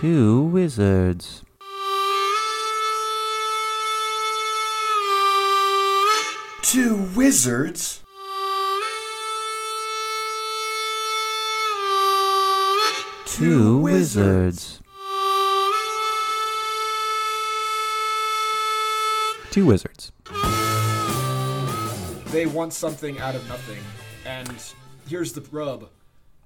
Two 0.00 0.42
wizards. 0.42 1.42
Two 6.60 6.96
wizards? 7.16 8.02
Two 13.24 13.78
wizards. 13.78 14.80
Two 19.50 19.64
wizards. 19.64 20.12
They 22.32 22.44
want 22.44 22.74
something 22.74 23.18
out 23.18 23.34
of 23.34 23.48
nothing. 23.48 23.82
And 24.26 24.62
here's 25.08 25.32
the 25.32 25.40
rub. 25.50 25.88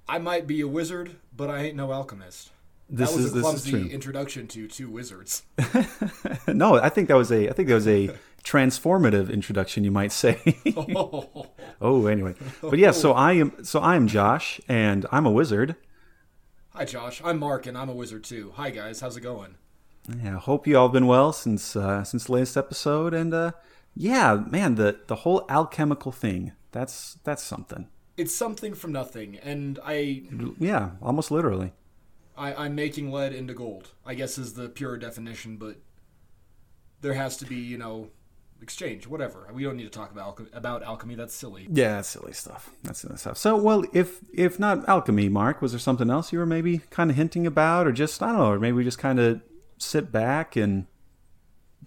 I 0.08 0.18
might 0.18 0.46
be 0.46 0.60
a 0.60 0.68
wizard, 0.68 1.16
but 1.36 1.50
I 1.50 1.62
ain't 1.62 1.74
no 1.74 1.90
alchemist. 1.90 2.50
This 2.90 3.10
that 3.10 3.16
was 3.16 3.26
is 3.26 3.30
a 3.30 3.34
this 3.34 3.46
is 3.54 3.70
clumsy 3.70 3.92
introduction 3.92 4.48
to 4.48 4.66
two 4.66 4.90
wizards. 4.90 5.44
no, 6.48 6.74
I 6.74 6.88
think 6.88 7.08
that 7.08 7.16
was 7.16 7.30
a 7.30 7.48
I 7.48 7.52
think 7.52 7.68
that 7.68 7.74
was 7.74 7.88
a 7.88 8.10
transformative 8.42 9.32
introduction, 9.32 9.84
you 9.84 9.90
might 9.90 10.12
say. 10.12 10.40
oh, 11.80 12.06
anyway. 12.06 12.34
But 12.60 12.78
yeah, 12.78 12.90
so 12.90 13.12
I 13.12 13.34
am 13.34 13.64
so 13.64 13.80
I 13.80 13.94
am 13.94 14.08
Josh 14.08 14.60
and 14.68 15.06
I'm 15.12 15.24
a 15.24 15.30
wizard. 15.30 15.76
Hi, 16.70 16.84
Josh. 16.84 17.20
I'm 17.24 17.38
Mark, 17.38 17.66
and 17.66 17.76
I'm 17.76 17.88
a 17.88 17.94
wizard 17.94 18.24
too. 18.24 18.52
Hi, 18.56 18.70
guys. 18.70 19.00
How's 19.00 19.16
it 19.16 19.20
going? 19.20 19.56
Yeah, 20.22 20.38
hope 20.38 20.66
you 20.66 20.76
all 20.76 20.88
been 20.88 21.06
well 21.06 21.32
since 21.32 21.76
uh, 21.76 22.02
since 22.02 22.24
the 22.24 22.32
latest 22.32 22.56
episode 22.56 23.14
and 23.14 23.32
uh 23.32 23.52
yeah, 23.94 24.34
man, 24.48 24.76
the 24.76 25.00
the 25.06 25.16
whole 25.16 25.44
alchemical 25.48 26.12
thing. 26.12 26.52
That's 26.72 27.18
that's 27.24 27.42
something. 27.42 27.88
It's 28.16 28.34
something 28.34 28.74
from 28.74 28.92
nothing, 28.92 29.38
and 29.38 29.78
I, 29.84 30.24
Yeah, 30.58 30.90
almost 31.00 31.30
literally. 31.30 31.72
I 32.36 32.54
I'm 32.54 32.74
making 32.74 33.10
lead 33.10 33.32
into 33.32 33.54
gold. 33.54 33.88
I 34.04 34.14
guess 34.14 34.38
is 34.38 34.54
the 34.54 34.68
pure 34.68 34.96
definition, 34.96 35.56
but 35.56 35.76
there 37.00 37.14
has 37.14 37.36
to 37.38 37.46
be, 37.46 37.56
you 37.56 37.78
know, 37.78 38.10
exchange. 38.62 39.06
Whatever. 39.06 39.48
We 39.52 39.62
don't 39.62 39.76
need 39.76 39.84
to 39.84 39.90
talk 39.90 40.10
about 40.10 40.24
alchemy, 40.24 40.50
about 40.52 40.82
alchemy. 40.82 41.14
That's 41.14 41.34
silly. 41.34 41.66
Yeah, 41.70 41.96
that's 41.96 42.08
silly 42.08 42.32
stuff. 42.32 42.70
That's 42.82 43.00
silly 43.00 43.16
stuff. 43.16 43.38
So, 43.38 43.56
well, 43.56 43.84
if 43.92 44.20
if 44.32 44.58
not 44.58 44.88
alchemy, 44.88 45.28
Mark, 45.28 45.62
was 45.62 45.72
there 45.72 45.78
something 45.78 46.10
else 46.10 46.32
you 46.32 46.38
were 46.38 46.46
maybe 46.46 46.78
kind 46.90 47.10
of 47.10 47.16
hinting 47.16 47.46
about, 47.46 47.86
or 47.86 47.92
just 47.92 48.22
I 48.22 48.28
don't 48.28 48.38
know, 48.38 48.50
or 48.50 48.58
maybe 48.58 48.76
we 48.76 48.84
just 48.84 48.98
kind 48.98 49.18
of 49.18 49.40
sit 49.78 50.12
back 50.12 50.56
and 50.56 50.86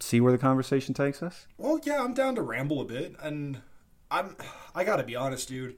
see 0.00 0.20
where 0.20 0.32
the 0.32 0.38
conversation 0.38 0.94
takes 0.94 1.22
us? 1.22 1.46
Well, 1.58 1.80
yeah, 1.84 2.02
I'm 2.02 2.14
down 2.14 2.34
to 2.36 2.42
ramble 2.42 2.80
a 2.80 2.84
bit, 2.84 3.14
and 3.22 3.60
I'm. 4.10 4.36
I 4.74 4.84
gotta 4.84 5.04
be 5.04 5.16
honest, 5.16 5.48
dude. 5.48 5.76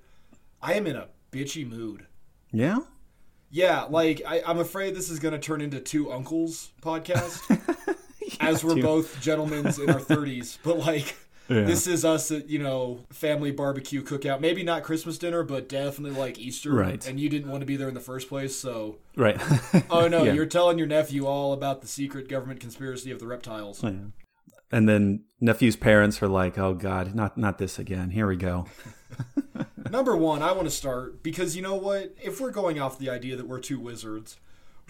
I 0.62 0.74
am 0.74 0.86
in 0.86 0.96
a 0.96 1.08
bitchy 1.30 1.68
mood. 1.68 2.06
Yeah. 2.50 2.78
Yeah, 3.50 3.84
like 3.84 4.22
I, 4.26 4.42
I'm 4.46 4.58
afraid 4.58 4.94
this 4.94 5.08
is 5.10 5.18
gonna 5.18 5.38
turn 5.38 5.60
into 5.60 5.80
two 5.80 6.12
uncles 6.12 6.70
podcast, 6.82 7.40
as 8.40 8.64
we're 8.64 8.74
two- 8.76 8.82
both 8.82 9.20
gentlemen 9.20 9.66
in 9.66 9.90
our 9.90 10.00
thirties. 10.00 10.58
But 10.64 10.78
like, 10.78 11.16
Yeah. 11.48 11.62
this 11.62 11.86
is 11.86 12.04
us 12.04 12.32
at 12.32 12.48
you 12.50 12.58
know 12.58 13.00
family 13.10 13.52
barbecue 13.52 14.02
cookout. 14.02 14.40
Maybe 14.40 14.62
not 14.64 14.82
Christmas 14.82 15.16
dinner, 15.16 15.44
but 15.44 15.68
definitely 15.68 16.18
like 16.18 16.38
Easter. 16.40 16.72
Right. 16.72 17.06
And 17.06 17.20
you 17.20 17.28
didn't 17.28 17.48
want 17.50 17.60
to 17.62 17.66
be 17.66 17.76
there 17.76 17.88
in 17.88 17.94
the 17.94 18.00
first 18.00 18.28
place, 18.28 18.56
so 18.56 18.98
Right. 19.16 19.40
oh 19.90 20.08
no, 20.08 20.24
Yeah. 20.24 20.32
you're 20.32 20.46
telling 20.46 20.76
your 20.76 20.88
nephew 20.88 21.24
all 21.24 21.52
about 21.52 21.82
the 21.82 21.86
secret 21.86 22.28
government 22.28 22.58
conspiracy 22.60 23.10
of 23.12 23.20
the 23.20 23.26
reptiles. 23.28 23.82
Oh, 23.84 23.88
yeah. 23.88 23.98
And 24.72 24.88
then 24.88 25.22
nephew's 25.40 25.76
parents 25.76 26.20
are 26.20 26.26
like, 26.28 26.58
"Oh 26.58 26.74
God, 26.74 27.14
not 27.14 27.38
not 27.38 27.58
this 27.58 27.78
again. 27.78 28.10
Here 28.10 28.26
we 28.26 28.34
go." 28.36 28.66
Number 29.90 30.16
one, 30.16 30.42
I 30.42 30.52
want 30.52 30.64
to 30.64 30.70
start 30.74 31.22
because 31.22 31.56
you 31.56 31.62
know 31.62 31.74
what? 31.74 32.14
If 32.22 32.40
we're 32.40 32.50
going 32.50 32.80
off 32.80 32.98
the 32.98 33.10
idea 33.10 33.36
that 33.36 33.46
we're 33.46 33.60
two 33.60 33.78
wizards, 33.78 34.38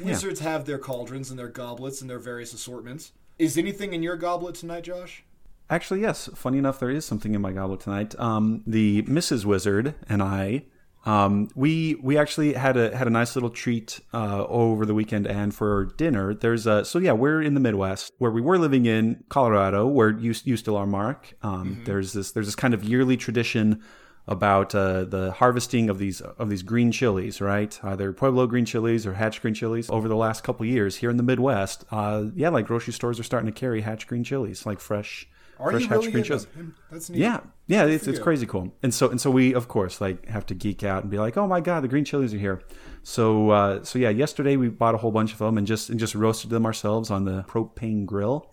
wizards 0.03 0.41
have 0.41 0.65
their 0.65 0.79
cauldrons 0.79 1.31
and 1.31 1.39
their 1.39 1.49
goblets 1.49 2.01
and 2.01 2.11
their 2.11 2.19
various 2.19 2.53
assortments. 2.53 3.13
Is 3.39 3.59
anything 3.59 3.93
in 3.93 4.03
your 4.03 4.17
goblet 4.17 4.55
tonight, 4.55 4.85
Josh? 4.85 5.25
Actually, 5.69 6.01
yes. 6.01 6.29
Funny 6.35 6.59
enough, 6.59 6.79
there 6.79 6.91
is 6.91 7.05
something 7.05 7.35
in 7.35 7.41
my 7.43 7.53
goblet 7.53 7.81
tonight. 7.81 8.19
Um, 8.19 8.63
the 8.67 9.03
Mrs. 9.03 9.45
Wizard 9.45 9.95
and 10.09 10.23
I, 10.23 10.65
um, 11.07 11.49
we 11.55 11.95
we 12.03 12.19
actually 12.19 12.55
had 12.55 12.77
a 12.77 12.97
had 12.97 13.07
a 13.07 13.11
nice 13.11 13.37
little 13.37 13.49
treat 13.51 14.01
uh, 14.13 14.45
over 14.47 14.85
the 14.85 14.95
weekend 14.95 15.27
and 15.27 15.55
for 15.55 15.87
dinner. 15.97 16.35
There's 16.35 16.67
a 16.67 16.85
so 16.85 16.99
yeah, 16.99 17.13
we're 17.13 17.41
in 17.41 17.55
the 17.55 17.61
Midwest 17.61 18.13
where 18.19 18.31
we 18.33 18.41
were 18.41 18.59
living 18.59 18.87
in 18.87 19.23
Colorado, 19.29 19.87
where 19.87 20.11
you 20.11 20.35
you 20.45 20.57
still 20.57 20.77
are, 20.77 20.87
Mark. 20.87 21.35
Um, 21.43 21.83
There's 21.85 22.13
this 22.13 22.33
there's 22.33 22.47
this 22.47 22.57
kind 22.57 22.75
of 22.75 22.83
yearly 22.83 23.17
tradition 23.17 23.83
about 24.29 24.75
uh, 24.75 25.05
the 25.05 25.33
harvesting 25.33 25.89
of 25.89 25.99
these 25.99 26.21
of 26.21 26.51
these 26.51 26.63
green 26.63 26.91
chilies, 26.91 27.41
right? 27.41 27.79
Either 27.83 28.13
Pueblo 28.13 28.47
green 28.47 28.65
chilies 28.65 29.07
or 29.07 29.15
Hatch 29.15 29.41
green 29.41 29.55
chilies. 29.55 29.89
Over 29.89 30.09
the 30.09 30.17
last 30.17 30.43
couple 30.43 30.67
years 30.67 30.97
here 30.97 31.11
in 31.11 31.17
the 31.17 31.23
Midwest, 31.23 31.85
uh, 31.91 32.25
yeah, 32.35 32.49
like 32.49 32.67
grocery 32.67 32.93
stores 32.93 33.21
are 33.21 33.23
starting 33.23 33.53
to 33.53 33.59
carry 33.59 33.83
Hatch 33.83 34.07
green 34.07 34.25
chilies, 34.25 34.67
like 34.67 34.81
fresh 34.81 35.29
Are 35.61 35.71
fresh 35.71 35.87
Hatch 35.87 35.99
really 35.99 36.13
green 36.13 36.25
chilies. 36.25 36.47
That's 36.91 37.09
neat. 37.09 37.21
Yeah, 37.21 37.41
yeah, 37.69 37.85
it's, 37.85 38.09
it's 38.09 38.19
crazy 38.19 38.47
cool. 38.47 38.73
And 38.83 38.93
so 38.93 39.09
and 39.09 39.21
so 39.21 39.31
we 39.31 39.55
of 39.55 39.69
course 39.69 40.01
like 40.01 40.27
have 40.27 40.45
to 40.47 40.55
geek 40.55 40.83
out 40.83 41.03
and 41.03 41.11
be 41.11 41.19
like, 41.19 41.37
oh 41.37 41.47
my 41.47 41.61
god, 41.61 41.85
the 41.85 41.89
green 41.89 42.05
chilies 42.05 42.35
are 42.35 42.39
here. 42.39 42.63
So 43.05 43.51
uh, 43.51 43.85
so 43.85 43.99
yeah, 44.01 44.11
yesterday 44.11 44.57
we 44.57 44.69
bought 44.69 44.97
a 44.97 44.99
whole 44.99 45.13
bunch 45.13 45.33
of 45.33 45.39
them 45.39 45.57
and 45.57 45.67
just 45.67 45.89
and 45.89 46.01
just 46.01 46.17
roasted 46.17 46.51
them 46.51 46.67
ourselves 46.67 47.13
on 47.13 47.27
the 47.27 47.45
propane 47.45 48.07
grill. 48.07 48.51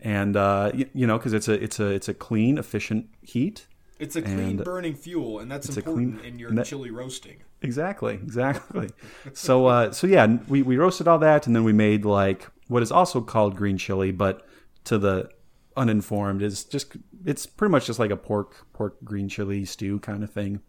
And 0.00 0.36
uh, 0.36 0.70
you, 0.74 0.88
you 0.92 1.06
know, 1.06 1.16
because 1.16 1.32
it's 1.32 1.48
a 1.48 1.54
it's 1.54 1.80
a 1.80 1.86
it's 1.86 2.08
a 2.08 2.14
clean, 2.14 2.58
efficient 2.58 3.08
heat. 3.22 3.66
It's 3.98 4.14
a 4.16 4.22
clean 4.22 4.38
And- 4.38 4.64
burning 4.64 4.94
fuel, 4.94 5.40
and 5.40 5.50
that's 5.50 5.68
important 5.76 6.20
clean- 6.20 6.32
in 6.34 6.38
your 6.38 6.50
that- 6.52 6.66
chili 6.66 6.90
roasting. 6.90 7.38
Exactly, 7.62 8.14
exactly. 8.14 8.90
so 9.32 9.66
uh, 9.66 9.90
so 9.92 10.06
yeah, 10.06 10.38
we 10.48 10.62
we 10.62 10.76
roasted 10.76 11.08
all 11.08 11.18
that 11.18 11.46
and 11.46 11.56
then 11.56 11.64
we 11.64 11.72
made 11.72 12.04
like 12.04 12.46
what 12.68 12.82
is 12.82 12.92
also 12.92 13.20
called 13.20 13.56
green 13.56 13.76
chili, 13.78 14.12
but 14.12 14.46
to 14.84 14.98
the 14.98 15.28
uninformed 15.76 16.42
is 16.42 16.64
just 16.64 16.96
it's 17.24 17.46
pretty 17.46 17.70
much 17.72 17.86
just 17.86 17.98
like 17.98 18.10
a 18.12 18.16
pork 18.16 18.66
pork 18.72 18.96
green 19.04 19.28
chili 19.28 19.64
stew 19.64 19.98
kind 20.00 20.22
of 20.22 20.30
thing. 20.30 20.60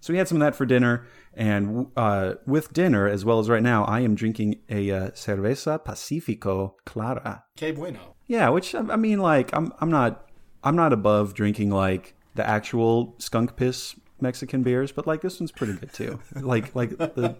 So 0.00 0.12
we 0.12 0.18
had 0.18 0.28
some 0.28 0.36
of 0.36 0.40
that 0.46 0.54
for 0.54 0.66
dinner, 0.66 1.04
and 1.34 1.88
uh, 1.96 2.34
with 2.46 2.72
dinner 2.72 3.08
as 3.08 3.24
well 3.24 3.40
as 3.40 3.48
right 3.48 3.62
now, 3.62 3.84
I 3.84 4.00
am 4.00 4.14
drinking 4.14 4.60
a 4.68 4.90
uh, 4.92 5.10
cerveza 5.10 5.82
Pacifico 5.84 6.76
Clara. 6.84 7.44
Que 7.56 7.72
bueno. 7.72 8.14
Yeah, 8.26 8.48
which 8.50 8.74
I 8.74 8.80
I 8.80 8.96
mean, 8.96 9.18
like 9.20 9.50
I'm 9.52 9.72
I'm 9.80 9.90
not 9.90 10.28
I'm 10.62 10.76
not 10.76 10.92
above 10.92 11.34
drinking 11.34 11.70
like 11.70 12.14
the 12.36 12.48
actual 12.48 13.14
skunk 13.18 13.56
piss 13.56 13.96
Mexican 14.20 14.62
beers, 14.62 14.92
but 14.92 15.06
like 15.06 15.20
this 15.20 15.40
one's 15.40 15.52
pretty 15.52 15.74
good 15.74 15.92
too. 15.92 16.20
Like 16.34 16.74
like 16.74 16.90
the 16.90 17.36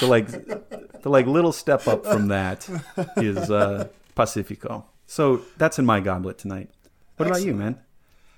the 0.00 0.06
like 0.06 0.28
the 0.28 1.08
like 1.08 1.26
little 1.26 1.52
step 1.52 1.86
up 1.86 2.04
from 2.04 2.28
that 2.28 2.68
is 3.16 3.50
uh, 3.50 3.88
Pacifico. 4.14 4.86
So 5.06 5.42
that's 5.56 5.78
in 5.78 5.86
my 5.86 6.00
goblet 6.00 6.38
tonight. 6.38 6.70
What 7.16 7.28
about 7.28 7.42
you, 7.42 7.54
man? 7.54 7.80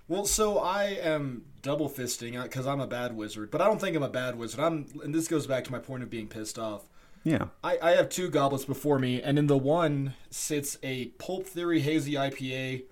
Well, 0.08 0.24
so 0.24 0.58
I 0.58 0.84
am 0.84 1.44
double 1.62 1.88
fisting 1.88 2.42
because 2.42 2.66
I'm 2.66 2.80
a 2.80 2.86
bad 2.86 3.14
wizard, 3.14 3.50
but 3.50 3.60
I 3.60 3.66
don't 3.66 3.80
think 3.80 3.96
I'm 3.96 4.02
a 4.02 4.08
bad 4.08 4.36
wizard. 4.36 4.60
I'm, 4.60 4.86
and 5.04 5.14
this 5.14 5.28
goes 5.28 5.46
back 5.46 5.64
to 5.64 5.72
my 5.72 5.78
point 5.78 6.02
of 6.02 6.10
being 6.10 6.26
pissed 6.26 6.58
off. 6.58 6.84
Yeah. 7.22 7.46
I, 7.62 7.78
I 7.82 7.90
have 7.92 8.08
two 8.08 8.30
goblets 8.30 8.64
before 8.64 8.98
me, 8.98 9.22
and 9.22 9.38
in 9.38 9.46
the 9.46 9.58
one 9.58 10.14
sits 10.30 10.78
a 10.82 11.06
Pulp 11.18 11.46
Theory 11.46 11.80
Hazy 11.80 12.14
IPA 12.14 12.84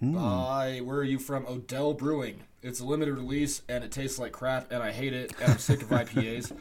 by 0.00 0.80
where 0.84 0.98
are 0.98 1.04
you 1.04 1.18
from? 1.18 1.46
Odell 1.46 1.94
Brewing. 1.94 2.40
It's 2.62 2.80
a 2.80 2.84
limited 2.84 3.14
release, 3.14 3.62
and 3.68 3.84
it 3.84 3.92
tastes 3.92 4.18
like 4.18 4.32
crap, 4.32 4.72
and 4.72 4.82
I 4.82 4.90
hate 4.92 5.12
it, 5.12 5.32
and 5.40 5.52
I'm 5.52 5.58
sick 5.58 5.82
of 5.82 5.88
IPAs. 5.88 6.52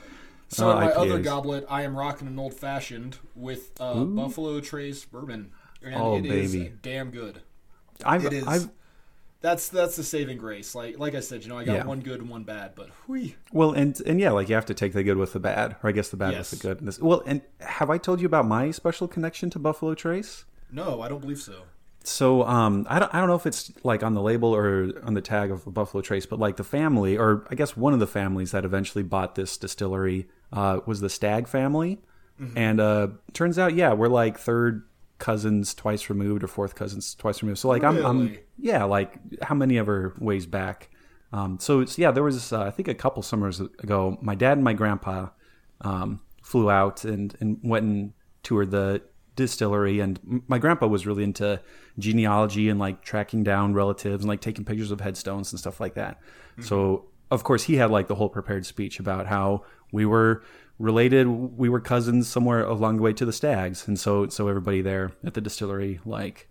So 0.49 0.67
Oh, 0.67 0.71
in 0.77 0.85
my 0.85 0.91
other 0.91 1.19
goblet, 1.19 1.65
I 1.69 1.81
am 1.81 1.97
rocking 1.97 2.27
an 2.27 2.37
old 2.37 2.53
fashioned 2.53 3.17
with 3.35 3.71
uh, 3.79 4.03
Buffalo 4.05 4.59
Trace 4.61 5.03
bourbon, 5.03 5.51
and 5.81 5.95
Oh, 5.95 6.17
it 6.17 6.25
is 6.27 6.53
baby. 6.53 6.73
damn 6.83 7.09
good. 7.09 7.41
I've 8.05 8.25
It 8.25 8.33
is. 8.33 8.47
I've 8.47 8.69
That's 9.41 9.69
that's 9.69 9.95
the 9.95 10.03
saving 10.03 10.37
grace. 10.37 10.75
Like 10.75 10.99
like 10.99 11.15
I 11.15 11.19
said, 11.19 11.43
you 11.43 11.49
know, 11.49 11.57
I 11.57 11.65
got 11.65 11.73
Yeah. 11.77 11.85
one 11.85 12.01
good 12.01 12.19
and 12.21 12.29
one 12.29 12.43
bad, 12.43 12.73
but 12.75 12.89
whee. 13.07 13.35
well 13.51 13.71
and 13.71 13.99
and 14.01 14.19
yeah, 14.19 14.31
like 14.31 14.47
you 14.49 14.55
have 14.55 14.65
to 14.67 14.73
take 14.75 14.93
the 14.93 15.03
good 15.03 15.17
with 15.17 15.33
the 15.33 15.39
bad, 15.39 15.75
or 15.81 15.89
I 15.89 15.91
guess 15.91 16.09
the 16.09 16.17
bad 16.17 16.33
Yes. 16.33 16.51
with 16.51 16.61
the 16.61 16.67
good. 16.67 16.79
And 16.79 16.87
this, 16.87 16.99
well, 16.99 17.23
and 17.25 17.41
have 17.61 17.89
I 17.89 17.97
told 17.97 18.21
you 18.21 18.27
about 18.27 18.47
my 18.47 18.69
special 18.71 19.07
connection 19.07 19.49
to 19.51 19.59
Buffalo 19.59 19.95
Trace? 19.95 20.45
No, 20.71 21.01
I 21.01 21.07
don't 21.09 21.21
believe 21.21 21.39
so. 21.39 21.63
So 22.07 22.43
um, 22.43 22.85
I 22.89 22.99
don't 22.99 23.13
I 23.13 23.19
don't 23.19 23.27
know 23.27 23.35
if 23.35 23.45
it's 23.47 23.71
like 23.83 24.03
on 24.03 24.13
the 24.13 24.21
label 24.21 24.55
or 24.55 24.91
on 25.03 25.15
the 25.15 25.21
tag 25.21 25.49
of 25.51 25.73
Buffalo 25.73 26.01
Trace, 26.01 26.25
but 26.25 26.37
like 26.39 26.55
the 26.57 26.63
family, 26.63 27.17
or 27.17 27.47
I 27.49 27.55
guess 27.55 27.75
one 27.75 27.93
of 27.93 27.99
the 27.99 28.07
families 28.07 28.51
that 28.51 28.63
eventually 28.63 29.03
bought 29.03 29.35
this 29.35 29.57
distillery 29.57 30.27
uh, 30.53 30.81
was 30.85 31.01
the 31.01 31.09
Stagg 31.09 31.47
family, 31.47 31.99
and 32.55 32.79
uh, 32.79 33.07
turns 33.33 33.57
out 33.57 33.73
yeah 33.75 33.93
we're 33.93 34.09
like 34.09 34.37
third 34.37 34.83
cousins 35.17 35.73
twice 35.73 36.09
removed 36.09 36.43
or 36.43 36.47
fourth 36.47 36.75
cousins 36.75 37.15
twice 37.15 37.41
removed. 37.41 37.59
So 37.59 37.69
like 37.69 37.83
I'm, 37.83 38.05
I'm 38.05 38.37
yeah 38.57 38.83
like 38.83 39.41
how 39.41 39.55
many 39.55 39.79
ever 39.79 40.13
ways 40.19 40.45
back. 40.45 40.89
Um, 41.33 41.57
so 41.59 41.79
it's 41.79 41.97
yeah 41.97 42.11
there 42.11 42.23
was 42.23 42.53
uh, 42.53 42.61
I 42.61 42.71
think 42.71 42.87
a 42.87 42.93
couple 42.93 43.23
summers 43.23 43.59
ago 43.59 44.17
my 44.21 44.35
dad 44.35 44.57
and 44.57 44.63
my 44.63 44.73
grandpa 44.73 45.29
um, 45.81 46.21
flew 46.43 46.69
out 46.69 47.03
and, 47.03 47.35
and 47.39 47.59
went 47.63 47.85
and 47.85 48.13
toured 48.43 48.71
the 48.71 49.01
distillery 49.35 49.99
and 49.99 50.43
my 50.47 50.57
grandpa 50.57 50.87
was 50.87 51.05
really 51.05 51.23
into 51.23 51.59
genealogy 51.99 52.69
and 52.69 52.79
like 52.79 53.01
tracking 53.01 53.43
down 53.43 53.73
relatives 53.73 54.23
and 54.23 54.29
like 54.29 54.41
taking 54.41 54.63
pictures 54.63 54.91
of 54.91 55.01
headstones 55.01 55.51
and 55.51 55.59
stuff 55.59 55.79
like 55.79 55.93
that 55.93 56.19
so 56.61 57.05
of 57.31 57.43
course 57.43 57.63
he 57.63 57.75
had 57.75 57.91
like 57.91 58.07
the 58.07 58.15
whole 58.15 58.29
prepared 58.29 58.65
speech 58.65 58.99
about 58.99 59.27
how 59.27 59.63
we 59.91 60.05
were 60.05 60.43
related. 60.79 61.27
We 61.27 61.69
were 61.69 61.79
cousins 61.79 62.27
somewhere 62.27 62.63
along 62.63 62.97
the 62.97 63.01
way 63.01 63.13
to 63.13 63.25
the 63.25 63.33
Staggs, 63.33 63.87
and 63.87 63.99
so 63.99 64.27
so 64.27 64.47
everybody 64.47 64.81
there 64.81 65.11
at 65.25 65.33
the 65.33 65.41
distillery 65.41 65.99
like 66.05 66.47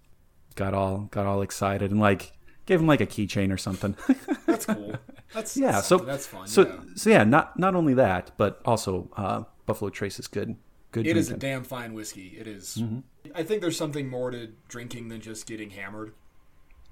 got 0.55 0.75
all 0.75 1.09
got 1.11 1.27
all 1.27 1.43
excited 1.43 1.91
and 1.91 2.01
like 2.01 2.33
gave 2.67 2.81
him 2.81 2.87
like 2.87 3.01
a 3.01 3.07
keychain 3.07 3.53
or 3.53 3.59
something. 3.59 3.97
That's 4.47 4.67
cool. 4.67 4.97
That's 5.33 5.57
yeah, 5.57 5.81
so 5.81 5.99
that's 5.99 6.27
fun. 6.27 6.47
So 6.47 6.63
yeah. 6.63 6.77
so 6.95 7.11
yeah, 7.11 7.25
not 7.25 7.59
not 7.59 7.75
only 7.75 7.95
that, 7.95 8.31
but 8.37 8.61
also 8.65 9.11
uh, 9.17 9.45
Buffalo 9.67 9.91
Trace 9.91 10.19
is 10.19 10.29
good. 10.29 10.57
Good 10.95 11.09
It 11.09 11.17
is 11.17 11.29
a 11.29 11.37
damn 11.37 11.65
fine 11.65 11.93
whiskey. 11.93 12.37
It 12.39 12.47
is. 12.47 12.79
Mm-hmm. 12.81 13.01
I 13.35 13.43
think 13.43 13.61
there's 13.63 13.77
something 13.77 14.09
more 14.09 14.31
to 14.31 14.51
drinking 14.69 15.09
than 15.09 15.21
just 15.21 15.45
getting 15.45 15.71
hammered. 15.71 16.13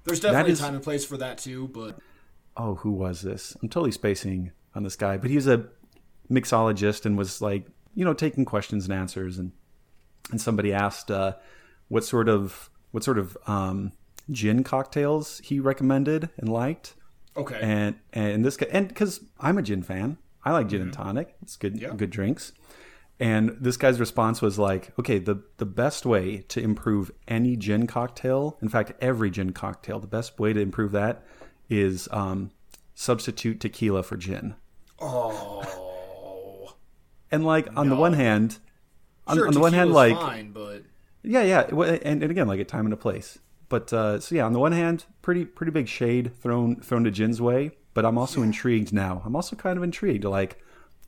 There's 0.02 0.18
definitely 0.18 0.52
is- 0.52 0.60
a 0.60 0.64
time 0.64 0.74
and 0.74 0.82
place 0.82 1.04
for 1.04 1.16
that 1.18 1.38
too, 1.38 1.68
but 1.68 1.98
oh, 2.56 2.74
who 2.74 2.90
was 2.90 3.22
this? 3.22 3.56
I'm 3.62 3.68
totally 3.68 3.92
spacing 3.92 4.50
on 4.74 4.82
this 4.82 4.96
guy, 4.96 5.16
but 5.18 5.30
he 5.30 5.36
was 5.36 5.46
a 5.46 5.66
mixologist 6.28 7.06
and 7.06 7.16
was 7.16 7.40
like, 7.40 7.64
you 7.94 8.04
know, 8.04 8.12
taking 8.12 8.44
questions 8.44 8.86
and 8.86 8.92
answers, 8.92 9.38
and 9.38 9.52
and 10.32 10.40
somebody 10.40 10.72
asked 10.72 11.08
uh, 11.10 11.34
what 11.88 12.04
sort 12.04 12.28
of 12.28 12.70
what 12.90 13.04
sort 13.04 13.18
of 13.18 13.36
um, 13.46 13.92
gin 14.30 14.64
cocktails 14.64 15.38
he 15.44 15.60
recommended 15.60 16.28
and 16.38 16.48
liked, 16.48 16.94
okay. 17.36 17.60
and 17.62 17.94
and 18.12 18.44
this 18.44 18.56
guy, 18.56 18.66
and 18.72 18.88
because 18.88 19.20
I'm 19.38 19.58
a 19.58 19.62
gin 19.62 19.82
fan, 19.84 20.18
I 20.44 20.50
like 20.50 20.68
gin 20.68 20.82
and 20.82 20.92
tonic. 20.92 21.36
It's 21.42 21.54
good, 21.56 21.74
Mm-hmm. 21.74 21.84
Yeah. 21.84 21.94
good 21.94 22.10
drinks. 22.10 22.52
And 23.22 23.56
this 23.60 23.76
guy's 23.76 24.00
response 24.00 24.42
was 24.42 24.58
like, 24.58 24.90
okay, 24.98 25.18
the, 25.18 25.44
the 25.58 25.64
best 25.64 26.04
way 26.04 26.38
to 26.48 26.60
improve 26.60 27.12
any 27.28 27.54
gin 27.54 27.86
cocktail, 27.86 28.58
in 28.60 28.68
fact, 28.68 28.94
every 29.00 29.30
gin 29.30 29.52
cocktail, 29.52 30.00
the 30.00 30.08
best 30.08 30.40
way 30.40 30.52
to 30.52 30.58
improve 30.58 30.90
that 30.90 31.24
is 31.70 32.08
um, 32.10 32.50
substitute 32.96 33.60
tequila 33.60 34.02
for 34.02 34.16
gin. 34.16 34.56
oh, 34.98 36.74
And 37.30 37.46
like 37.46 37.68
on 37.76 37.88
the 37.90 37.94
one 37.94 38.14
hand, 38.14 38.58
on, 39.28 39.36
sure. 39.36 39.46
on 39.46 39.54
the 39.54 39.60
one 39.60 39.72
hand, 39.72 39.92
like 39.92 40.16
fine, 40.16 40.50
but 40.50 40.82
yeah, 41.22 41.42
yeah, 41.42 41.60
and, 41.70 42.24
and 42.24 42.30
again, 42.30 42.48
like 42.48 42.58
a 42.58 42.64
time 42.64 42.86
and 42.86 42.92
a 42.92 42.96
place. 42.96 43.38
But 43.68 43.92
uh, 43.92 44.18
so 44.18 44.34
yeah, 44.34 44.46
on 44.46 44.52
the 44.52 44.58
one 44.58 44.72
hand, 44.72 45.04
pretty 45.22 45.44
pretty 45.44 45.70
big 45.70 45.86
shade 45.86 46.32
thrown 46.42 46.80
thrown 46.80 47.04
to 47.04 47.12
gin's 47.12 47.40
way. 47.40 47.70
But 47.94 48.04
I'm 48.04 48.18
also 48.18 48.42
intrigued 48.42 48.92
now. 48.92 49.22
I'm 49.24 49.36
also 49.36 49.54
kind 49.54 49.76
of 49.78 49.84
intrigued. 49.84 50.24
Like, 50.24 50.58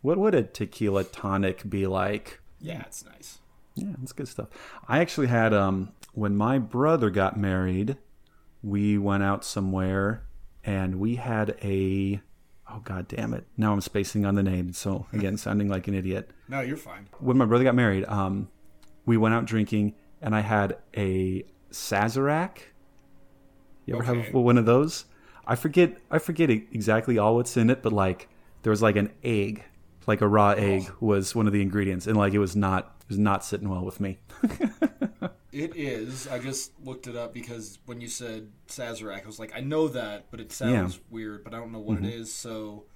what 0.04 0.18
would 0.18 0.34
a 0.34 0.42
tequila 0.42 1.02
tonic 1.04 1.68
be 1.68 1.86
like? 1.86 2.40
yeah, 2.60 2.82
it's 2.82 3.04
nice. 3.04 3.38
Yeah, 3.74 3.94
that's 3.98 4.12
good 4.12 4.28
stuff. 4.28 4.48
I 4.86 4.98
actually 5.00 5.26
had 5.28 5.52
um 5.54 5.92
when 6.12 6.36
my 6.36 6.58
brother 6.58 7.10
got 7.10 7.36
married, 7.38 7.96
we 8.62 8.98
went 8.98 9.22
out 9.22 9.44
somewhere 9.44 10.22
and 10.62 11.00
we 11.00 11.16
had 11.16 11.56
a 11.62 12.20
oh 12.70 12.80
god 12.84 13.08
damn 13.08 13.32
it. 13.34 13.46
Now 13.56 13.72
I'm 13.72 13.80
spacing 13.80 14.24
on 14.26 14.34
the 14.34 14.42
name, 14.42 14.72
so 14.74 15.06
again 15.12 15.36
sounding 15.46 15.68
like 15.68 15.88
an 15.88 15.94
idiot. 15.94 16.30
No, 16.48 16.60
you're 16.60 16.76
fine. 16.76 17.08
When 17.18 17.36
my 17.38 17.46
brother 17.46 17.64
got 17.64 17.74
married, 17.74 18.04
um 18.04 18.48
we 19.06 19.16
went 19.16 19.34
out 19.34 19.46
drinking 19.46 19.94
and 20.22 20.34
I 20.36 20.40
had 20.40 20.76
a 20.96 21.44
Sazerac. 21.70 22.58
You 23.86 23.96
ever 23.96 24.04
Okay. 24.12 24.22
have 24.26 24.34
one 24.34 24.56
of 24.58 24.66
those? 24.66 25.06
I 25.46 25.56
forget 25.56 25.96
I 26.10 26.18
forget 26.18 26.50
exactly 26.50 27.18
all 27.18 27.34
what's 27.36 27.56
in 27.56 27.70
it, 27.70 27.82
but 27.82 27.92
like 27.92 28.28
there 28.62 28.70
was 28.70 28.80
like 28.82 28.96
an 28.96 29.10
egg, 29.22 29.64
like 30.08 30.20
a 30.20 30.28
raw 30.28 30.50
egg 30.50 30.90
was 31.00 31.34
one 31.34 31.46
of 31.46 31.52
the 31.52 31.62
ingredients 31.62 32.06
and 32.06 32.16
like 32.16 32.32
it 32.34 32.38
was 32.38 32.54
not 32.56 32.96
it 33.02 33.08
was 33.08 33.18
not 33.18 33.44
sitting 33.44 33.68
well 33.68 33.84
with 33.84 34.00
me. 34.00 34.18
It 35.52 35.76
is. 35.76 36.26
I 36.26 36.40
just 36.40 36.72
looked 36.84 37.06
it 37.06 37.14
up 37.14 37.32
because 37.32 37.78
when 37.86 38.00
you 38.00 38.08
said 38.08 38.48
Sazerac, 38.66 39.22
I 39.22 39.26
was 39.26 39.38
like, 39.38 39.52
I 39.54 39.60
know 39.60 39.86
that, 39.86 40.26
but 40.32 40.40
it 40.40 40.50
sounds 40.50 40.98
weird, 41.10 41.44
but 41.44 41.54
I 41.54 41.58
don't 41.58 41.70
know 41.70 41.78
what 41.78 41.98
it 41.98 42.06
is. 42.06 42.32
So 42.34 42.86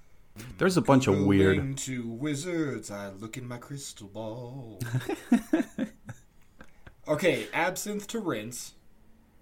There's 0.58 0.76
a 0.76 0.81
bunch 0.81 1.06
of 1.06 1.20
weird 1.25 1.78
to 1.78 2.08
wizards, 2.10 2.90
I 2.90 3.10
look 3.10 3.37
in 3.37 3.46
my 3.46 3.58
crystal 3.58 4.08
ball. 4.08 4.81
okay, 7.08 7.46
absinthe 7.52 8.08
to 8.08 8.19
rinse. 8.19 8.75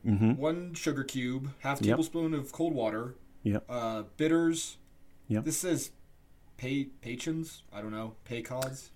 One 0.03 0.75
sugar 0.75 1.03
cube, 1.03 1.53
half 1.61 1.79
Mm-hmm. 1.79 1.87
Yep. 1.87 1.93
tablespoon 1.95 2.35
of 2.35 2.53
cold 2.53 2.75
water. 2.75 3.17
Yep. 3.45 3.65
Uh, 3.69 4.03
bitters. 4.19 4.77
Yep. 5.29 5.45
This 5.45 5.57
says 5.57 5.91
pay 6.57 6.85
patrons. 6.85 7.63
I 7.73 7.81
don't 7.81 7.93
know. 7.93 8.15
Paycods. 8.29 8.91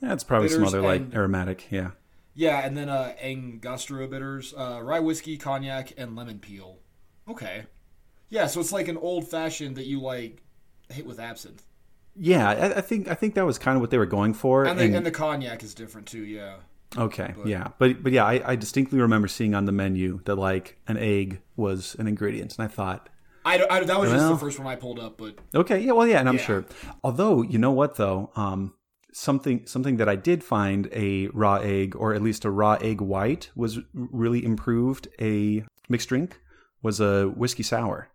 That's 0.00 0.24
probably 0.24 0.48
some 0.48 0.64
other 0.64 0.80
like 0.80 1.00
and- 1.02 1.14
aromatic, 1.14 1.66
yeah. 1.70 1.90
Yeah, 2.34 2.64
and 2.64 2.76
then 2.76 2.88
uh, 2.88 3.12
Angostura 3.20 4.06
bitters, 4.08 4.54
uh, 4.56 4.80
rye 4.82 5.00
whiskey, 5.00 5.36
cognac, 5.36 5.92
and 5.98 6.14
lemon 6.16 6.38
peel. 6.38 6.78
Okay. 7.28 7.64
Yeah, 8.30 8.46
so 8.46 8.60
it's 8.60 8.72
like 8.72 8.88
an 8.88 8.96
old 8.96 9.28
fashioned 9.28 9.76
that 9.76 9.86
you 9.86 10.00
like 10.00 10.40
hit 10.88 11.04
with 11.06 11.18
absinthe, 11.20 11.64
Yeah, 12.16 12.48
I, 12.48 12.78
I 12.78 12.80
think 12.80 13.08
I 13.08 13.14
think 13.14 13.34
that 13.34 13.44
was 13.44 13.58
kind 13.58 13.76
of 13.76 13.80
what 13.80 13.90
they 13.90 13.98
were 13.98 14.06
going 14.06 14.32
for. 14.34 14.64
and 14.64 14.78
the, 14.78 14.84
and- 14.84 14.96
and 14.96 15.06
the 15.06 15.10
cognac 15.10 15.62
is 15.62 15.74
different 15.74 16.06
too. 16.06 16.24
Yeah. 16.24 16.54
okay, 16.96 17.34
yeah, 17.44 17.68
but 17.78 18.02
but 18.02 18.12
yeah, 18.12 18.24
I, 18.24 18.52
I 18.52 18.56
distinctly 18.56 19.00
remember 19.00 19.28
seeing 19.28 19.54
on 19.54 19.64
the 19.66 19.72
menu 19.72 20.20
that 20.24 20.36
like 20.36 20.78
an 20.88 20.96
egg 20.96 21.40
was 21.56 21.94
an 21.98 22.06
ingredient, 22.06 22.56
and 22.58 22.64
I 22.64 22.68
thought, 22.68 23.08
I, 23.44 23.64
I- 23.70 23.84
that 23.84 23.98
was 24.00 24.10
just 24.10 24.28
the 24.28 24.36
first 24.36 24.58
one 24.58 24.68
I 24.68 24.76
pulled 24.76 24.98
up, 24.98 25.16
but 25.16 25.36
Okay, 25.54 25.80
yeah, 25.80 25.92
well, 25.92 26.06
yeah, 26.06 26.20
and 26.20 26.28
I'm 26.28 26.36
Yeah. 26.36 26.42
sure. 26.42 26.64
Although, 27.02 27.42
you 27.42 27.58
know 27.58 27.70
what 27.72 27.96
though, 27.96 28.30
um, 28.36 28.74
something 29.12 29.66
something 29.66 29.96
that 29.96 30.08
I 30.08 30.16
did 30.16 30.44
find 30.44 30.88
a 30.92 31.28
raw 31.28 31.56
egg, 31.56 31.96
or 31.96 32.14
at 32.14 32.22
least 32.22 32.44
a 32.44 32.50
raw 32.50 32.74
egg 32.80 33.00
white, 33.00 33.50
was 33.56 33.78
really 33.94 34.44
improved. 34.44 35.08
A 35.20 35.64
mixed 35.88 36.08
drink 36.08 36.38
was 36.82 37.00
a 37.00 37.26
whiskey 37.28 37.62
sour. 37.62 38.08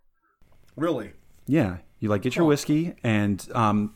really, 0.76 1.12
Yeah, 1.46 1.78
you 1.98 2.08
like 2.08 2.22
get 2.22 2.36
your 2.36 2.44
whiskey, 2.44 2.94
and 3.02 3.46
um, 3.54 3.94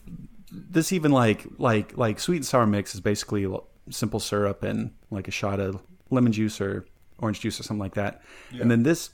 this 0.50 0.92
even 0.92 1.12
like 1.12 1.46
like 1.58 1.96
like 1.96 2.18
sweet 2.20 2.36
and 2.36 2.46
sour 2.46 2.66
mix 2.66 2.94
is 2.94 3.00
basically 3.00 3.46
simple 3.90 4.20
syrup 4.20 4.62
and 4.62 4.92
like 5.10 5.28
a 5.28 5.30
shot 5.30 5.60
of 5.60 5.82
lemon 6.10 6.32
juice 6.32 6.60
or 6.60 6.86
orange 7.18 7.40
juice 7.40 7.58
or 7.60 7.62
something 7.62 7.80
like 7.80 7.94
that. 7.94 8.22
And 8.60 8.70
then 8.70 8.82
this 8.82 9.10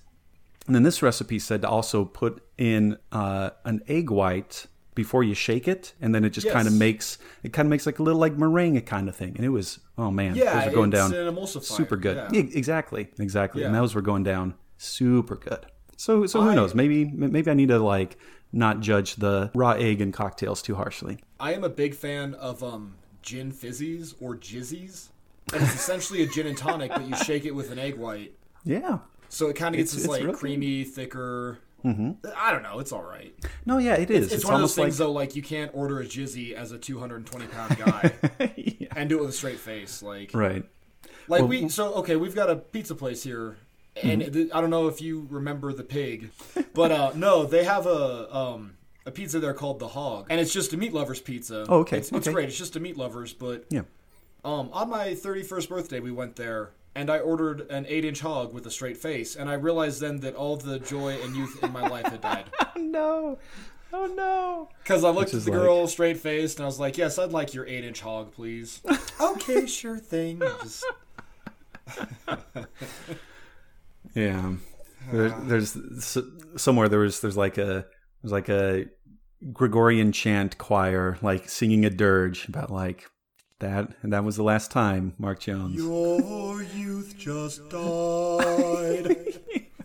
and 0.67 0.75
then 0.75 0.83
this 0.83 1.03
recipe 1.03 1.39
said 1.39 1.63
to 1.63 1.69
also 1.69 2.05
put 2.05 2.43
in 2.59 2.97
uh, 3.13 3.51
an 3.65 3.83
egg 3.89 4.11
white 4.11 4.67
before 4.95 5.23
you 5.23 5.35
shake 5.35 5.69
it, 5.69 5.93
and 6.01 6.15
then 6.15 6.25
it 6.25 6.31
just 6.31 6.49
kind 6.49 6.67
of 6.67 6.75
makes 6.75 7.19
it 7.43 7.53
kind 7.53 7.67
of 7.67 7.71
makes 7.71 7.85
like 7.87 7.99
a 7.99 8.03
little 8.03 8.21
like 8.21 8.33
meringue 8.37 8.81
kind 8.83 9.09
of 9.09 9.15
thing. 9.17 9.35
And 9.37 9.45
it 9.45 9.51
was 9.51 9.79
oh 9.99 10.11
man, 10.11 10.35
yeah, 10.35 10.59
those 10.61 10.69
are 10.73 10.75
going 10.75 10.93
it's 10.93 11.01
down 11.11 11.15
an 11.15 11.35
emulsifier. 11.35 11.63
super 11.65 11.97
good. 11.97 12.17
Yeah. 12.17 12.41
Yeah, 12.43 12.51
exactly, 12.55 13.09
exactly. 13.19 13.63
And 13.63 13.75
those 13.75 13.95
were 13.95 14.03
going 14.03 14.23
down 14.25 14.55
super 14.79 15.37
good. 15.37 15.67
So 15.97 16.27
so 16.27 16.41
who 16.43 16.51
I- 16.51 16.55
knows? 16.55 16.75
Maybe 16.75 17.05
maybe 17.05 17.51
I 17.51 17.55
need 17.55 17.69
to 17.69 17.79
like 17.79 18.17
not 18.53 18.81
judge 18.81 19.17
the 19.17 19.51
raw 19.55 19.73
egg 19.73 20.01
and 20.01 20.15
cocktails 20.15 20.63
too 20.63 20.75
harshly. 20.77 21.19
I 21.39 21.53
am 21.53 21.63
a 21.65 21.69
big 21.69 21.95
fan 21.95 22.33
of 22.35 22.63
um, 22.63 22.95
gin 23.23 23.53
fizzies 23.53 24.15
or 24.21 24.35
jizzies, 24.37 25.09
and 25.53 25.63
it's 25.63 25.75
essentially 25.75 26.23
a 26.23 26.27
gin 26.27 26.47
and 26.47 26.57
tonic, 26.57 26.91
but 26.91 27.07
you 27.07 27.17
shake 27.17 27.45
it 27.45 27.55
with 27.55 27.71
an 27.71 27.79
egg 27.79 27.97
white, 27.99 28.33
Yeah. 28.65 28.99
So 29.29 29.49
it 29.49 29.55
kind 29.57 29.75
of 29.75 29.79
gets 29.79 29.93
It's- 29.93 29.95
this 29.95 30.05
it's 30.05 30.09
like 30.11 30.23
real 30.23 30.33
good. 30.33 30.39
creamy, 30.41 30.85
thicker. 30.85 31.59
I 31.85 32.51
don't 32.51 32.65
know. 32.65 32.81
It's 32.81 32.91
all 32.91 33.05
right. 33.05 33.33
No, 33.65 33.79
yeah, 33.79 33.95
it 33.95 34.11
is. 34.11 34.25
It's, 34.27 34.35
It's, 34.37 34.45
one 34.45 34.55
of 34.55 34.61
those 34.61 34.75
things 34.75 34.99
like 34.99 35.07
though. 35.07 35.13
Like 35.13 35.37
you 35.37 35.43
can't 35.43 35.71
order 35.73 36.01
a 36.01 36.05
jizzy 36.05 36.53
as 36.53 36.73
a 36.73 36.79
220 36.79 37.47
pound 37.47 37.77
guy 37.79 38.13
yeah. 38.57 38.89
and 38.97 39.09
do 39.09 39.19
it 39.19 39.21
with 39.21 39.31
a 39.31 39.33
straight 39.33 39.61
face. 39.61 40.03
Like 40.03 40.33
right. 40.35 40.65
Like 41.29 41.43
Well- 41.43 41.49
we 41.49 41.69
so 41.69 41.95
okay, 41.95 42.17
we've 42.17 42.35
got 42.35 42.51
a 42.51 42.57
pizza 42.57 42.97
place 42.97 43.23
here, 43.23 43.57
and 44.03 44.21
Mm-hmm. 44.23 44.57
I 44.57 44.61
don't 44.61 44.71
know 44.71 44.89
if 44.89 45.01
you 45.01 45.29
remember 45.31 45.73
the 45.73 45.85
pig, 45.85 46.31
but 46.75 46.91
uh, 46.91 47.13
no, 47.15 47.45
they 47.47 47.63
have 47.63 47.87
a 47.87 48.35
um 48.37 48.73
a 49.05 49.13
pizza 49.13 49.39
there 49.39 49.55
called 49.55 49.79
the 49.79 49.87
Hog, 49.89 50.27
and 50.29 50.41
it's 50.41 50.53
just 50.53 50.73
a 50.73 50.77
meat 50.77 50.93
lovers 50.93 51.21
pizza. 51.21 51.67
Oh, 51.69 51.79
okay, 51.81 51.99
it's, 51.99 52.11
it's 52.11 52.27
okay. 52.27 52.35
great. 52.35 52.49
It's 52.49 52.59
just 52.59 52.75
a 52.75 52.81
meat 52.81 52.97
lovers, 52.97 53.33
but 53.33 53.65
Yeah. 53.71 53.83
um 54.45 54.71
on 54.73 54.91
my 54.91 55.15
thirty 55.15 55.45
first 55.45 55.69
birthday 55.69 56.01
we 56.01 56.11
went 56.11 56.35
there. 56.35 56.71
And 56.97 57.11
I 57.11 57.19
ordered 57.19 57.71
an 57.71 57.85
eight-inch 57.89 58.21
hog 58.21 58.53
with 58.55 58.67
a 58.67 58.71
straight 58.71 58.97
face, 58.97 59.37
and 59.37 59.51
I 59.51 59.55
realized 59.55 60.01
then 60.01 60.21
that 60.21 60.35
all 60.35 60.57
the 60.57 60.79
joy 60.79 61.17
and 61.23 61.37
youth 61.37 61.63
in 61.63 61.71
my 61.73 61.87
life 61.87 62.07
had 62.07 62.21
died. 62.23 62.47
Oh 62.75 62.81
no. 62.81 63.39
Oh 63.93 64.07
no. 64.07 64.69
Because 64.83 65.05
I 65.05 65.11
looked 65.11 65.29
at 65.31 65.35
is 65.37 65.45
the 65.45 65.51
like- 65.53 65.61
girl 65.61 65.87
straight 65.87 66.17
faced, 66.19 66.59
and 66.59 66.65
I 66.65 66.67
was 66.67 66.81
like, 66.81 66.97
"Yes, 66.99 67.19
I'd 67.19 67.31
like 67.31 67.53
your 67.55 67.67
eight-inch 67.67 68.01
hog, 68.01 68.33
please." 68.33 68.81
okay, 69.21 69.67
sure 69.67 69.99
thing. 69.99 70.41
Just 70.63 70.85
Yeah. 74.15 74.55
There, 75.13 75.29
there's 75.31 75.77
s- 75.77 76.19
somewhere 76.57 76.89
there 76.89 77.01
was 77.01 77.21
there's 77.21 77.37
like 77.37 77.59
a 77.59 77.87
there's 78.23 78.33
like 78.33 78.49
a 78.49 78.87
Gregorian 79.53 80.13
chant 80.13 80.59
choir 80.59 81.19
like 81.23 81.49
singing 81.49 81.85
a 81.85 81.91
dirge 81.91 82.49
about 82.49 82.71
like 82.71 83.07
that 83.61 83.89
and 84.03 84.13
that 84.13 84.25
was 84.25 84.37
the 84.37 84.43
last 84.43 84.71
time 84.71 85.15
Mark 85.19 85.41
Jones. 85.41 85.77
Your 85.77 86.63
youth 86.63 87.17
just 87.17 87.69
died, 87.71 89.17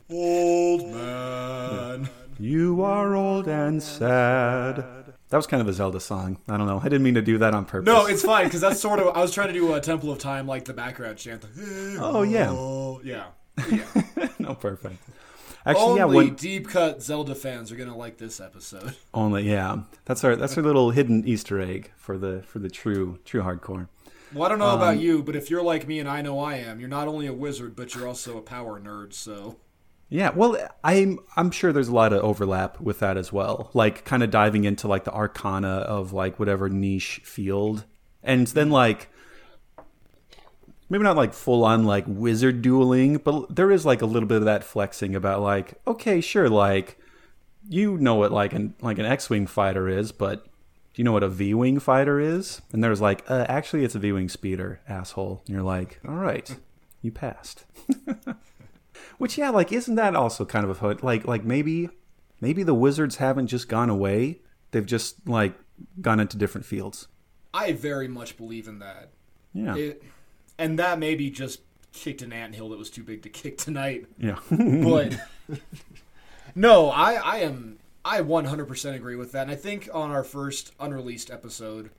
old 0.10 0.88
man. 0.90 2.10
You 2.40 2.82
are 2.84 3.16
old 3.16 3.48
and 3.48 3.82
sad. 3.82 4.84
That 5.30 5.38
was 5.38 5.48
kind 5.48 5.62
of 5.62 5.68
a 5.68 5.74
Zelda 5.74 6.00
song. 6.00 6.38
I 6.50 6.58
don't 6.58 6.68
know. 6.68 6.80
I 6.80 6.84
didn't 6.84 7.04
mean 7.04 7.14
to 7.14 7.22
do 7.22 7.38
that 7.38 7.54
on 7.54 7.64
purpose. 7.66 7.86
No, 7.86 8.06
it's 8.08 8.24
fine 8.24 8.46
because 8.46 8.60
that's 8.62 8.82
sort 8.82 9.00
of. 9.00 9.16
I 9.16 9.22
was 9.22 9.34
trying 9.34 9.48
to 9.48 9.54
do 9.54 9.74
a 9.74 9.80
Temple 9.80 10.12
of 10.12 10.20
Time 10.20 10.48
like 10.48 10.66
the 10.66 10.74
background 10.74 11.18
chant. 11.18 11.46
oh 12.00 12.24
yeah. 12.24 12.50
Oh 12.50 13.00
yeah, 13.04 13.28
yeah. 13.70 13.86
no, 14.40 14.56
perfect. 14.56 14.98
Actually, 15.66 15.98
yeah, 15.98 16.06
Only 16.06 16.16
when, 16.16 16.36
deep 16.36 16.68
cut 16.70 17.02
Zelda 17.04 17.36
fans 17.36 17.72
are 17.72 17.76
gonna 17.76 17.96
like 17.96 18.18
this 18.18 18.40
episode. 18.40 18.96
only 19.14 19.44
yeah. 19.44 19.82
That's 20.06 20.24
our 20.24 20.36
that's 20.36 20.58
our 20.58 20.64
little 20.64 20.92
hidden 20.92 21.28
Easter 21.28 21.60
egg 21.60 21.92
for 21.98 22.18
the 22.18 22.42
for 22.44 22.60
the 22.60 22.70
true 22.70 23.20
true 23.26 23.42
hardcore. 23.44 23.88
Well, 24.34 24.44
I 24.44 24.50
don't 24.50 24.60
know 24.60 24.68
Um, 24.68 24.78
about 24.78 25.00
you, 25.00 25.22
but 25.24 25.36
if 25.36 25.50
you're 25.50 25.62
like 25.62 25.88
me 25.88 26.00
and 26.00 26.10
I 26.10 26.22
know 26.22 26.40
I 26.40 26.56
am, 26.56 26.80
you're 26.80 26.88
not 26.90 27.08
only 27.08 27.28
a 27.28 27.34
wizard, 27.34 27.76
but 27.76 27.94
you're 27.94 28.08
also 28.08 28.38
a 28.38 28.42
power 28.42 28.80
nerd. 28.80 29.14
So 29.14 29.58
Yeah, 30.10 30.32
well, 30.34 30.58
I'm 30.84 31.20
I'm 31.36 31.52
sure 31.52 31.72
there's 31.72 31.90
a 31.90 31.94
lot 31.96 32.12
of 32.14 32.24
overlap 32.24 32.80
with 32.82 33.00
that 33.00 33.18
as 33.18 33.32
well. 33.32 33.70
Like 33.74 34.04
kind 34.04 34.24
of 34.24 34.32
diving 34.32 34.64
into 34.64 34.88
like 34.88 35.04
the 35.04 35.14
arcana 35.14 35.68
of 35.68 36.12
like 36.12 36.40
whatever 36.40 36.70
niche 36.70 37.22
field, 37.24 37.86
and 38.24 38.48
then 38.48 38.72
like 38.72 39.10
maybe 40.92 41.06
not 41.06 41.16
like 41.16 41.34
full 41.34 41.64
on 41.64 41.86
like 41.86 42.04
wizard 42.06 42.62
dueling, 42.62 43.18
but 43.18 43.56
there 43.56 43.72
is 43.72 43.86
like 43.86 44.02
a 44.02 44.06
little 44.06 44.28
bit 44.28 44.40
of 44.40 44.46
that 44.46 44.64
flexing 44.64 45.16
about 45.16 45.42
like 45.42 45.76
okay, 45.88 46.20
sure, 46.20 46.50
like 46.50 47.00
you 47.70 47.98
know 47.98 48.16
what 48.16 48.32
like 48.32 48.52
an 48.52 48.76
like 48.82 49.00
an 49.00 49.06
X-wing 49.06 49.48
fighter 49.48 49.88
is, 49.88 50.12
but 50.12 50.44
do 50.46 51.02
you 51.02 51.06
know 51.06 51.14
what 51.14 51.24
a 51.24 51.30
V-wing 51.30 51.80
fighter 51.80 52.20
is? 52.20 52.62
And 52.74 52.84
there's 52.84 53.00
like, 53.00 53.24
uh, 53.32 53.46
actually, 53.48 53.86
it's 53.86 53.96
a 53.96 54.00
V-wing 54.00 54.28
speeder, 54.28 54.82
asshole. 54.90 55.42
And 55.48 55.56
you're 55.56 55.64
like, 55.64 56.02
all 56.06 56.16
right, 56.16 56.54
you 57.02 57.10
passed. 57.10 57.64
Which 59.18 59.38
yeah, 59.38 59.50
like 59.50 59.72
isn't 59.72 59.96
that 59.96 60.14
also 60.14 60.44
kind 60.44 60.66
of 60.66 60.72
a 60.72 60.74
hood? 60.74 61.04
Like 61.04 61.26
like 61.26 61.46
maybe 61.46 61.90
maybe 62.42 62.64
the 62.64 62.74
wizards 62.74 63.16
haven't 63.16 63.48
just 63.48 63.70
gone 63.70 63.90
away. 63.90 64.42
They've 64.72 64.86
just 64.86 65.26
like 65.26 65.54
gone 66.02 66.20
into 66.20 66.36
different 66.36 66.66
fields. 66.66 67.08
I 67.54 67.72
very 67.72 68.10
much 68.10 68.36
believe 68.36 68.68
in 68.68 68.80
that. 68.80 69.12
Yeah. 69.54 69.76
It, 69.76 70.04
and 70.62 70.80
that 70.80 71.00
maybe 71.00 71.30
just 71.30 71.62
kicked 71.94 72.22
an 72.22 72.32
anthill 72.32 72.70
that 72.70 72.80
was 72.80 72.90
too 72.90 73.04
big 73.04 73.22
to 73.24 73.30
kick 73.30 73.58
tonight. 73.58 74.06
yeah. 74.18 74.40
But 74.50 75.20
no, 76.56 76.90
I 76.90 77.14
I 77.14 77.38
am 77.40 77.78
I 78.04 78.22
100% 78.22 78.96
agree 78.96 79.16
with 79.16 79.32
that. 79.34 79.44
And 79.44 79.52
I 79.52 79.56
think 79.56 79.90
on 79.94 80.10
our 80.12 80.24
first 80.24 80.74
unreleased 80.80 81.30
episode, 81.30 81.92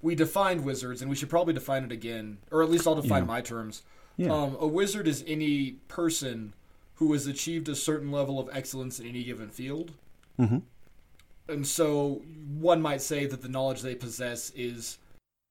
we 0.00 0.14
defined 0.14 0.64
wizards, 0.64 1.02
and 1.02 1.10
we 1.10 1.16
should 1.16 1.28
probably 1.28 1.52
define 1.52 1.84
it 1.84 1.92
again, 1.92 2.38
or 2.50 2.62
at 2.62 2.70
least 2.70 2.86
I'll 2.86 2.94
define 2.94 3.22
Yeah. 3.24 3.26
my 3.26 3.40
terms. 3.42 3.82
Yeah. 4.16 4.32
Um, 4.32 4.56
a 4.60 4.66
wizard 4.66 5.06
is 5.06 5.22
any 5.26 5.72
person 5.88 6.54
who 6.96 7.12
has 7.12 7.26
achieved 7.26 7.68
a 7.68 7.74
certain 7.76 8.10
level 8.10 8.38
of 8.38 8.48
excellence 8.52 8.98
in 9.00 9.06
any 9.06 9.24
given 9.24 9.48
field. 9.50 9.92
Mm-hmm. 10.40 10.58
And 11.48 11.66
so 11.66 12.22
one 12.58 12.80
might 12.80 13.02
say 13.02 13.26
that 13.26 13.42
the 13.42 13.48
knowledge 13.48 13.82
they 13.82 13.94
possess 13.94 14.50
is, 14.54 14.98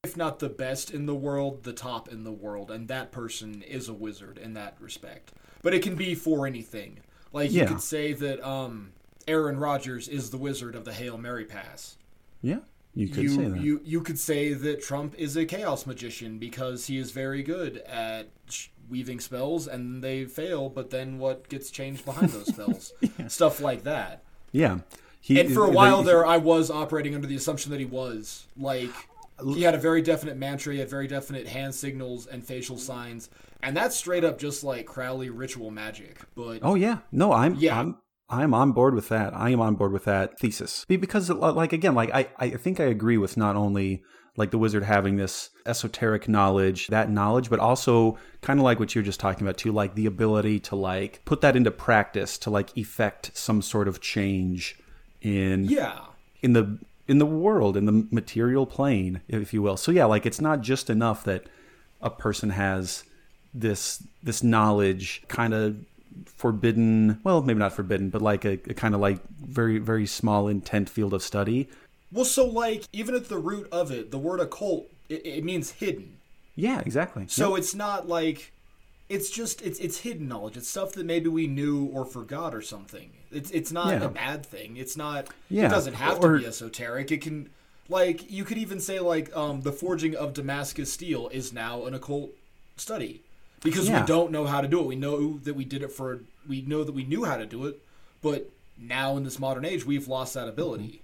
if 0.03 0.17
not 0.17 0.39
the 0.39 0.49
best 0.49 0.89
in 0.89 1.05
the 1.05 1.13
world, 1.13 1.63
the 1.63 1.73
top 1.73 2.09
in 2.09 2.23
the 2.23 2.31
world, 2.31 2.71
and 2.71 2.87
that 2.87 3.11
person 3.11 3.61
is 3.61 3.87
a 3.87 3.93
wizard 3.93 4.39
in 4.39 4.53
that 4.53 4.75
respect. 4.79 5.31
But 5.61 5.75
it 5.75 5.83
can 5.83 5.95
be 5.95 6.15
for 6.15 6.47
anything. 6.47 7.01
Like 7.31 7.51
you 7.51 7.65
could 7.65 7.81
say 7.81 8.13
that 8.13 8.45
um, 8.45 8.93
Aaron 9.27 9.57
Rodgers 9.57 10.07
is 10.07 10.31
the 10.31 10.37
wizard 10.37 10.75
of 10.75 10.85
the 10.85 10.93
Hail 10.93 11.17
Mary 11.17 11.45
pass. 11.45 11.97
yeah. 12.41 12.59
You 12.93 13.07
could 13.07 13.23
you, 13.23 13.29
say 13.29 13.45
that. 13.45 13.61
You 13.61 13.81
you 13.85 14.01
could 14.01 14.19
say 14.19 14.51
that 14.51 14.83
Trump 14.83 15.15
is 15.17 15.37
a 15.37 15.45
chaos 15.45 15.85
magician 15.85 16.39
because 16.39 16.87
he 16.87 16.97
is 16.97 17.11
very 17.11 17.41
good 17.41 17.77
at 17.87 18.27
weaving 18.89 19.21
spells 19.21 19.65
and 19.65 20.03
they 20.03 20.25
fail, 20.25 20.67
but 20.67 20.89
then 20.89 21.17
what 21.17 21.47
gets 21.47 21.71
changed 21.71 22.03
behind 22.03 22.31
those 22.31 22.47
spells? 22.53 22.91
Stuff 23.29 23.61
like 23.61 23.83
that. 23.83 24.23
yeah. 24.51 24.79
He, 25.21 25.39
And 25.39 25.53
for 25.53 25.65
a 25.65 25.69
while 25.69 26.01
there, 26.01 26.25
I 26.25 26.37
was 26.37 26.71
operating 26.71 27.13
under 27.13 27.27
the 27.27 27.35
assumption 27.35 27.71
that 27.71 27.79
he 27.79 27.85
was 27.85 28.47
like 28.57 28.91
he 29.45 29.63
had 29.63 29.75
a 29.75 29.79
very 29.79 30.01
definite 30.01 30.37
mantra, 30.37 30.73
he 30.73 30.79
had 30.79 30.89
very 30.89 31.07
definite 31.07 31.47
hand 31.47 31.73
signals 31.73 32.27
and 32.27 32.43
facial 32.43 32.77
signs, 32.77 33.29
and 33.61 33.75
that's 33.75 33.95
straight 33.95 34.23
up 34.23 34.39
just 34.39 34.63
like 34.63 34.85
Crowley 34.85 35.29
ritual 35.29 35.71
magic. 35.71 36.19
But 36.35 36.59
Oh 36.61 36.75
yeah, 36.75 36.99
no, 37.11 37.33
I'm 37.33 37.55
Yeah. 37.55 37.79
I'm 37.79 37.97
I'm 38.29 38.53
on 38.53 38.71
board 38.71 38.95
with 38.95 39.09
that. 39.09 39.35
I 39.35 39.49
am 39.49 39.59
on 39.59 39.75
board 39.75 39.91
with 39.91 40.05
that 40.05 40.39
thesis 40.39 40.85
because, 40.87 41.29
uh, 41.29 41.35
like 41.53 41.73
again, 41.73 41.95
like 41.95 42.11
I 42.13 42.29
I 42.37 42.49
think 42.51 42.79
I 42.79 42.85
agree 42.85 43.17
with 43.17 43.35
not 43.35 43.55
only 43.55 44.03
like 44.37 44.51
the 44.51 44.57
wizard 44.57 44.83
having 44.83 45.17
this 45.17 45.49
esoteric 45.65 46.29
knowledge, 46.29 46.87
that 46.87 47.09
knowledge, 47.11 47.49
but 47.49 47.59
also 47.59 48.17
kind 48.41 48.59
of 48.59 48.63
like 48.63 48.79
what 48.79 48.95
you're 48.95 49.03
just 49.03 49.19
talking 49.19 49.45
about 49.45 49.57
too, 49.57 49.71
like 49.71 49.95
the 49.95 50.05
ability 50.05 50.59
to 50.59 50.75
like 50.75 51.21
put 51.25 51.41
that 51.41 51.55
into 51.55 51.71
practice 51.71 52.37
to 52.37 52.49
like 52.49 52.75
effect 52.77 53.31
some 53.33 53.61
sort 53.61 53.87
of 53.89 53.99
change 53.99 54.79
in 55.21 55.65
yeah, 55.65 55.99
in 56.41 56.53
the 56.53 56.79
in 57.11 57.17
the 57.19 57.25
world 57.25 57.75
in 57.75 57.85
the 57.85 58.07
material 58.09 58.65
plane 58.65 59.21
if 59.27 59.53
you 59.53 59.61
will. 59.61 59.75
So 59.75 59.91
yeah 59.91 60.05
like 60.05 60.25
it's 60.25 60.39
not 60.39 60.61
just 60.61 60.89
enough 60.89 61.25
that 61.25 61.43
a 62.01 62.09
person 62.09 62.51
has 62.51 63.03
this 63.53 64.01
this 64.23 64.41
knowledge 64.41 65.21
kind 65.27 65.53
of 65.53 65.75
forbidden 66.25 67.19
well 67.25 67.41
maybe 67.41 67.59
not 67.59 67.73
forbidden 67.73 68.09
but 68.09 68.21
like 68.21 68.45
a, 68.45 68.53
a 68.53 68.73
kind 68.73 68.95
of 68.95 69.01
like 69.01 69.19
very 69.37 69.77
very 69.77 70.05
small 70.05 70.47
intent 70.47 70.89
field 70.89 71.13
of 71.13 71.21
study. 71.21 71.69
Well, 72.13 72.25
so 72.25 72.45
like 72.45 72.85
even 72.93 73.13
at 73.15 73.29
the 73.29 73.37
root 73.37 73.67
of 73.71 73.91
it, 73.91 74.11
the 74.11 74.17
word 74.17 74.39
occult 74.39 74.89
it, 75.09 75.25
it 75.25 75.43
means 75.43 75.71
hidden. 75.71 76.17
yeah 76.55 76.79
exactly. 76.79 77.25
So 77.27 77.55
it's 77.55 77.75
not 77.75 78.07
like 78.07 78.53
it's 79.11 79.29
just 79.29 79.61
it's 79.61 79.79
it's 79.79 79.97
hidden 79.99 80.27
knowledge. 80.27 80.55
It's 80.57 80.69
stuff 80.69 80.93
that 80.93 81.05
maybe 81.05 81.27
we 81.29 81.45
knew 81.47 81.85
or 81.93 82.05
forgot 82.05 82.55
or 82.55 82.61
something. 82.61 83.09
It's 83.31 83.51
it's 83.51 83.71
not 83.71 83.89
Yeah. 83.89 84.05
a 84.05 84.09
bad 84.09 84.45
thing. 84.45 84.77
It's 84.77 84.95
not 84.95 85.27
Yeah, 85.49 85.65
it 85.65 85.69
doesn't 85.69 85.95
have 85.95 86.23
or- 86.23 86.33
to 86.37 86.39
be 86.39 86.45
esoteric. 86.45 87.11
It 87.11 87.21
can 87.21 87.49
like 87.89 88.31
you 88.31 88.43
could 88.45 88.57
even 88.57 88.79
say 88.79 88.99
like 88.99 89.35
um 89.35 89.61
the 89.61 89.71
forging 89.73 90.15
of 90.15 90.33
Damascus 90.33 90.91
steel 90.93 91.27
is 91.29 91.51
now 91.51 91.85
an 91.85 91.93
occult 91.93 92.31
study. 92.77 93.21
Because 93.63 93.87
Yeah. 93.89 94.01
we 94.01 94.07
don't 94.07 94.31
know 94.31 94.45
how 94.45 94.61
to 94.61 94.67
do 94.67 94.79
it. 94.79 94.85
We 94.87 94.95
know 94.95 95.37
that 95.43 95.53
we 95.55 95.65
did 95.65 95.83
it 95.83 95.91
for 95.91 96.21
we 96.47 96.61
know 96.61 96.83
that 96.83 96.93
we 96.93 97.03
knew 97.03 97.25
how 97.25 97.37
to 97.37 97.45
do 97.45 97.65
it, 97.67 97.79
but 98.21 98.49
now 98.79 99.17
in 99.17 99.23
this 99.23 99.37
modern 99.39 99.65
age 99.65 99.85
we've 99.85 100.07
lost 100.07 100.33
that 100.33 100.47
ability. 100.47 101.01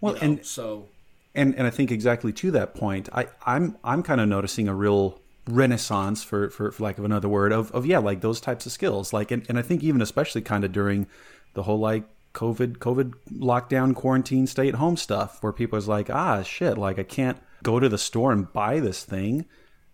well 0.00 0.14
you 0.14 0.20
know? 0.20 0.26
and 0.26 0.46
so 0.46 0.86
and 1.34 1.54
and 1.56 1.66
I 1.66 1.70
think 1.70 1.90
exactly 1.90 2.32
to 2.34 2.50
that 2.52 2.74
point, 2.74 3.08
I 3.12 3.26
I'm 3.46 3.76
I'm 3.82 4.02
kind 4.02 4.20
of 4.20 4.28
noticing 4.28 4.68
a 4.68 4.74
real 4.74 5.18
renaissance 5.48 6.22
for, 6.22 6.50
for 6.50 6.70
for 6.72 6.82
lack 6.82 6.98
of 6.98 7.04
another 7.04 7.28
word 7.28 7.52
of 7.52 7.70
of 7.72 7.86
yeah 7.86 7.98
like 7.98 8.20
those 8.20 8.40
types 8.40 8.66
of 8.66 8.72
skills. 8.72 9.12
Like 9.12 9.30
and, 9.30 9.44
and 9.48 9.58
I 9.58 9.62
think 9.62 9.82
even 9.82 10.00
especially 10.02 10.42
kind 10.42 10.64
of 10.64 10.72
during 10.72 11.06
the 11.54 11.62
whole 11.64 11.78
like 11.78 12.04
COVID 12.34 12.78
COVID 12.78 13.14
lockdown 13.32 13.94
quarantine 13.94 14.46
stay 14.46 14.68
at 14.68 14.74
home 14.76 14.96
stuff 14.96 15.42
where 15.42 15.52
people 15.52 15.78
is 15.78 15.88
like 15.88 16.10
ah 16.10 16.42
shit 16.42 16.76
like 16.78 16.98
I 16.98 17.02
can't 17.02 17.38
go 17.62 17.80
to 17.80 17.88
the 17.88 17.98
store 17.98 18.30
and 18.32 18.52
buy 18.52 18.78
this 18.80 19.02
thing 19.04 19.46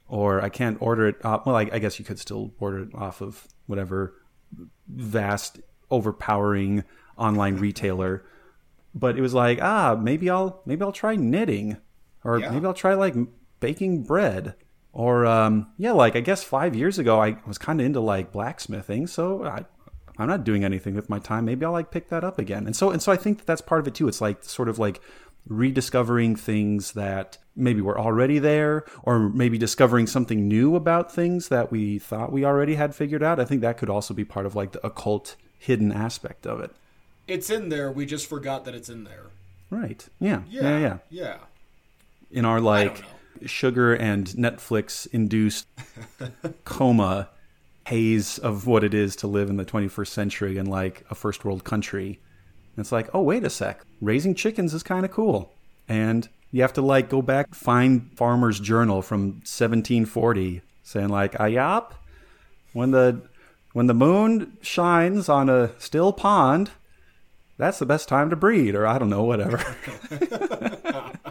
or 0.08 0.40
I 0.42 0.48
can't 0.50 0.76
order 0.80 1.08
it 1.08 1.24
off 1.24 1.46
well 1.46 1.56
I, 1.56 1.68
I 1.72 1.78
guess 1.78 1.98
you 1.98 2.04
could 2.04 2.18
still 2.18 2.52
order 2.58 2.80
it 2.82 2.94
off 2.94 3.20
of 3.22 3.46
whatever 3.66 4.14
vast 4.88 5.60
overpowering 5.90 6.84
online 7.16 7.56
retailer. 7.56 8.24
But 8.94 9.16
it 9.16 9.22
was 9.22 9.34
like 9.34 9.60
ah 9.62 9.96
maybe 10.00 10.28
i'll 10.30 10.60
maybe 10.66 10.82
i'll 10.82 10.92
try 10.92 11.16
knitting 11.16 11.78
or 12.24 12.38
Yeah. 12.38 12.50
maybe 12.50 12.66
i'll 12.66 12.74
try 12.74 12.94
like 12.94 13.14
baking 13.60 14.02
bread 14.04 14.54
or 14.94 15.26
um 15.26 15.66
yeah 15.76 15.92
like 15.92 16.16
i 16.16 16.20
guess 16.20 16.42
five 16.42 16.74
years 16.74 16.98
ago 16.98 17.20
i 17.20 17.36
was 17.46 17.58
kind 17.58 17.80
of 17.80 17.86
into 17.86 18.00
like 18.00 18.32
blacksmithing 18.32 19.06
so 19.06 19.44
i 19.44 19.64
i'm 20.18 20.28
not 20.28 20.44
doing 20.44 20.64
anything 20.64 20.94
with 20.94 21.10
my 21.10 21.18
time 21.18 21.44
maybe 21.44 21.64
i'll 21.66 21.72
like 21.72 21.90
pick 21.90 22.08
that 22.08 22.24
up 22.24 22.38
again 22.38 22.64
and 22.66 22.74
so 22.74 22.90
and 22.90 23.02
so 23.02 23.12
i 23.12 23.16
think 23.16 23.38
that 23.38 23.46
that's 23.46 23.60
part 23.60 23.80
of 23.80 23.86
it 23.86 23.94
too 23.94 24.08
it's 24.08 24.20
like 24.20 24.42
sort 24.42 24.68
of 24.68 24.78
like 24.78 25.00
rediscovering 25.46 26.34
things 26.34 26.92
that 26.92 27.36
maybe 27.54 27.82
were 27.82 27.98
already 27.98 28.38
there 28.38 28.84
or 29.02 29.28
maybe 29.28 29.58
discovering 29.58 30.06
something 30.06 30.48
new 30.48 30.74
about 30.74 31.12
things 31.12 31.48
that 31.48 31.70
we 31.70 31.98
thought 31.98 32.32
we 32.32 32.44
already 32.44 32.76
had 32.76 32.94
figured 32.94 33.22
out 33.22 33.38
i 33.38 33.44
think 33.44 33.60
that 33.60 33.76
could 33.76 33.90
also 33.90 34.14
be 34.14 34.24
part 34.24 34.46
of 34.46 34.54
like 34.54 34.72
the 34.72 34.86
occult 34.86 35.36
hidden 35.58 35.92
aspect 35.92 36.46
of 36.46 36.60
it 36.60 36.70
it's 37.26 37.50
in 37.50 37.68
there, 37.68 37.90
we 37.90 38.06
just 38.06 38.28
forgot 38.28 38.64
that 38.64 38.74
it's 38.74 38.88
in 38.88 39.04
there. 39.04 39.26
Right. 39.70 40.06
Yeah. 40.20 40.42
Yeah. 40.48 40.62
Yeah. 40.62 40.78
Yeah. 40.78 40.98
Yeah. 41.10 41.36
In 42.30 42.44
our 42.44 42.60
like 42.60 43.02
sugar 43.46 43.94
and 43.94 44.26
Netflix 44.28 45.06
induced 45.12 45.66
coma 46.64 47.28
haze 47.86 48.38
of 48.38 48.66
what 48.66 48.82
it 48.82 48.94
is 48.94 49.14
to 49.16 49.26
live 49.26 49.50
in 49.50 49.56
the 49.56 49.64
21st 49.64 50.08
century 50.08 50.56
in 50.56 50.66
like 50.66 51.04
a 51.10 51.14
first 51.14 51.44
world 51.44 51.64
country. 51.64 52.20
And 52.76 52.82
it's 52.82 52.92
like, 52.92 53.08
oh, 53.14 53.22
wait 53.22 53.44
a 53.44 53.50
sec. 53.50 53.82
Raising 54.00 54.34
chickens 54.34 54.74
is 54.74 54.82
kind 54.82 55.04
of 55.04 55.10
cool. 55.10 55.52
And 55.88 56.28
you 56.50 56.62
have 56.62 56.72
to 56.74 56.82
like 56.82 57.08
go 57.08 57.20
back, 57.20 57.54
find 57.54 58.10
Farmer's 58.16 58.60
Journal 58.60 59.02
from 59.02 59.40
1740 59.42 60.62
saying 60.82 61.08
like, 61.08 61.34
ah, 61.40 61.44
ayop, 61.44 61.92
when 62.72 62.90
the 62.92 63.22
when 63.72 63.88
the 63.88 63.94
moon 63.94 64.56
shines 64.60 65.28
on 65.28 65.48
a 65.48 65.72
still 65.80 66.12
pond, 66.12 66.70
that's 67.56 67.80
the 67.80 67.86
best 67.86 68.08
time 68.08 68.30
to 68.30 68.36
breed, 68.36 68.74
or 68.76 68.86
I 68.86 68.98
don't 68.98 69.10
know, 69.10 69.24
whatever. 69.24 69.58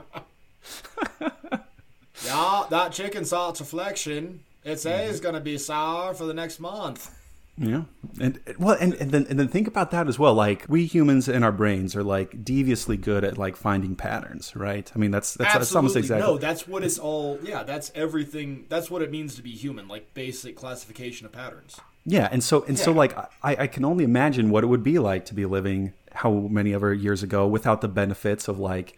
Yeah, 2.25 2.63
that 2.70 2.92
chicken 2.92 3.25
salt's 3.25 3.60
reflection. 3.60 4.42
It 4.63 4.80
says 4.80 5.12
it's 5.12 5.20
gonna 5.20 5.42
be 5.42 5.58
sour 5.58 6.13
for 6.13 6.25
the 6.25 6.34
next 6.34 6.60
month. 6.60 7.13
yeah. 7.58 7.84
And 8.20 8.39
well, 8.58 8.77
and, 8.80 8.94
and 8.96 9.12
then 9.12 9.27
and 9.30 9.38
then 9.39 9.48
think 9.48 9.68
about 9.68 9.92
that 9.92 10.08
as 10.08 10.18
well. 10.18 10.34
Like 10.34 10.65
we 10.70 10.86
humans 10.86 11.27
in 11.27 11.44
our 11.44 11.51
brains 11.51 11.96
are 11.96 12.03
like 12.03 12.44
deviously 12.44 12.98
good 12.98 13.24
at 13.24 13.38
like 13.38 13.56
finding 13.56 13.96
patterns, 13.96 14.56
right? 14.56 14.89
I 14.96 14.98
mean, 14.98 15.12
that's 15.12 15.34
that's, 15.34 15.53
that's 15.53 15.75
almost 15.75 15.96
exactly. 15.96 16.25
No, 16.25 16.38
that's 16.38 16.68
what 16.68 16.84
it's 16.84 16.98
all. 16.98 17.39
Yeah, 17.44 17.63
that's 17.63 17.92
everything. 17.94 18.65
That's 18.70 18.89
what 18.89 19.01
it 19.01 19.12
means 19.12 19.36
to 19.36 19.42
be 19.42 19.51
human. 19.51 19.88
Like 19.88 20.13
basic 20.13 20.56
classification 20.56 21.25
of 21.25 21.32
patterns. 21.32 21.80
Yeah, 22.06 22.27
and 22.32 22.44
so 22.44 22.63
and 22.68 22.77
so 22.80 22.92
like 22.92 23.18
I, 23.18 23.56
I 23.63 23.68
can 23.68 23.86
only 23.86 24.03
imagine 24.03 24.50
what 24.50 24.63
it 24.63 24.68
would 24.68 24.84
be 24.84 24.98
like 24.98 25.25
to 25.25 25.34
be 25.34 25.46
living 25.46 25.94
how 26.13 26.32
many 26.32 26.74
ever 26.74 26.94
years 26.94 27.22
ago 27.24 27.48
without 27.48 27.82
the 27.82 27.88
benefits 27.88 28.48
of 28.48 28.60
like 28.60 28.98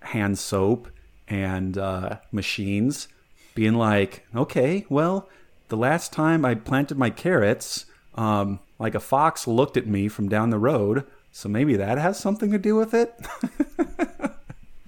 hand 0.00 0.38
soap 0.38 0.88
and 1.28 1.76
uh, 1.78 2.18
machines. 2.32 3.08
Being 3.54 3.74
like, 3.74 4.26
okay, 4.34 4.84
well, 4.88 5.28
the 5.68 5.76
last 5.76 6.12
time 6.12 6.44
I 6.44 6.54
planted 6.56 6.98
my 6.98 7.08
carrots, 7.10 7.86
um, 8.16 8.58
like 8.80 8.96
a 8.96 9.00
fox 9.00 9.46
looked 9.46 9.76
at 9.76 9.86
me 9.86 10.08
from 10.08 10.28
down 10.28 10.50
the 10.50 10.58
road, 10.58 11.04
so 11.30 11.48
maybe 11.48 11.76
that 11.76 11.96
has 11.98 12.18
something 12.18 12.50
to 12.50 12.58
do 12.58 12.74
with 12.74 12.92
it. 12.94 13.14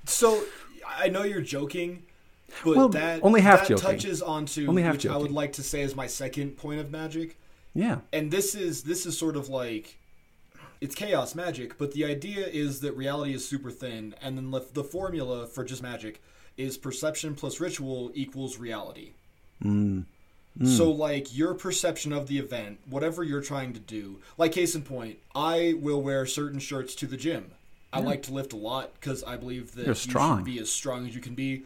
So 0.05 0.43
I 0.87 1.09
know 1.09 1.25
you're 1.25 1.41
joking, 1.41 2.05
but 2.65 2.77
Well, 2.77 2.89
that 2.91 3.21
only 3.23 3.41
half 3.41 3.61
that 3.61 3.69
joking. 3.69 3.85
touches 3.85 4.23
onto 4.23 4.67
Only 4.69 4.83
half 4.83 4.95
which 4.95 5.07
I 5.07 5.17
would 5.17 5.33
like 5.33 5.53
to 5.55 5.63
say 5.63 5.83
is 5.83 5.95
my 5.97 6.07
second 6.07 6.57
point 6.57 6.81
of 6.81 6.91
magic. 6.91 7.39
yeah, 7.75 7.99
and 8.13 8.31
this 8.31 8.55
is 8.55 8.85
this 8.85 9.05
is 9.07 9.19
sort 9.19 9.37
of 9.37 9.49
like 9.49 9.99
it's 10.81 10.95
chaos 10.95 11.35
magic 11.35 11.77
but 11.79 11.93
the 11.93 12.05
idea 12.05 12.47
is 12.47 12.81
that 12.81 12.93
reality 12.97 13.33
is 13.35 13.47
super 13.49 13.71
thin 13.71 14.15
and 14.21 14.37
then 14.37 14.51
the, 14.51 14.61
the 14.75 14.85
formula 14.85 15.47
for 15.47 15.65
just 15.65 15.83
magic 15.83 16.23
is 16.57 16.77
perception 16.77 17.35
plus 17.35 17.61
ritual 17.61 18.11
equals 18.15 18.59
reality 18.59 19.13
so 20.65 20.91
like 20.91 21.37
your 21.37 21.55
perception 21.55 22.13
of 22.13 22.29
the 22.29 22.39
event 22.39 22.79
whatever 22.89 23.23
you're 23.23 23.43
trying 23.43 23.73
to 23.73 23.81
do 23.81 24.19
like 24.39 24.53
case 24.53 24.75
in 24.75 24.83
point 24.83 25.19
i 25.35 25.75
will 25.81 26.01
wear 26.03 26.25
certain 26.27 26.59
shirts 26.59 26.95
to 26.95 27.07
the 27.07 27.17
gym 27.17 27.51
i 27.93 28.01
like 28.01 28.23
to 28.23 28.33
lift 28.33 28.53
a 28.53 28.57
lot 28.57 28.95
because 28.95 29.23
i 29.25 29.37
believe 29.37 29.75
that 29.75 29.83
You're 29.83 29.91
you 29.91 29.95
strong. 29.95 30.39
should 30.39 30.45
be 30.47 30.59
as 30.59 30.71
strong 30.71 31.07
as 31.07 31.15
you 31.15 31.21
can 31.21 31.35
be 31.35 31.65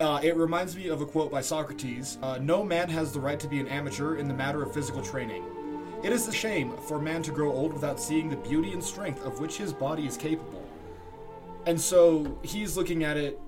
uh, 0.00 0.18
it 0.22 0.36
reminds 0.36 0.74
me 0.74 0.88
of 0.88 1.00
a 1.00 1.06
quote 1.06 1.30
by 1.30 1.40
Socrates 1.40 2.18
uh, 2.22 2.36
No 2.38 2.64
man 2.64 2.88
has 2.88 3.12
the 3.12 3.20
right 3.20 3.38
to 3.38 3.46
be 3.46 3.60
an 3.60 3.68
amateur 3.68 4.16
in 4.16 4.26
the 4.26 4.34
matter 4.34 4.60
of 4.60 4.74
physical 4.74 5.00
training. 5.00 5.44
It 6.02 6.12
is 6.12 6.26
a 6.26 6.32
shame 6.32 6.76
for 6.88 6.98
man 6.98 7.22
to 7.22 7.30
grow 7.30 7.52
old 7.52 7.72
without 7.72 8.00
seeing 8.00 8.28
the 8.28 8.36
beauty 8.36 8.72
and 8.72 8.82
strength 8.82 9.24
of 9.24 9.38
which 9.38 9.58
his 9.58 9.72
body 9.72 10.04
is 10.04 10.16
capable. 10.16 10.66
And 11.66 11.80
so 11.80 12.36
he's 12.42 12.76
looking 12.76 13.04
at 13.04 13.16
it. 13.16 13.38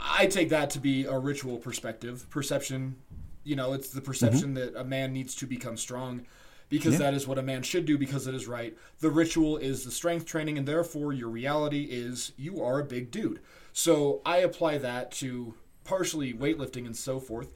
I 0.00 0.26
take 0.26 0.48
that 0.50 0.70
to 0.70 0.80
be 0.80 1.04
a 1.04 1.18
ritual 1.18 1.58
perspective, 1.58 2.28
perception. 2.30 2.96
You 3.44 3.56
know, 3.56 3.72
it's 3.72 3.90
the 3.90 4.00
perception 4.00 4.54
that 4.54 4.74
a 4.76 4.84
man 4.84 5.12
needs 5.12 5.34
to 5.36 5.46
become 5.46 5.76
strong 5.76 6.26
because 6.68 6.98
that 6.98 7.14
is 7.14 7.26
what 7.26 7.38
a 7.38 7.42
man 7.42 7.62
should 7.62 7.84
do 7.84 7.98
because 7.98 8.26
it 8.26 8.34
is 8.34 8.46
right. 8.46 8.76
The 9.00 9.10
ritual 9.10 9.56
is 9.56 9.84
the 9.84 9.90
strength 9.90 10.24
training, 10.24 10.56
and 10.56 10.66
therefore 10.66 11.12
your 11.12 11.28
reality 11.28 11.88
is 11.90 12.32
you 12.36 12.62
are 12.62 12.78
a 12.78 12.84
big 12.84 13.10
dude. 13.10 13.40
So 13.72 14.20
I 14.24 14.38
apply 14.38 14.78
that 14.78 15.10
to 15.12 15.54
partially 15.84 16.32
weightlifting 16.32 16.86
and 16.86 16.96
so 16.96 17.18
forth. 17.18 17.52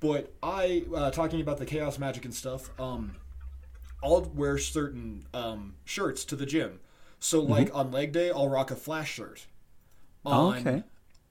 But 0.00 0.32
I, 0.42 0.84
uh, 0.94 1.10
talking 1.10 1.40
about 1.40 1.58
the 1.58 1.66
chaos 1.66 1.98
magic 1.98 2.24
and 2.24 2.34
stuff, 2.34 2.70
um, 2.78 3.16
I'll 4.02 4.22
wear 4.22 4.58
certain 4.58 5.24
um, 5.34 5.74
shirts 5.84 6.24
to 6.26 6.36
the 6.36 6.46
gym. 6.46 6.78
So, 7.20 7.40
like 7.40 7.74
on 7.74 7.90
leg 7.90 8.12
day, 8.12 8.30
I'll 8.30 8.48
rock 8.48 8.70
a 8.70 8.76
flash 8.76 9.12
shirt. 9.12 9.46
Oh, 10.24 10.50
On 10.50 10.58
okay. 10.58 10.82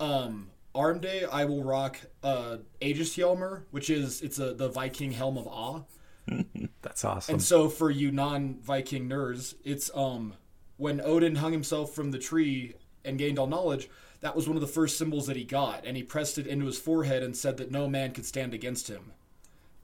um, 0.02 0.50
arm 0.78 1.00
day, 1.00 1.26
I 1.26 1.46
will 1.46 1.64
rock 1.64 2.00
uh, 2.24 2.58
Aegishjalmur, 2.82 3.64
which 3.72 3.90
is 3.90 4.22
it's 4.22 4.40
a 4.40 4.54
the 4.54 4.70
Viking 4.70 5.12
helm 5.12 5.38
of 5.38 5.48
awe. 5.48 5.82
that's 6.82 7.04
awesome. 7.04 7.36
And 7.36 7.42
so, 7.42 7.70
for 7.70 7.90
you 7.90 8.12
non-Viking 8.12 9.10
nerds, 9.10 9.56
it's 9.64 9.90
um 9.94 10.36
when 10.78 11.02
Odin 11.02 11.36
hung 11.36 11.52
himself 11.52 11.94
from 11.94 12.12
the 12.12 12.20
tree 12.20 12.76
and 13.04 13.18
gained 13.18 13.40
all 13.40 13.48
knowledge. 13.48 13.90
That 14.22 14.36
was 14.36 14.48
one 14.48 14.58
of 14.58 14.62
the 14.62 14.68
first 14.68 14.98
symbols 14.98 15.28
that 15.28 15.36
he 15.36 15.44
got, 15.44 15.86
and 15.86 15.96
he 15.96 16.02
pressed 16.02 16.40
it 16.40 16.48
into 16.48 16.66
his 16.66 16.80
forehead 16.80 17.22
and 17.22 17.38
said 17.38 17.58
that 17.58 17.70
no 17.70 17.88
man 17.88 18.14
could 18.14 18.26
stand 18.26 18.54
against 18.54 18.88
him. 18.88 19.12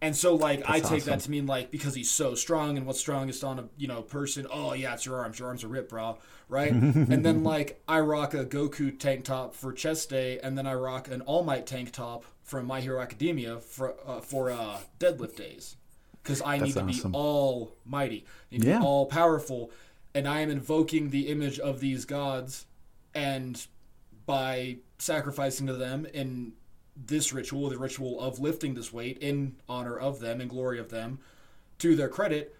And 0.03 0.13
so, 0.13 0.35
like, 0.35 0.69
I 0.69 0.79
That's 0.79 0.89
take 0.89 1.03
that 1.05 1.21
to 1.21 1.31
mean 1.31 1.45
like 1.45 1.71
because 1.71 1.95
he's 1.95 2.11
so 2.11 2.35
strong, 2.35 2.75
and 2.77 2.85
what's 2.85 2.99
strongest 2.99 3.41
on 3.41 3.57
a 3.57 3.69
you 3.77 3.87
know 3.87 4.01
person? 4.01 4.45
Oh 4.51 4.73
yeah, 4.73 4.93
it's 4.93 5.05
your 5.05 5.15
arms. 5.15 5.39
Your 5.39 5.47
arms 5.47 5.63
are 5.63 5.69
ripped, 5.69 5.91
bro. 5.91 6.17
Right? 6.49 6.71
and 6.73 7.25
then 7.25 7.45
like 7.45 7.81
I 7.87 8.01
rock 8.01 8.33
a 8.33 8.43
Goku 8.43 8.99
tank 8.99 9.23
top 9.23 9.55
for 9.55 9.71
chest 9.71 10.09
day, 10.09 10.39
and 10.43 10.57
then 10.57 10.67
I 10.67 10.73
rock 10.73 11.07
an 11.07 11.21
All 11.21 11.43
Might 11.43 11.65
tank 11.65 11.93
top 11.93 12.25
from 12.43 12.65
My 12.65 12.81
Hero 12.81 13.01
Academia 13.01 13.59
for 13.61 13.95
uh, 14.05 14.19
for 14.19 14.51
uh, 14.51 14.79
deadlift 14.99 15.37
days, 15.37 15.77
because 16.21 16.41
I 16.41 16.57
need 16.57 16.73
to 16.73 16.83
awesome. 16.83 17.11
be 17.11 17.17
all 17.17 17.73
mighty, 17.85 18.25
Yeah. 18.49 18.81
all 18.81 19.05
powerful, 19.05 19.71
and 20.13 20.27
I 20.27 20.41
am 20.41 20.49
invoking 20.49 21.11
the 21.11 21.29
image 21.29 21.59
of 21.59 21.79
these 21.79 22.03
gods, 22.03 22.65
and 23.15 23.65
by 24.25 24.79
sacrificing 24.97 25.67
to 25.67 25.73
them 25.73 26.05
in 26.13 26.51
this 26.95 27.33
ritual, 27.33 27.69
the 27.69 27.77
ritual 27.77 28.19
of 28.19 28.39
lifting 28.39 28.73
this 28.73 28.93
weight 28.93 29.17
in 29.19 29.55
honor 29.67 29.97
of 29.97 30.19
them 30.19 30.41
and 30.41 30.49
glory 30.49 30.79
of 30.79 30.89
them, 30.89 31.19
to 31.79 31.95
their 31.95 32.09
credit, 32.09 32.55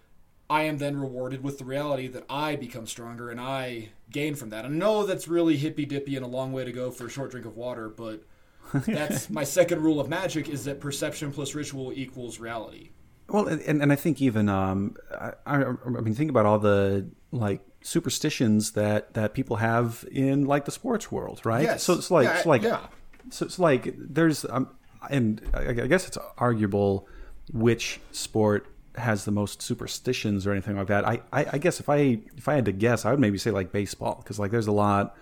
I 0.50 0.62
am 0.62 0.78
then 0.78 0.98
rewarded 0.98 1.42
with 1.42 1.58
the 1.58 1.64
reality 1.64 2.06
that 2.08 2.24
I 2.28 2.56
become 2.56 2.86
stronger 2.86 3.30
and 3.30 3.40
I 3.40 3.90
gain 4.10 4.34
from 4.34 4.50
that. 4.50 4.64
I 4.64 4.68
know 4.68 5.06
that's 5.06 5.26
really 5.26 5.56
hippy 5.56 5.86
dippy 5.86 6.16
and 6.16 6.24
a 6.24 6.28
long 6.28 6.52
way 6.52 6.64
to 6.64 6.72
go 6.72 6.90
for 6.90 7.06
a 7.06 7.10
short 7.10 7.30
drink 7.30 7.46
of 7.46 7.56
water, 7.56 7.88
but 7.88 8.22
that's 8.74 9.30
my 9.30 9.44
second 9.44 9.82
rule 9.82 10.00
of 10.00 10.08
magic 10.08 10.48
is 10.48 10.64
that 10.64 10.80
perception 10.80 11.32
plus 11.32 11.54
ritual 11.54 11.92
equals 11.94 12.38
reality. 12.40 12.90
Well, 13.28 13.48
and, 13.48 13.80
and 13.80 13.90
I 13.90 13.96
think 13.96 14.20
even 14.20 14.50
um, 14.50 14.96
I, 15.10 15.32
I 15.46 15.64
I 15.64 15.88
mean, 15.88 16.14
think 16.14 16.28
about 16.28 16.44
all 16.44 16.58
the 16.58 17.08
like 17.32 17.62
superstitions 17.80 18.72
that 18.72 19.14
that 19.14 19.32
people 19.32 19.56
have 19.56 20.04
in 20.12 20.44
like 20.44 20.66
the 20.66 20.70
sports 20.70 21.10
world, 21.10 21.40
right? 21.44 21.62
Yes. 21.62 21.84
So 21.84 21.94
it's 21.94 22.10
like 22.10 22.26
Yeah, 22.26 22.36
it's 22.36 22.46
like 22.46 22.62
yeah. 22.62 22.86
So 23.30 23.46
it's 23.46 23.58
like 23.58 23.94
there's 23.96 24.44
um, 24.44 24.70
and 25.10 25.40
I, 25.52 25.68
I 25.68 25.86
guess 25.86 26.06
it's 26.06 26.18
arguable 26.38 27.08
which 27.52 28.00
sport 28.12 28.68
has 28.96 29.24
the 29.24 29.30
most 29.30 29.60
superstitions 29.60 30.46
or 30.46 30.52
anything 30.52 30.76
like 30.76 30.86
that. 30.86 31.06
I, 31.06 31.20
I, 31.32 31.46
I 31.54 31.58
guess 31.58 31.80
if 31.80 31.88
I 31.88 32.20
if 32.36 32.48
I 32.48 32.54
had 32.54 32.64
to 32.66 32.72
guess, 32.72 33.04
I 33.04 33.10
would 33.10 33.20
maybe 33.20 33.38
say 33.38 33.50
like 33.50 33.72
baseball 33.72 34.16
because 34.22 34.38
like 34.38 34.50
there's 34.50 34.66
a 34.66 34.72
lot. 34.72 35.16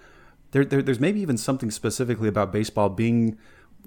There, 0.50 0.64
there 0.64 0.82
there's 0.82 1.00
maybe 1.00 1.20
even 1.20 1.38
something 1.38 1.70
specifically 1.70 2.28
about 2.28 2.52
baseball 2.52 2.90
being 2.90 3.38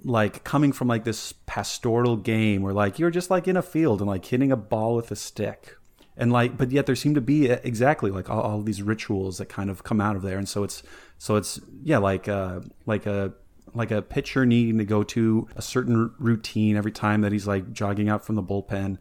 like 0.04 0.44
coming 0.44 0.72
from 0.72 0.88
like 0.88 1.04
this 1.04 1.34
pastoral 1.46 2.18
game 2.18 2.62
where 2.62 2.74
like 2.74 3.00
you're 3.00 3.12
just 3.12 3.30
like 3.30 3.48
in 3.48 3.56
a 3.56 3.62
field 3.62 4.02
and 4.02 4.10
like 4.10 4.26
hitting 4.26 4.52
a 4.52 4.58
ball 4.58 4.96
with 4.96 5.10
a 5.12 5.16
stick 5.16 5.78
and 6.18 6.32
like 6.32 6.58
but 6.58 6.72
yet 6.72 6.86
there 6.86 6.96
seem 6.96 7.16
to 7.16 7.22
be 7.22 7.52
uh, 7.52 7.58
exactly 7.64 8.12
like 8.12 8.30
all, 8.30 8.42
all 8.42 8.62
these 8.62 8.82
rituals 8.82 9.38
that 9.38 9.48
kind 9.48 9.70
of 9.70 9.84
come 9.84 10.02
out 10.02 10.16
of 10.16 10.22
there 10.22 10.38
and 10.38 10.50
so 10.50 10.64
it's 10.64 10.84
so 11.18 11.36
it's 11.38 11.60
yeah 11.84 11.98
like 11.98 12.28
uh 12.28 12.60
like 12.86 13.06
a 13.06 13.34
like 13.76 13.92
a 13.92 14.02
pitcher 14.02 14.46
needing 14.46 14.78
to 14.78 14.86
go 14.86 15.04
to 15.04 15.48
a 15.56 15.62
certain 15.62 16.12
routine 16.20 16.76
every 16.78 16.92
time 16.92 17.22
that 17.22 17.32
he's 17.32 17.46
like 17.48 17.72
jogging 17.74 18.10
out 18.10 18.26
from 18.26 18.36
the 18.36 18.44
bullpen 18.44 18.98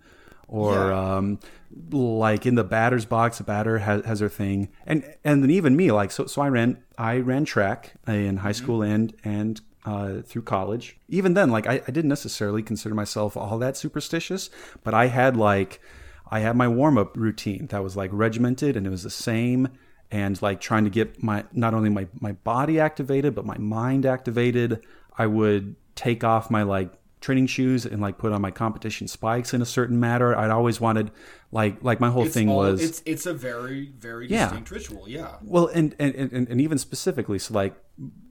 or 0.49 0.75
Yeah. 0.75 1.15
um 1.17 1.39
like 1.91 2.47
in 2.47 2.55
the 2.55 2.65
batter's 2.65 3.05
box 3.05 3.41
a 3.41 3.45
batter 3.45 3.79
has, 3.79 4.05
has 4.05 4.19
their 4.21 4.29
thing. 4.29 4.69
And 4.87 5.05
and 5.25 5.43
then 5.43 5.51
even 5.51 5.77
me 5.77 5.91
like 5.93 6.11
so 6.11 6.27
so 6.27 6.43
i 6.43 6.49
ran 6.49 6.79
i 6.99 7.17
ran 7.19 7.45
track 7.45 7.95
in 8.07 8.39
high 8.39 8.53
school 8.53 8.83
and 8.83 9.15
and 9.25 9.61
uh, 9.87 10.23
through 10.23 10.41
college. 10.41 10.97
Even 11.09 11.35
then 11.35 11.51
like 11.51 11.67
I, 11.67 11.75
I 11.87 11.91
didn't 11.91 12.09
necessarily 12.09 12.63
consider 12.63 12.95
myself 12.95 13.37
all 13.37 13.59
that 13.59 13.77
superstitious 13.77 14.49
but 14.83 14.95
i 14.95 15.07
had 15.09 15.37
like 15.37 15.81
i 16.31 16.41
had 16.41 16.57
my 16.57 16.67
warm-up 16.69 17.17
routine 17.17 17.67
that 17.67 17.83
was 17.83 17.95
like 17.97 18.11
regimented 18.13 18.77
and 18.79 18.87
it 18.87 18.91
was 18.91 19.03
the 19.03 19.11
same 19.11 19.69
and 20.11 20.40
like 20.43 20.61
trying 20.61 20.85
to 20.85 20.90
get 20.90 21.23
my 21.23 21.45
not 21.53 21.75
only 21.75 21.88
my 21.90 22.07
my 22.21 22.33
body 22.33 22.79
activated 22.81 23.35
but 23.35 23.45
my 23.45 23.57
mind 23.59 24.05
activated 24.07 24.85
i 25.19 25.27
would 25.27 25.75
take 25.95 26.23
off 26.25 26.51
my 26.51 26.62
like 26.62 26.93
training 27.21 27.47
shoes 27.47 27.87
and 27.87 28.03
like 28.03 28.19
put 28.19 28.33
on 28.33 28.43
my 28.43 28.51
competition 28.51 29.09
spikes 29.09 29.55
in 29.55 29.62
a 29.62 29.64
certain 29.67 29.99
manner 29.99 30.37
i'd 30.37 30.51
always 30.51 30.79
wanted 30.81 31.11
like 31.53 31.83
like 31.83 32.01
my 32.01 32.11
whole 32.11 32.25
It's 32.27 32.35
thing 32.35 32.51
all- 32.51 32.59
was 32.59 32.83
it's 32.83 33.03
it's 33.07 33.27
a 33.27 33.33
very 33.33 33.93
very 33.99 34.29
Yeah. 34.29 34.45
distinct 34.47 34.71
ritual. 34.71 35.09
Yeah. 35.09 35.37
well, 35.43 35.69
and, 35.69 35.95
and 35.99 36.14
and 36.17 36.49
and 36.49 36.61
even 36.61 36.79
specifically, 36.79 37.38
so 37.38 37.55
like 37.55 37.75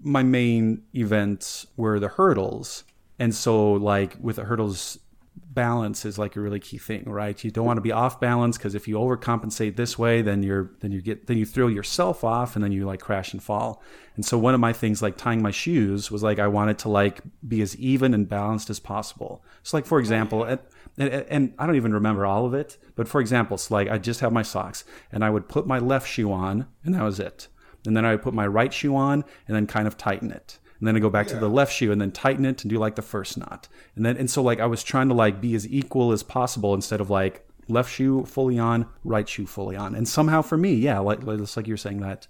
my 0.04 0.24
main 0.24 0.84
events 0.94 1.66
were 1.78 2.00
the 2.02 2.10
hurdles, 2.10 2.84
and 3.18 3.34
so 3.34 3.72
like 3.74 4.18
with 4.20 4.36
the 4.36 4.44
hurdles, 4.44 5.00
balance 5.36 6.06
is 6.06 6.17
like 6.17 6.36
a 6.36 6.39
really 6.39 6.60
key 6.60 6.78
thing, 6.78 7.04
right? 7.06 7.43
You 7.43 7.52
don't 7.52 7.65
want 7.65 7.78
to 7.78 7.82
be 7.82 7.91
off 7.91 8.19
balance 8.19 8.58
because 8.58 8.76
if 8.76 8.88
you 8.88 8.96
overcompensate 8.96 9.76
this 9.76 9.98
way, 9.98 10.22
then 10.22 10.43
you're 10.43 10.72
then 10.80 10.91
you 10.91 11.02
get 11.02 11.28
then 11.28 11.38
you 11.38 11.46
throw 11.46 11.67
yourself 11.67 12.24
off, 12.24 12.56
and 12.56 12.63
then 12.63 12.72
you 12.72 12.86
like 12.86 13.00
crash 13.00 13.34
and 13.34 13.41
fall. 13.41 13.82
And 14.15 14.26
so 14.26 14.38
one 14.38 14.54
of 14.54 14.60
my 14.60 14.74
things, 14.74 15.02
like 15.02 15.17
tying 15.17 15.41
my 15.41 15.52
shoes, 15.52 16.12
was 16.12 16.24
like 16.24 16.39
I 16.39 16.48
wanted 16.48 16.78
to 16.80 16.89
like 16.89 17.22
be 17.48 17.62
as 17.62 17.76
even 17.78 18.13
and 18.13 18.28
balanced 18.28 18.69
as 18.69 18.80
possible. 18.80 19.43
So 19.63 19.78
like 19.78 19.86
for 19.86 20.00
example, 20.00 20.46
at 20.46 20.65
and, 20.98 21.10
and 21.10 21.54
I 21.58 21.65
don't 21.65 21.76
even 21.76 21.93
remember 21.93 22.26
all 22.26 22.46
of 22.46 22.54
it, 22.54 22.78
but 22.96 23.08
for 23.08 23.19
example, 23.19 23.56
it's 23.56 23.72
like 23.72 23.89
I 23.89 23.98
just 23.98 24.19
have 24.19 24.32
my 24.32 24.43
socks 24.43 24.84
and 25.12 25.24
I 25.24 25.30
would 25.30 25.50
put 25.50 25.65
my 25.65 25.80
left 25.80 26.08
shoe 26.08 26.32
on 26.32 26.67
and 26.84 26.93
that 26.93 27.04
was 27.04 27.19
it. 27.19 27.48
And 27.86 27.98
then 27.98 28.06
I 28.06 28.12
would 28.12 28.22
put 28.22 28.34
my 28.34 28.48
right 28.48 28.74
shoe 28.74 28.96
on 28.96 29.26
and 29.48 29.56
then 29.56 29.67
kind 29.67 29.88
of 29.88 29.98
tighten 29.98 30.32
it. 30.32 30.60
And 30.84 30.88
then 30.89 30.98
I 30.98 31.00
go 31.00 31.10
back 31.10 31.28
to 31.28 31.38
the 31.38 31.48
left 31.48 31.72
shoe 31.72 31.93
and 31.93 32.02
then 32.02 32.12
tighten 32.12 32.43
it 32.43 32.62
and 32.62 32.69
do 32.69 32.78
like 32.78 32.96
the 32.96 33.02
first 33.02 33.38
knot. 33.38 33.69
And 33.96 34.06
then 34.06 34.17
and 34.17 34.30
so 34.30 34.43
like 34.43 34.60
I 34.60 34.65
was 34.65 34.84
trying 34.84 35.08
to 35.08 35.13
like 35.13 35.39
be 35.39 35.56
as 35.56 35.65
equal 35.65 36.12
as 36.12 36.24
possible 36.24 36.74
instead 36.74 37.00
of 37.00 37.10
like 37.10 37.48
left 37.69 37.89
shoe 37.89 38.26
fully 38.26 38.60
on, 38.60 38.88
right 39.06 39.30
shoe 39.30 39.46
fully 39.46 39.78
on, 39.78 39.96
and 39.96 40.06
somehow 40.06 40.41
for 40.41 40.58
me, 40.58 40.74
yeah, 40.74 41.00
like 41.00 41.26
just 41.26 41.56
like 41.56 41.67
you're 41.67 41.78
saying 41.78 42.02
that 42.02 42.28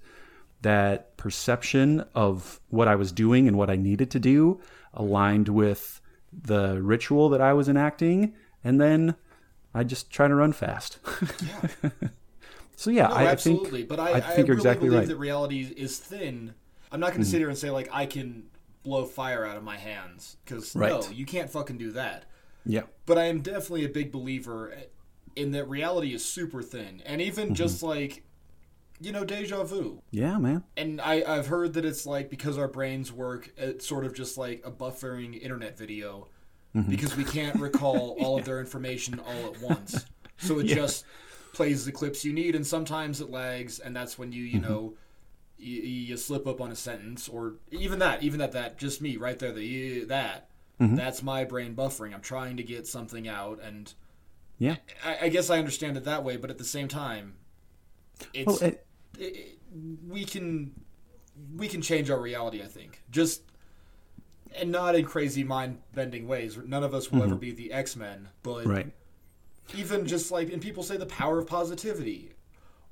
that 0.61 1.17
perception 1.17 2.05
of 2.13 2.59
what 2.69 2.87
I 2.87 2.93
was 2.93 3.11
doing 3.11 3.47
and 3.47 3.57
what 3.57 3.71
I 3.71 3.75
needed 3.75 4.11
to 4.11 4.19
do 4.19 4.61
aligned 4.93 5.49
with 5.49 5.99
the 6.31 6.79
ritual 6.79 7.29
that 7.29 7.41
I 7.41 7.53
was 7.53 7.67
enacting, 7.67 8.35
and 8.63 8.79
then 8.79 9.15
I 9.73 9.83
just 9.83 10.11
try 10.11 10.27
to 10.27 10.35
run 10.35 10.53
fast. 10.53 10.99
so 12.75 12.91
yeah, 12.91 13.07
No, 13.07 13.15
I, 13.15 13.23
I 13.23 13.27
absolutely. 13.29 13.79
think 13.79 13.89
but 13.89 13.99
I, 13.99 14.09
I 14.09 14.19
I, 14.19 14.35
you're 14.35 14.45
really 14.45 14.53
exactly 14.53 14.89
believe 14.89 14.99
right. 14.99 15.07
That 15.07 15.17
reality 15.17 15.73
is 15.75 15.97
thin. 15.97 16.53
I'm 16.93 16.99
not 16.99 17.10
going 17.10 17.21
to 17.23 17.27
sit 17.29 17.39
here 17.39 17.49
and 17.49 17.58
say 17.58 17.71
like 17.71 17.89
I 17.91 18.06
can 18.06 18.43
blow 18.84 19.06
fire 19.06 19.45
out 19.45 19.58
of 19.58 19.63
my 19.63 19.77
hands 19.77 20.38
because 20.45 20.75
no, 20.75 21.10
you 21.12 21.25
can't 21.25 21.49
fucking 21.49 21.77
do 21.77 21.91
that. 21.93 22.25
yeah, 22.65 22.84
But 23.06 23.17
I 23.17 23.23
am 23.25 23.41
definitely 23.41 23.86
a 23.86 23.89
big 23.89 24.12
believer 24.12 24.73
in 25.36 25.51
that 25.51 25.67
reality 25.67 26.13
is 26.13 26.23
super 26.23 26.62
thin, 26.62 27.01
and 27.06 27.21
even 27.21 27.45
Mm-hmm. 27.45 27.53
just 27.56 27.82
like 27.84 28.23
you 29.01 29.12
know 29.12 29.25
deja 29.25 29.63
vu. 29.63 29.99
yeah, 30.12 30.38
man. 30.38 30.63
And 30.77 31.01
I, 31.01 31.23
I've 31.27 31.47
heard 31.47 31.73
that 31.73 31.84
it's 31.86 32.06
like 32.06 32.29
because 32.29 32.58
our 32.58 32.67
brains 32.67 33.12
work, 33.12 33.51
it's 33.58 33.88
sort 33.88 34.06
of 34.06 34.13
just 34.13 34.38
like 34.38 34.62
a 34.63 34.71
buffering 34.71 35.39
internet 35.41 35.77
video 35.77 36.27
Mm-hmm. 36.75 36.89
because 36.89 37.15
we 37.15 37.23
can't 37.23 37.60
recall 37.60 38.15
all 38.19 38.38
of 38.38 38.45
their 38.45 38.60
information 38.60 39.19
all 39.19 39.45
at 39.45 39.60
once. 39.62 40.06
So 40.38 40.58
it 40.60 40.63
just 40.65 41.06
plays 41.53 41.86
the 41.86 41.91
clips 41.91 42.25
you 42.25 42.34
need, 42.34 42.56
and 42.56 42.65
sometimes 42.65 43.21
it 43.21 43.29
lags, 43.29 43.77
and 43.79 43.95
that's 43.95 44.17
when 44.17 44.32
you, 44.32 44.43
you 44.43 44.60
Mm-hmm. 44.60 44.71
know, 44.71 44.93
you, 45.63 45.82
you 45.82 46.17
slip 46.17 46.45
up 46.47 46.62
on 46.62 46.71
a 46.71 46.76
sentence, 46.76 47.28
or 47.30 47.54
even 47.71 47.99
that, 47.99 48.21
even 48.23 48.39
that, 48.39 48.52
that 48.52 48.78
just 48.78 49.02
me 49.02 49.17
right 49.17 49.38
there, 49.39 49.52
the 49.52 50.04
that. 50.06 50.49
Mm-hmm. 50.82 50.95
That's 50.95 51.21
my 51.21 51.43
brain 51.43 51.76
buffering. 51.76 52.13
I'm 52.13 52.21
trying 52.21 52.58
to 52.58 52.63
get 52.63 52.88
something 52.88 53.28
out, 53.28 53.60
and 53.63 53.93
Yeah. 54.58 54.78
I, 55.06 55.17
I 55.23 55.30
guess 55.30 55.49
I 55.49 55.60
understand 55.60 55.97
it 55.97 56.04
that 56.06 56.23
way. 56.23 56.36
But 56.36 56.49
at 56.49 56.58
the 56.58 56.63
same 56.63 56.88
time, 56.88 57.36
it's 58.34 58.62
Well, 58.62 58.71
it, 58.71 58.86
it, 59.19 59.60
we 60.08 60.26
can 60.26 60.73
we 61.56 61.67
can 61.67 61.82
change 61.82 62.10
our 62.10 62.19
reality. 62.19 62.62
I 62.62 62.65
think 62.65 63.02
just 63.12 63.43
and 64.56 64.71
not 64.71 64.95
in 64.95 65.06
crazy 65.06 65.43
mind 65.43 65.80
bending 65.93 66.28
ways. 66.28 66.58
None 66.58 66.84
of 66.84 66.93
us 66.93 67.12
will 67.12 67.23
ever 67.23 67.36
be 67.36 67.52
the 67.52 67.71
X 67.71 67.95
Men, 67.95 68.30
but 68.41 68.62
Mm-hmm. 68.65 68.69
right. 68.71 68.91
even 69.78 70.06
just 70.08 70.32
like 70.32 70.52
and 70.52 70.62
people 70.62 70.84
say 70.84 70.97
the 70.97 71.06
power 71.06 71.38
of 71.39 71.47
positivity, 71.47 72.34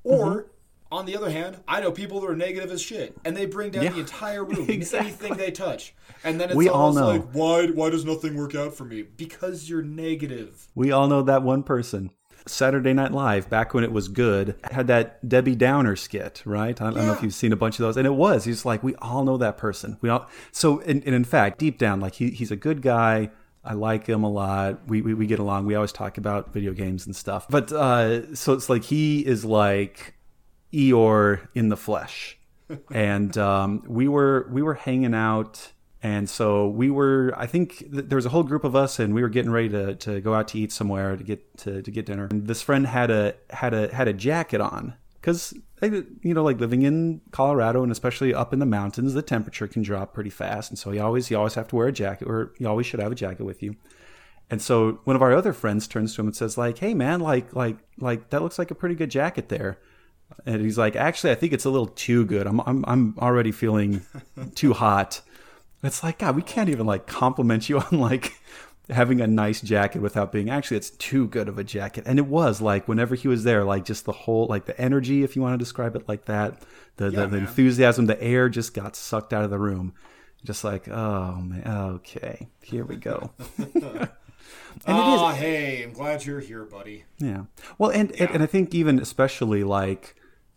or. 0.03 0.25
Mm-hmm. 0.25 0.47
On 0.91 1.05
the 1.05 1.15
other 1.15 1.29
hand, 1.31 1.57
I 1.67 1.79
know 1.79 1.91
people 1.91 2.19
that 2.21 2.29
are 2.29 2.35
negative 2.35 2.69
as 2.71 2.81
shit, 2.81 3.15
and 3.23 3.35
they 3.37 3.45
bring 3.45 3.71
down 3.71 3.83
Yeah. 3.85 3.91
the 3.91 3.99
entire 4.01 4.43
room, 4.51 4.69
Exactly. 4.69 5.07
anything 5.09 5.37
they 5.37 5.51
touch, 5.51 5.93
and 6.23 6.39
then 6.39 6.49
it's 6.49 6.55
We 6.57 6.67
all 6.69 6.91
know. 6.93 7.07
like, 7.07 7.31
why, 7.31 7.67
why 7.67 7.89
does 7.89 8.03
nothing 8.05 8.35
work 8.35 8.55
out 8.55 8.73
for 8.75 8.83
me? 8.83 9.03
Because 9.03 9.69
you're 9.69 9.81
negative. 9.83 10.67
We 10.75 10.91
all 10.91 11.07
know 11.07 11.21
that 11.21 11.43
one 11.43 11.63
person. 11.63 12.11
Saturday 12.47 12.91
Night 12.93 13.11
Live, 13.11 13.49
back 13.51 13.73
when 13.73 13.83
it 13.83 13.91
was 13.91 14.07
good, 14.07 14.55
had 14.71 14.87
that 14.87 15.29
Debbie 15.29 15.55
Downer 15.55 15.95
skit, 15.95 16.41
right? 16.43 16.81
I 16.81 16.85
don't 16.89 16.95
know 17.05 17.13
if 17.13 17.21
you've 17.21 17.35
seen 17.35 17.53
a 17.53 17.55
bunch 17.55 17.75
of 17.79 17.83
those, 17.83 17.97
and 17.97 18.07
it 18.07 18.15
was. 18.15 18.45
He's 18.45 18.65
like, 18.65 18.81
we 18.81 18.95
all 18.95 19.23
know 19.23 19.37
that 19.37 19.57
person. 19.59 19.97
We 20.01 20.09
all. 20.09 20.27
So, 20.51 20.79
and, 20.81 21.03
and 21.05 21.13
in 21.13 21.23
fact, 21.23 21.59
deep 21.59 21.77
down, 21.77 21.99
like 21.99 22.15
he, 22.15 22.31
he's 22.31 22.49
a 22.51 22.55
good 22.55 22.81
guy. 22.81 23.29
I 23.63 23.73
like 23.75 24.07
him 24.07 24.23
a 24.23 24.29
lot. 24.29 24.87
We, 24.89 25.03
we 25.03 25.13
we 25.13 25.27
get 25.27 25.37
along. 25.37 25.67
We 25.67 25.75
always 25.75 25.91
talk 25.91 26.17
about 26.17 26.51
video 26.51 26.73
games 26.73 27.05
and 27.05 27.15
stuff. 27.15 27.45
But 27.47 27.71
uh, 27.71 28.33
so 28.35 28.53
it's 28.53 28.69
like 28.71 28.85
he 28.85 29.19
is 29.23 29.45
like 29.45 30.15
Eeyore 30.73 31.47
in 31.53 31.69
the 31.69 31.77
flesh, 31.77 32.37
and 32.91 33.37
um, 33.37 33.83
we 33.87 34.07
were 34.07 34.47
we 34.51 34.61
were 34.61 34.73
hanging 34.73 35.13
out, 35.13 35.71
and 36.01 36.29
so 36.29 36.67
we 36.67 36.89
were. 36.89 37.33
I 37.35 37.45
think 37.45 37.79
th- 37.79 38.05
there 38.07 38.15
was 38.15 38.25
a 38.25 38.29
whole 38.29 38.43
group 38.43 38.63
of 38.63 38.75
us, 38.75 38.99
and 38.99 39.13
we 39.13 39.21
were 39.21 39.29
getting 39.29 39.51
ready 39.51 39.69
to, 39.69 39.95
to 39.95 40.21
go 40.21 40.33
out 40.33 40.47
to 40.49 40.59
eat 40.59 40.71
somewhere 40.71 41.15
to 41.15 41.23
get 41.23 41.57
to, 41.59 41.81
to 41.81 41.91
get 41.91 42.05
dinner. 42.05 42.27
And 42.31 42.47
this 42.47 42.61
friend 42.61 42.87
had 42.87 43.11
a 43.11 43.35
had 43.49 43.73
a 43.73 43.93
had 43.93 44.07
a 44.07 44.13
jacket 44.13 44.61
on 44.61 44.95
because 45.15 45.53
you 45.81 46.33
know, 46.33 46.43
like 46.43 46.59
living 46.59 46.83
in 46.83 47.21
Colorado 47.31 47.83
and 47.83 47.91
especially 47.91 48.33
up 48.33 48.53
in 48.53 48.59
the 48.59 48.65
mountains, 48.65 49.13
the 49.13 49.21
temperature 49.21 49.67
can 49.67 49.81
drop 49.81 50.13
pretty 50.13 50.29
fast, 50.29 50.71
and 50.71 50.77
so 50.77 50.91
you 50.91 51.01
always 51.01 51.29
you 51.29 51.37
always 51.37 51.55
have 51.55 51.67
to 51.69 51.75
wear 51.75 51.87
a 51.87 51.91
jacket, 51.91 52.27
or 52.27 52.53
you 52.57 52.67
always 52.67 52.85
should 52.85 52.99
have 52.99 53.11
a 53.11 53.15
jacket 53.15 53.43
with 53.43 53.61
you. 53.63 53.75
And 54.49 54.61
so 54.61 54.99
one 55.05 55.15
of 55.15 55.21
our 55.21 55.33
other 55.33 55.53
friends 55.53 55.87
turns 55.87 56.13
to 56.15 56.21
him 56.21 56.27
and 56.27 56.35
says, 56.35 56.57
like, 56.57 56.77
"Hey 56.79 56.93
man, 56.93 57.19
like 57.19 57.55
like 57.55 57.77
like 57.99 58.29
that 58.29 58.41
looks 58.41 58.59
like 58.59 58.71
a 58.71 58.75
pretty 58.75 58.95
good 58.95 59.09
jacket 59.09 59.49
there." 59.49 59.79
And 60.45 60.61
he's 60.61 60.77
like, 60.77 60.95
"Actually, 60.95 61.31
I 61.31 61.35
think 61.35 61.53
it's 61.53 61.65
a 61.65 61.69
little 61.69 61.87
too 61.87 62.25
good. 62.25 62.47
I'm 62.47 62.59
I'm 62.61 62.83
I'm 62.87 63.15
already 63.19 63.51
feeling 63.51 64.01
too 64.55 64.73
hot." 64.73 65.21
It's 65.83 66.03
like, 66.03 66.19
God, 66.19 66.35
we 66.35 66.41
can't 66.43 66.69
even 66.69 66.85
like 66.85 67.07
compliment 67.07 67.67
you 67.69 67.79
on 67.91 67.99
like 67.99 68.33
having 68.89 69.21
a 69.21 69.27
nice 69.27 69.61
jacket 69.61 70.01
without 70.01 70.31
being 70.31 70.49
actually 70.49 70.75
it's 70.77 70.89
too 70.89 71.27
good 71.27 71.47
of 71.47 71.57
a 71.57 71.63
jacket. 71.63 72.03
And 72.07 72.19
it 72.19 72.25
was 72.25 72.61
like 72.61 72.87
whenever 72.87 73.15
he 73.15 73.27
was 73.27 73.43
there, 73.43 73.63
like 73.63 73.85
just 73.85 74.05
the 74.05 74.11
whole 74.11 74.47
like 74.47 74.65
the 74.65 74.79
energy, 74.79 75.23
if 75.23 75.35
you 75.35 75.41
want 75.41 75.53
to 75.53 75.57
describe 75.57 75.95
it 75.95 76.07
like 76.09 76.25
that, 76.25 76.61
the 76.97 77.09
the, 77.09 77.27
the 77.27 77.37
enthusiasm, 77.37 78.05
the 78.07 78.21
air 78.21 78.49
just 78.49 78.73
got 78.73 78.95
sucked 78.95 79.33
out 79.33 79.43
of 79.43 79.49
the 79.49 79.59
room. 79.59 79.93
Just 80.43 80.63
like, 80.63 80.87
oh 80.87 81.35
man, 81.35 81.67
okay, 81.67 82.47
here 82.61 82.83
we 82.85 82.95
go. 82.95 83.31
And 84.87 84.97
it 84.97 85.01
is- 85.01 85.21
oh, 85.21 85.29
hey, 85.29 85.83
I'm 85.83 85.91
glad 85.93 86.25
you're 86.25 86.39
here, 86.39 86.63
buddy. 86.63 87.03
Yeah. 87.19 87.43
Well, 87.77 87.91
and, 87.91 88.11
and 88.19 88.31
and 88.31 88.43
I 88.43 88.45
think 88.45 88.73
even 88.73 88.99
especially 88.99 89.63
like 89.63 90.15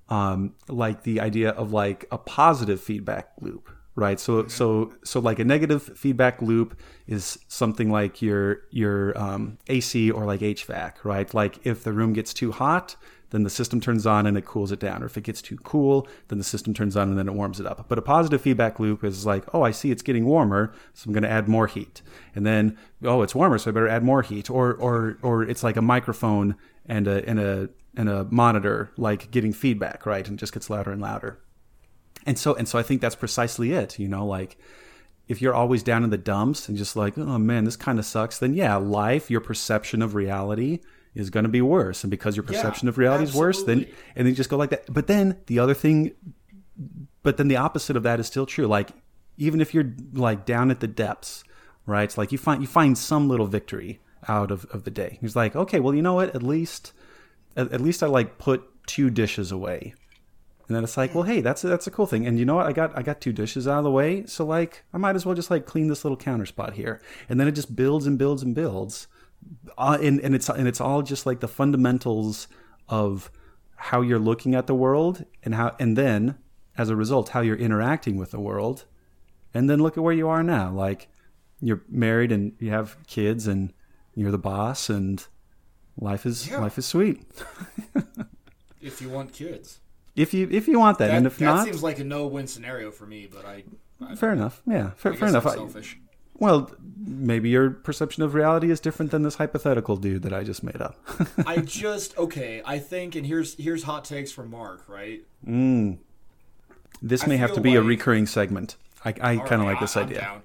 um 0.09 0.55
like 0.69 1.03
the 1.03 1.21
idea 1.21 1.51
of 1.51 1.73
like 1.73 2.07
a 2.11 2.19
positive 2.19 2.81
feedback 2.81 3.31
loop, 3.41 3.71
right? 3.95 4.21
So 4.21 4.47
so 4.49 4.93
so 5.05 5.21
like 5.21 5.39
a 5.39 5.45
negative 5.45 5.83
feedback 5.97 6.43
loop 6.43 6.79
is 7.07 7.39
something 7.49 7.91
like 7.91 8.21
your 8.23 8.63
your 8.71 9.17
um 9.19 9.59
AC 9.69 10.11
or 10.11 10.25
like 10.25 10.41
HVAC, 10.41 11.05
right? 11.05 11.33
Like 11.33 11.67
if 11.67 11.85
the 11.85 11.93
room 11.93 12.13
gets 12.13 12.35
too 12.35 12.53
hot, 12.53 12.97
then 13.35 13.43
the 13.43 13.51
system 13.51 13.81
turns 13.81 14.07
on 14.07 14.29
and 14.29 14.39
it 14.39 14.45
cools 14.45 14.71
it 14.71 14.79
down. 14.79 15.03
Or 15.03 15.07
if 15.07 15.17
it 15.17 15.25
gets 15.25 15.43
too 15.43 15.57
cool, 15.65 16.07
then 16.29 16.39
the 16.39 16.45
system 16.45 16.73
turns 16.73 16.97
on 16.97 17.09
and 17.09 17.19
then 17.19 17.27
it 17.27 17.35
warms 17.35 17.59
it 17.59 17.67
up. 17.67 17.87
But 17.89 17.99
a 17.99 18.03
positive 18.03 18.41
feedback 18.41 18.79
loop 18.79 19.03
is 19.03 19.27
like, 19.27 19.45
oh, 19.53 19.63
I 19.63 19.73
see 19.73 19.91
it's 19.91 20.03
getting 20.03 20.25
warmer, 20.25 20.73
so 20.93 21.09
I'm 21.09 21.13
going 21.13 21.25
to 21.25 21.31
add 21.31 21.49
more 21.49 21.67
heat. 21.67 22.01
And 22.37 22.47
then, 22.47 22.79
oh, 23.03 23.23
it's 23.23 23.35
warmer, 23.35 23.59
so 23.59 23.71
I 23.71 23.73
better 23.73 23.89
add 23.89 24.05
more 24.05 24.23
heat. 24.23 24.49
Or 24.51 24.75
or 24.75 25.19
or 25.23 25.43
it's 25.43 25.65
like 25.65 25.77
a 25.77 25.83
microphone 25.83 26.55
and 26.87 27.07
a 27.07 27.29
and 27.29 27.39
a 27.39 27.69
and 27.97 28.09
a 28.09 28.25
monitor 28.31 28.91
like 28.97 29.31
getting 29.31 29.53
feedback, 29.53 30.07
right? 30.07 30.27
And 30.27 30.39
just 30.39 30.53
gets 30.53 30.71
louder 30.71 30.91
and 30.93 31.01
louder. 31.01 31.39
And 32.27 32.39
so 32.39 32.55
and 32.55 32.69
so 32.69 32.79
I 32.79 32.83
think 32.83 33.01
that's 33.01 33.15
precisely 33.15 33.73
it, 33.73 33.99
you 33.99 34.09
know, 34.09 34.27
like 34.27 34.57
if 35.27 35.41
you're 35.41 35.55
always 35.55 35.83
down 35.83 36.05
in 36.05 36.11
the 36.11 36.19
dumps 36.19 36.69
and 36.69 36.77
just 36.77 36.97
like, 36.97 37.17
oh 37.17 37.39
man, 37.39 37.65
this 37.65 37.77
kind 37.77 37.99
of 37.99 38.05
sucks, 38.05 38.39
then 38.39 38.55
yeah, 38.55 38.77
life, 38.77 39.31
your 39.31 39.41
perception 39.41 40.03
of 40.03 40.15
reality 40.15 40.81
is 41.15 41.31
going 41.31 41.45
to 41.45 41.51
be 41.51 41.63
worse. 41.63 42.05
And 42.05 42.11
because 42.11 42.37
your 42.37 42.43
perception 42.43 42.89
of 42.89 42.99
reality 42.99 43.25
is 43.25 43.35
worse, 43.35 43.63
then 43.63 43.87
and 44.17 44.27
then 44.27 44.29
you 44.29 44.35
just 44.35 44.51
go 44.51 44.57
like 44.57 44.71
that. 44.71 44.93
But 44.93 45.07
then 45.07 45.39
the 45.47 45.59
other 45.59 45.75
thing, 45.75 46.13
but 47.23 47.37
then 47.37 47.49
the 47.49 47.57
opposite 47.57 47.97
of 47.97 48.03
that 48.03 48.21
is 48.21 48.27
still 48.27 48.47
true. 48.47 48.67
Like 48.67 48.91
even 49.37 49.61
if 49.61 49.73
you're 49.73 49.93
like 50.13 50.45
down 50.45 50.71
at 50.71 50.81
the 50.81 50.89
depths, 50.89 51.45
right? 51.87 52.05
It's 52.05 52.19
like 52.19 52.33
you 52.33 52.39
find 52.39 52.61
you 52.61 52.67
find 52.67 52.97
some 52.99 53.29
little 53.29 53.47
victory 53.47 54.01
out 54.29 54.51
of, 54.51 54.65
of 54.67 54.85
the 54.85 54.91
day. 54.91 55.19
He's 55.21 55.37
like, 55.37 55.55
okay, 55.57 55.81
well, 55.81 55.95
you 55.95 56.03
know 56.03 56.15
what? 56.15 56.35
At 56.35 56.43
least 56.43 56.93
at, 57.57 57.73
at 57.73 57.81
least 57.81 58.03
I 58.03 58.07
like 58.07 58.39
put 58.39 58.65
two 58.87 59.11
dishes 59.11 59.53
away. 59.53 59.95
And 60.67 60.75
then 60.75 60.83
it's 60.83 60.97
like, 60.97 61.15
well, 61.15 61.25
hey, 61.25 61.43
that's 61.43 61.63
a, 61.63 61.69
that's 61.69 61.87
a 61.87 61.91
cool 61.91 62.07
thing. 62.07 62.27
And 62.27 62.39
you 62.39 62.47
know 62.47 62.55
what? 62.55 62.67
I 62.67 62.73
got 62.73 62.97
I 62.97 63.03
got 63.03 63.21
two 63.21 63.33
dishes 63.33 63.69
out 63.69 63.79
of 63.79 63.85
the 63.85 63.91
way, 63.91 64.25
so 64.25 64.47
like 64.47 64.85
I 64.95 64.99
might 64.99 65.15
as 65.15 65.27
well 65.27 65.35
just 65.35 65.51
like 65.51 65.67
clean 65.67 65.89
this 65.89 66.05
little 66.05 66.17
counter 66.17 66.47
spot 66.47 66.73
here. 66.75 67.03
And 67.29 67.39
then 67.39 67.47
it 67.47 67.53
just 67.53 67.77
builds 67.77 68.07
and 68.07 68.19
builds 68.19 68.43
and 68.43 68.55
builds, 68.55 69.07
uh, 69.77 69.99
and 70.01 70.21
and 70.21 70.35
it's 70.35 70.49
and 70.49 70.67
it's 70.67 70.81
all 70.81 71.03
just 71.03 71.27
like 71.27 71.41
the 71.41 71.49
fundamentals 71.49 72.49
of 72.89 73.31
how 73.77 74.01
you're 74.01 74.19
looking 74.19 74.55
at 74.55 74.67
the 74.67 74.75
world 74.75 75.27
and 75.43 75.55
how 75.55 75.77
and 75.79 75.99
then 75.99 76.39
as 76.79 76.89
a 76.89 76.97
result 76.97 77.31
how 77.31 77.41
you're 77.41 77.57
interacting 77.57 78.17
with 78.17 78.31
the 78.31 78.41
world. 78.41 78.87
And 79.53 79.69
then 79.69 79.81
look 79.81 79.99
at 79.99 80.03
where 80.03 80.15
you 80.15 80.29
are 80.29 80.43
now. 80.43 80.73
Like 80.73 81.09
you're 81.61 81.83
married 81.89 82.33
and 82.33 82.55
you 82.59 82.71
have 82.71 82.97
kids 83.07 83.47
and 83.47 83.73
you're 84.15 84.31
the 84.31 84.39
boss 84.39 84.89
and 84.91 85.27
life 85.99 86.25
is 86.27 86.49
Yeah. 86.49 86.61
life 86.61 86.79
is 86.79 86.87
sweet. 86.87 87.23
If 88.81 89.01
you 89.01 89.09
want 89.09 89.33
kids, 89.33 89.81
If 90.15 90.35
you 90.35 90.47
if 90.51 90.69
you 90.69 90.79
want 90.79 90.99
that, 90.99 91.07
that, 91.09 91.17
and 91.17 91.27
if 91.27 91.39
that 91.39 91.45
not, 91.45 91.65
seems 91.65 91.83
like 91.83 91.99
a 91.99 92.05
no-win 92.05 92.47
scenario 92.47 92.91
for 92.91 93.07
me. 93.07 93.27
But 93.33 93.47
I, 93.47 93.65
I, 94.01 94.15
fair 94.15 94.33
enough. 94.33 94.61
Yeah, 94.67 94.91
fair, 94.97 95.15
fair 95.15 95.29
enough. 95.29 95.47
I'm 95.47 95.53
I- 95.53 95.55
selfish. 95.55 95.97
well, 96.35 96.71
maybe 96.99 97.49
your 97.49 97.71
perception 97.71 98.23
of 98.23 98.35
reality 98.35 98.71
is 98.71 98.81
different 98.81 99.11
than 99.11 99.23
this 99.23 99.37
hypothetical 99.37 99.97
dude 99.97 100.23
that 100.25 100.35
I 100.35 100.45
just 100.45 100.63
made 100.63 100.83
up. 100.83 100.99
I 101.47 101.57
just 101.59 102.17
okay. 102.19 102.61
I 102.67 102.79
think, 102.79 103.15
and 103.15 103.25
here's 103.27 103.55
here's 103.55 103.85
hot 103.85 104.05
takes 104.05 104.31
from 104.31 104.51
Mark. 104.51 104.85
Right? 104.87 105.23
Mm. 105.47 105.97
this 107.01 107.25
I 107.25 107.29
may 107.29 107.37
have 107.39 107.55
to 107.55 107.63
be 107.63 107.75
a 107.77 107.83
recurring 107.83 108.27
segment. 108.27 108.77
I, 109.03 109.09
I 109.09 109.13
kind 109.13 109.41
of 109.41 109.51
Alright, 109.61 109.67
like 109.69 109.81
this 109.81 109.97
I'm 109.97 110.05
idea. 110.09 110.21
down. 110.21 110.43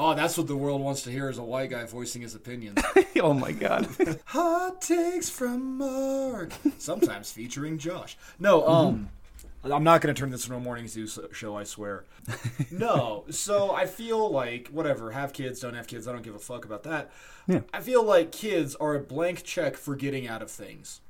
Oh, 0.00 0.14
that's 0.14 0.38
what 0.38 0.46
the 0.46 0.56
world 0.56 0.80
wants 0.80 1.02
to 1.02 1.10
hear 1.10 1.28
is 1.28 1.38
a 1.38 1.42
white 1.42 1.70
guy 1.70 1.84
voicing 1.84 2.22
his 2.22 2.36
opinions. 2.36 2.80
oh 3.20 3.34
my 3.34 3.50
god. 3.50 3.88
Hot 4.26 4.80
takes 4.80 5.28
from 5.28 5.76
Mark. 5.76 6.52
Sometimes 6.78 7.32
featuring 7.32 7.78
Josh. 7.78 8.16
No, 8.38 8.64
um, 8.68 9.08
I'm 9.64 9.82
not 9.82 10.00
going 10.00 10.14
to 10.14 10.18
turn 10.18 10.30
this 10.30 10.44
into 10.44 10.56
a 10.56 10.60
morning 10.60 10.86
zoo 10.86 11.08
show, 11.32 11.56
I 11.56 11.64
swear. 11.64 12.04
no. 12.70 13.24
So 13.30 13.72
I 13.74 13.86
feel 13.86 14.30
like, 14.30 14.68
whatever, 14.68 15.10
have 15.10 15.32
kids, 15.32 15.58
don't 15.58 15.74
have 15.74 15.88
kids, 15.88 16.06
I 16.06 16.12
don't 16.12 16.22
give 16.22 16.36
a 16.36 16.38
fuck 16.38 16.64
about 16.64 16.84
that. 16.84 17.10
Yeah. 17.48 17.62
I 17.74 17.80
feel 17.80 18.04
like 18.04 18.30
kids 18.30 18.76
are 18.76 18.94
a 18.94 19.00
blank 19.00 19.42
check 19.42 19.76
for 19.76 19.96
getting 19.96 20.28
out 20.28 20.42
of 20.42 20.50
things. 20.50 21.00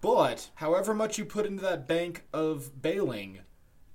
But 0.00 0.50
however 0.54 0.94
much 0.94 1.18
you 1.18 1.24
put 1.24 1.46
into 1.46 1.62
that 1.64 1.88
bank 1.88 2.24
of 2.32 2.80
bailing, 2.80 3.40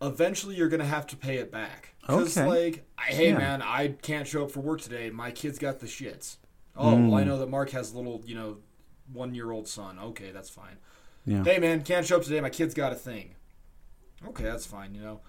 eventually 0.01 0.55
you're 0.55 0.69
going 0.69 0.81
to 0.81 0.85
have 0.85 1.07
to 1.07 1.15
pay 1.15 1.37
it 1.37 1.51
back. 1.51 1.95
Because, 2.17 2.37
Okay. 2.37 2.47
like, 2.47 2.85
hey, 2.99 3.29
Yeah. 3.29 3.37
man, 3.37 3.61
I 3.61 3.89
can't 4.01 4.27
show 4.27 4.43
up 4.45 4.51
for 4.51 4.61
work 4.61 4.81
today. 4.81 5.09
My 5.09 5.31
kid's 5.31 5.59
got 5.59 5.79
the 5.79 5.85
shits. 5.87 6.37
Oh, 6.75 6.95
well, 6.95 7.15
I 7.15 7.23
know 7.23 7.37
that 7.39 7.49
Mark 7.49 7.69
has 7.71 7.91
a 7.93 7.97
little, 7.97 8.21
you 8.25 8.35
know, 8.35 8.57
one 9.11 9.35
year 9.35 9.51
old 9.51 9.67
son. 9.67 9.99
Okay, 9.99 10.31
that's 10.31 10.49
fine. 10.49 10.77
Yeah. 11.25 11.43
Hey, 11.43 11.59
man, 11.59 11.81
can't 11.83 12.05
show 12.05 12.17
up 12.17 12.23
today. 12.23 12.39
My 12.41 12.49
kid's 12.49 12.73
got 12.73 12.91
a 12.91 12.95
thing. 12.95 13.35
Okay, 14.27 14.43
that's 14.43 14.65
fine, 14.65 14.95
you 14.95 15.01
know. 15.01 15.19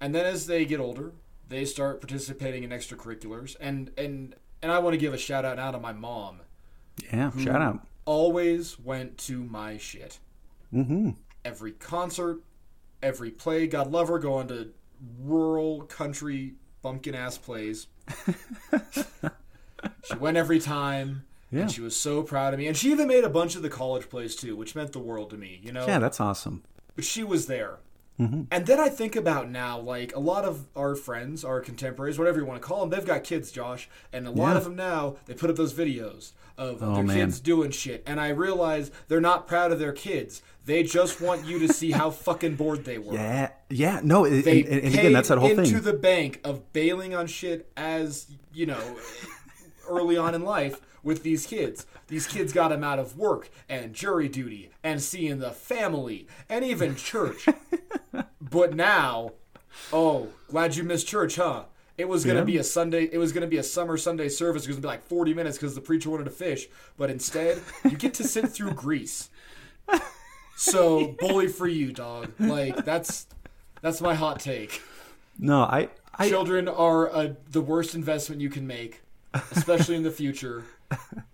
And 0.00 0.14
then 0.14 0.26
as 0.26 0.46
they 0.46 0.64
get 0.64 0.80
older, 0.80 1.12
they 1.48 1.64
start 1.64 2.00
participating 2.00 2.64
in 2.64 2.70
extracurriculars. 2.70 3.56
And, 3.60 3.90
and, 3.96 4.34
and 4.62 4.72
I 4.72 4.78
want 4.80 4.94
to 4.94 4.98
give 4.98 5.14
a 5.14 5.18
shout 5.18 5.44
out 5.44 5.56
now 5.56 5.70
to 5.70 5.78
my 5.78 5.92
mom 5.92 6.40
Yeah. 7.12 7.30
Shout 7.38 7.62
out. 7.62 7.86
always 8.04 8.78
went 8.80 9.18
to 9.18 9.44
my 9.44 9.76
shit. 9.78 10.18
Mm-hmm. 10.72 11.10
Every 11.44 11.72
concert, 11.72 12.40
every 13.02 13.30
play, 13.30 13.66
God 13.66 13.90
love 13.92 14.08
her, 14.08 14.18
going 14.18 14.48
to 14.48 14.72
rural 15.20 15.82
country 15.82 16.54
bumpkin 16.82 17.14
ass 17.14 17.38
plays. 17.38 17.86
she 20.04 20.14
went 20.18 20.36
every 20.36 20.58
time, 20.58 21.24
Yeah. 21.50 21.62
and 21.62 21.70
she 21.70 21.80
was 21.80 21.96
so 21.96 22.22
proud 22.22 22.52
of 22.54 22.58
me. 22.58 22.66
And 22.66 22.76
she 22.76 22.90
even 22.92 23.08
made 23.08 23.24
a 23.24 23.28
bunch 23.30 23.56
of 23.56 23.62
the 23.62 23.68
college 23.70 24.08
plays 24.08 24.36
too, 24.36 24.56
which 24.56 24.74
meant 24.74 24.92
the 24.92 24.98
world 24.98 25.30
to 25.30 25.36
me. 25.36 25.60
You 25.62 25.72
know, 25.72 25.86
Yeah, 25.86 25.98
that's 25.98 26.20
awesome. 26.20 26.62
but 26.94 27.04
she 27.04 27.24
was 27.24 27.46
there. 27.46 27.78
Mm-hmm. 28.18 28.44
And 28.50 28.64
then 28.66 28.80
I 28.80 28.88
think 28.88 29.14
about 29.14 29.50
now, 29.50 29.78
like 29.78 30.16
a 30.16 30.20
lot 30.20 30.46
of 30.46 30.68
our 30.74 30.94
friends, 30.94 31.44
our 31.44 31.60
contemporaries, 31.60 32.18
whatever 32.18 32.38
you 32.40 32.46
want 32.46 32.62
to 32.62 32.66
call 32.66 32.80
them, 32.80 32.88
they've 32.88 33.04
got 33.04 33.24
kids, 33.24 33.52
Josh, 33.52 33.90
and 34.10 34.26
a 34.26 34.30
lot 34.30 34.52
Yeah. 34.52 34.56
of 34.56 34.64
them 34.64 34.74
now 34.76 35.16
they 35.26 35.34
put 35.34 35.50
up 35.50 35.56
those 35.56 35.74
videos 35.74 36.32
of 36.56 36.82
Oh, 36.82 36.94
their 36.94 37.04
man. 37.04 37.16
kids 37.16 37.40
doing 37.40 37.70
shit, 37.70 38.02
and 38.06 38.18
I 38.18 38.28
realize 38.30 38.90
they're 39.08 39.20
not 39.20 39.46
proud 39.46 39.70
of 39.70 39.78
their 39.78 39.92
kids. 39.92 40.40
They 40.66 40.82
just 40.82 41.20
want 41.20 41.46
you 41.46 41.60
to 41.60 41.72
see 41.72 41.92
how 41.92 42.10
fucking 42.10 42.56
bored 42.56 42.84
they 42.84 42.98
were. 42.98 43.14
Yeah. 43.14 43.50
Yeah. 43.70 44.00
No. 44.02 44.24
And, 44.24 44.44
They 44.44 44.62
and, 44.64 44.72
and 44.84 44.94
again, 44.94 45.12
that's 45.12 45.28
that 45.28 45.38
whole 45.38 45.48
into 45.50 45.62
thing. 45.64 45.80
the 45.82 45.92
bank 45.92 46.40
of 46.44 46.72
bailing 46.72 47.14
on 47.14 47.26
shit 47.28 47.70
as 47.76 48.26
you 48.52 48.66
know 48.66 48.96
early 49.88 50.16
on 50.16 50.34
in 50.34 50.42
life 50.42 50.80
with 51.04 51.22
these 51.22 51.46
kids. 51.46 51.86
These 52.08 52.26
kids 52.26 52.52
got 52.52 52.68
them 52.68 52.82
out 52.84 52.98
of 52.98 53.16
work 53.16 53.48
and 53.68 53.92
jury 53.94 54.28
duty 54.28 54.70
and 54.82 55.00
seeing 55.00 55.38
the 55.38 55.50
family 55.52 56.26
and 56.48 56.64
even 56.64 56.96
church. 56.96 57.46
but 58.40 58.74
now, 58.74 59.32
oh, 59.92 60.28
glad 60.48 60.74
you 60.76 60.82
missed 60.84 61.06
church, 61.06 61.36
huh? 61.36 61.64
It 61.96 62.08
was 62.08 62.24
gonna 62.24 62.40
Yeah. 62.40 62.44
be 62.44 62.56
a 62.58 62.64
Sunday. 62.64 63.04
It 63.10 63.18
was 63.18 63.32
gonna 63.32 63.46
be 63.46 63.56
a 63.58 63.62
summer 63.62 63.96
Sunday 63.96 64.28
service. 64.28 64.64
It 64.64 64.68
was 64.68 64.76
gonna 64.76 64.82
be 64.82 64.88
like 64.88 65.06
forty 65.08 65.32
minutes 65.32 65.56
because 65.58 65.74
the 65.76 65.80
preacher 65.80 66.10
wanted 66.10 66.24
to 66.24 66.30
fish. 66.30 66.66
But 66.98 67.08
instead, 67.10 67.60
you 67.84 67.96
get 67.96 68.14
to 68.14 68.24
sit 68.24 68.48
through 68.48 68.72
Grease. 68.84 69.30
So 70.56 71.14
bully 71.18 71.48
for 71.48 71.68
you, 71.68 71.92
dog. 71.92 72.32
Like 72.38 72.84
that's 72.84 73.26
that's 73.82 74.00
my 74.00 74.14
hot 74.14 74.40
take. 74.40 74.82
no, 75.38 75.62
I. 75.62 75.90
I 76.18 76.30
Children 76.30 76.66
are 76.66 77.08
a, 77.08 77.36
the 77.50 77.60
worst 77.60 77.94
investment 77.94 78.40
you 78.40 78.48
can 78.48 78.66
make, 78.66 79.02
especially 79.50 79.96
in 79.96 80.02
the 80.02 80.10
future, 80.10 80.64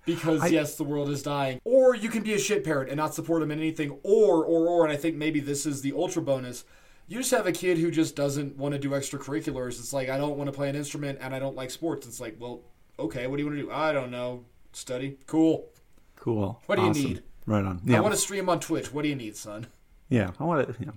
because 0.05 0.51
yes, 0.51 0.75
the 0.75 0.83
world 0.83 1.09
is 1.09 1.23
dying. 1.23 1.61
Or 1.65 1.95
you 1.95 2.09
can 2.09 2.25
be 2.25 2.35
a 2.35 2.39
shit 2.39 2.65
parent 2.65 2.89
and 2.91 2.97
not 2.97 3.15
support 3.15 3.43
them 3.43 3.53
in 3.53 3.61
anything. 3.61 3.93
Or 4.03 4.45
or 4.45 4.67
or, 4.67 4.85
and 4.85 4.93
I 4.93 4.97
think 4.97 5.15
maybe 5.15 5.39
this 5.39 5.67
is 5.67 5.83
the 5.83 5.93
ultra 5.93 6.21
bonus. 6.21 6.65
You 7.07 7.19
just 7.19 7.31
have 7.31 7.47
a 7.47 7.53
kid 7.53 7.79
who 7.79 7.93
just 7.93 8.17
doesn't 8.17 8.57
want 8.57 8.73
to 8.73 8.79
do 8.79 8.91
extracurriculars. 8.91 9.79
It's 9.79 9.93
like 9.93 10.09
I 10.09 10.19
don't 10.19 10.37
want 10.37 10.49
to 10.49 10.53
play 10.53 10.69
an 10.69 10.75
instrument 10.75 11.21
and 11.23 11.33
I 11.33 11.39
don't 11.39 11.55
like 11.55 11.71
sports. 11.71 12.05
It's 12.09 12.21
like, 12.21 12.37
well, 12.41 12.63
okay, 12.99 13.29
what 13.29 13.37
do 13.37 13.43
you 13.45 13.49
want 13.49 13.59
to 13.61 13.65
do? 13.67 13.71
I 13.71 13.93
don't 13.93 14.11
know. 14.11 14.45
Study. 14.73 15.19
Cool. 15.29 15.69
cool. 16.17 16.61
What 16.67 16.77
do 16.77 16.83
you 16.87 16.93
need? 16.93 17.23
Right 17.47 17.65
on. 17.65 17.81
Yeah. 17.85 17.99
I 17.99 18.01
want 18.01 18.15
to 18.15 18.21
stream 18.21 18.49
on 18.49 18.61
Twitch. 18.61 18.93
What 18.93 19.03
do 19.03 19.09
you 19.09 19.17
need, 19.17 19.37
son? 19.37 19.67
Yeah, 20.09 20.31
I 20.39 20.45
want 20.45 20.69
to. 20.69 20.75
Yeah. 20.85 20.91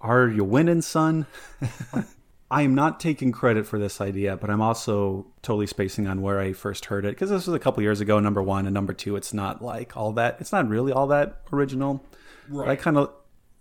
Are 0.00 0.28
you 0.28 0.42
winning, 0.44 0.82
son? 0.82 1.26
I 2.50 2.62
am 2.62 2.74
not 2.74 3.00
taking 3.00 3.32
credit 3.32 3.66
for 3.66 3.78
this 3.78 4.00
idea, 4.00 4.36
but 4.36 4.50
I'm 4.50 4.60
also 4.60 5.26
totally 5.40 5.66
spacing 5.66 6.06
on 6.06 6.20
where 6.20 6.38
I 6.38 6.52
first 6.52 6.86
heard 6.86 7.04
it 7.06 7.10
because 7.12 7.30
this 7.30 7.46
was 7.46 7.54
a 7.54 7.58
couple 7.58 7.82
years 7.82 8.00
ago. 8.00 8.20
Number 8.20 8.42
one 8.42 8.66
and 8.66 8.74
number 8.74 8.92
two, 8.92 9.16
it's 9.16 9.32
not 9.32 9.62
like 9.62 9.96
all 9.96 10.12
that. 10.12 10.36
It's 10.40 10.52
not 10.52 10.68
really 10.68 10.92
all 10.92 11.06
that 11.06 11.40
original. 11.52 12.04
But 12.50 12.62
I 12.64 12.66
Right. 12.68 12.78
kind 12.78 12.98
of, 12.98 13.10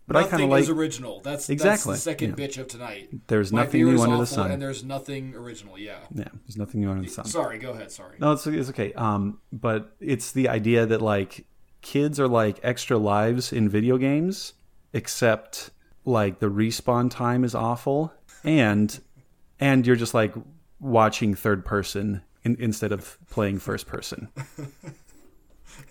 but 0.08 0.18
I 0.18 0.24
kind 0.28 0.44
of 0.44 0.50
like. 0.50 0.64
is 0.64 0.70
original. 0.70 1.22
That's 1.22 1.50
Exactly, 1.50 1.94
That's 1.94 2.04
the 2.04 2.12
second 2.12 2.38
yeah. 2.38 2.46
bitch 2.48 2.58
of 2.58 2.68
tonight. 2.68 3.10
There's 3.28 3.54
My 3.54 3.64
nothing 3.64 3.86
new 3.86 4.02
under 4.02 4.18
the 4.18 4.26
sun. 4.26 4.52
and 4.52 4.62
there's 4.62 4.84
nothing 4.84 5.36
original. 5.36 5.78
Yeah. 5.80 6.00
yeah, 6.14 6.26
there's 6.46 6.58
nothing 6.58 6.82
new 6.82 6.90
under 6.90 7.04
the 7.04 7.10
sun. 7.10 7.26
Sorry. 7.26 7.60
Go 7.60 7.72
ahead. 7.72 7.92
Sorry. 7.92 8.18
No, 8.20 8.34
it's, 8.34 8.46
it's 8.46 8.70
okay. 8.72 8.92
Um, 8.94 9.40
but 9.54 9.96
it's 10.02 10.34
the 10.34 10.50
idea 10.50 10.86
that 10.88 11.02
like 11.02 11.46
kids 11.82 12.20
are 12.20 12.28
like 12.28 12.60
extra 12.64 12.98
lives 12.98 13.52
in 13.54 13.68
video 13.70 13.98
games, 13.98 14.54
except 14.94 15.70
like 16.06 16.40
the 16.40 16.48
respawn 16.48 17.10
time 17.12 17.44
is 17.44 17.54
awful, 17.56 18.14
and 18.44 19.00
and 19.60 19.86
you're 19.86 19.96
just 19.96 20.14
like 20.14 20.34
watching 20.80 21.36
third 21.36 21.64
person 21.66 22.22
in, 22.44 22.56
instead 22.60 22.92
of 22.92 23.18
playing 23.30 23.60
first 23.60 23.86
person. 23.88 24.30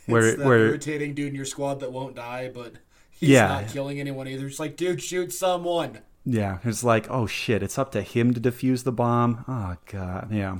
Where 0.06 0.26
it's 0.28 0.38
that 0.38 0.46
where 0.46 0.58
irritating 0.66 1.14
dude 1.14 1.28
in 1.28 1.34
your 1.34 1.44
squad 1.44 1.80
that 1.80 1.92
won't 1.92 2.16
die, 2.16 2.50
but 2.52 2.74
he's 3.10 3.30
Yeah. 3.30 3.46
not 3.48 3.68
killing 3.68 4.00
anyone 4.00 4.26
either. 4.28 4.46
It's 4.46 4.58
like, 4.60 4.76
dude, 4.76 5.00
shoot 5.02 5.32
someone. 5.32 5.98
yeah, 6.24 6.58
it's 6.64 6.82
like 6.84 7.08
oh 7.10 7.26
shit, 7.26 7.62
it's 7.62 7.78
up 7.78 7.92
to 7.92 8.02
him 8.02 8.34
to 8.34 8.40
defuse 8.40 8.84
the 8.84 8.92
bomb. 8.92 9.44
Oh 9.48 9.76
god, 9.90 10.28
yeah. 10.32 10.58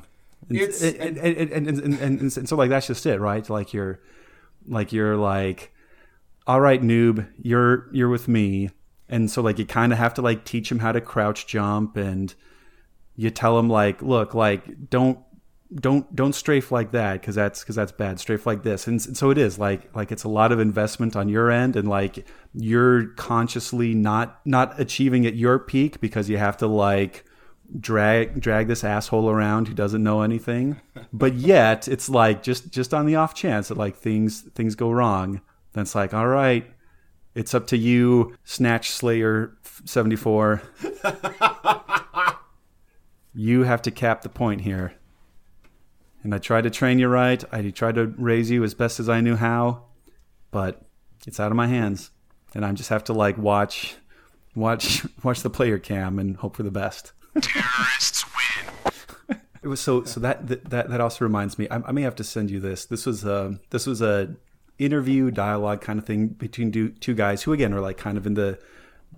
And, 0.49 0.59
It's- 0.59 0.83
and, 0.83 1.19
and, 1.19 1.37
and, 1.37 1.51
and, 1.53 1.79
and, 1.81 1.95
and, 2.01 2.21
and 2.37 2.49
so 2.49 2.57
like 2.57 2.71
that's 2.71 2.87
just 2.87 3.05
it, 3.07 3.19
right? 3.21 3.49
Like 3.51 3.73
you're 3.75 4.01
like 4.67 4.93
you're 4.93 5.17
like 5.17 5.73
all 6.47 6.61
right 6.61 6.83
noob 6.83 7.29
you're 7.43 7.89
you're 7.93 8.09
with 8.09 8.29
me. 8.29 8.71
And 9.09 9.31
so 9.31 9.43
like 9.43 9.59
you 9.59 9.67
kind 9.67 9.93
of 9.93 9.99
have 9.99 10.15
to 10.15 10.23
like 10.23 10.45
teach 10.45 10.71
him 10.71 10.79
how 10.79 10.93
to 10.93 11.01
crouch 11.01 11.47
jump 11.47 11.97
and 11.97 12.33
you 13.17 13.31
tell 13.31 13.59
him 13.59 13.69
like 13.69 14.01
look 14.03 14.35
like 14.35 14.89
don't 14.89 15.19
don't 15.73 16.15
don't 16.17 16.33
strafe 16.35 16.73
like 16.73 16.91
that 16.93 17.21
because 17.21 17.35
that's 17.37 17.61
because 17.61 17.77
that's 17.77 17.93
bad. 17.93 18.19
Strafe 18.19 18.45
like 18.47 18.63
this. 18.65 18.87
And, 18.89 18.99
s- 19.01 19.17
so 19.19 19.31
it 19.31 19.39
is 19.39 19.59
like 19.59 19.95
like 19.95 20.11
it's 20.11 20.25
a 20.25 20.29
lot 20.29 20.51
of 20.53 20.59
investment 20.59 21.15
on 21.17 21.29
your 21.29 21.51
end 21.51 21.77
and 21.77 21.89
like 21.89 22.27
you're 22.55 23.07
consciously 23.15 23.95
not 23.95 24.41
not 24.45 24.81
achieving 24.81 25.27
at 25.27 25.35
your 25.37 25.59
peak 25.59 26.01
because 26.01 26.29
you 26.29 26.39
have 26.39 26.57
to 26.59 26.67
like 26.67 27.25
drag 27.79 28.41
drag 28.41 28.67
this 28.67 28.83
asshole 28.83 29.31
around 29.31 29.69
who 29.69 29.75
doesn't 29.75 30.03
know 30.03 30.23
anything. 30.23 30.81
But 31.13 31.35
yet 31.35 31.89
it's 31.89 32.09
like 32.09 32.43
just 32.43 32.71
just 32.71 32.93
on 32.93 33.07
the 33.07 33.17
off 33.17 33.35
chance 33.35 33.69
that 33.69 33.77
like 33.79 33.97
things 33.97 34.43
things 34.55 34.75
go 34.75 34.91
wrong 34.91 35.41
then 35.73 35.83
it's 35.83 35.95
like 35.95 36.13
all 36.13 36.27
right 36.27 36.67
it's 37.35 37.55
up 37.55 37.67
to 37.69 37.77
you 37.77 38.37
snatch 38.45 38.91
slayer 38.91 39.57
74 39.85 40.63
you 43.35 43.63
have 43.63 43.83
to 43.83 43.91
cap 43.91 44.23
the 44.23 44.29
point 44.29 44.63
here. 44.63 44.95
And 46.23 46.35
i 46.35 46.39
tried 46.39 46.65
to 46.65 46.71
train 46.71 46.99
you 46.99 47.09
right. 47.09 47.43
I 47.53 47.71
tried 47.71 47.95
to 47.95 48.07
raise 48.19 48.51
you 48.51 48.65
as 48.65 48.75
best 48.75 49.01
as 49.01 49.09
i 49.09 49.21
knew 49.21 49.37
how 49.37 49.85
but 50.51 50.83
it's 51.27 51.39
out 51.39 51.53
of 51.53 51.57
my 51.57 51.69
hands. 51.69 52.11
And 52.55 52.65
i 52.65 52.73
just 52.73 52.89
have 52.89 53.05
to 53.05 53.13
like 53.13 53.39
watch 53.39 53.97
watch 54.57 55.07
watch 55.23 55.43
the 55.43 55.51
player 55.51 55.79
cam 55.79 56.19
and 56.19 56.37
hope 56.37 56.57
for 56.57 56.65
the 56.65 56.71
best 56.71 57.13
Terrorists 57.41 58.25
win. 59.29 59.39
it 59.63 59.69
was 59.69 59.81
so 59.81 60.05
so 60.05 60.21
that 60.21 60.47
that 60.49 60.89
that 60.91 61.01
also 61.01 61.25
reminds 61.25 61.59
me. 61.59 61.69
I, 61.71 61.77
I 61.87 61.93
may 61.93 62.03
have 62.03 62.17
to 62.17 62.25
send 62.25 62.51
you 62.51 62.61
this. 62.61 62.85
This 62.87 63.07
was 63.07 63.25
a 63.25 63.59
this 63.71 63.87
was 63.87 64.03
a 64.03 64.35
interview 64.79 65.31
dialogue 65.31 65.81
kind 65.83 65.99
of 65.99 66.07
thing 66.07 66.29
between 66.29 66.73
two, 66.73 66.89
two 66.89 67.15
guys 67.15 67.43
who 67.43 67.53
again 67.53 67.73
are 67.75 67.81
like 67.81 67.99
kind 67.99 68.17
of 68.17 68.27
in 68.27 68.33
the 68.35 68.59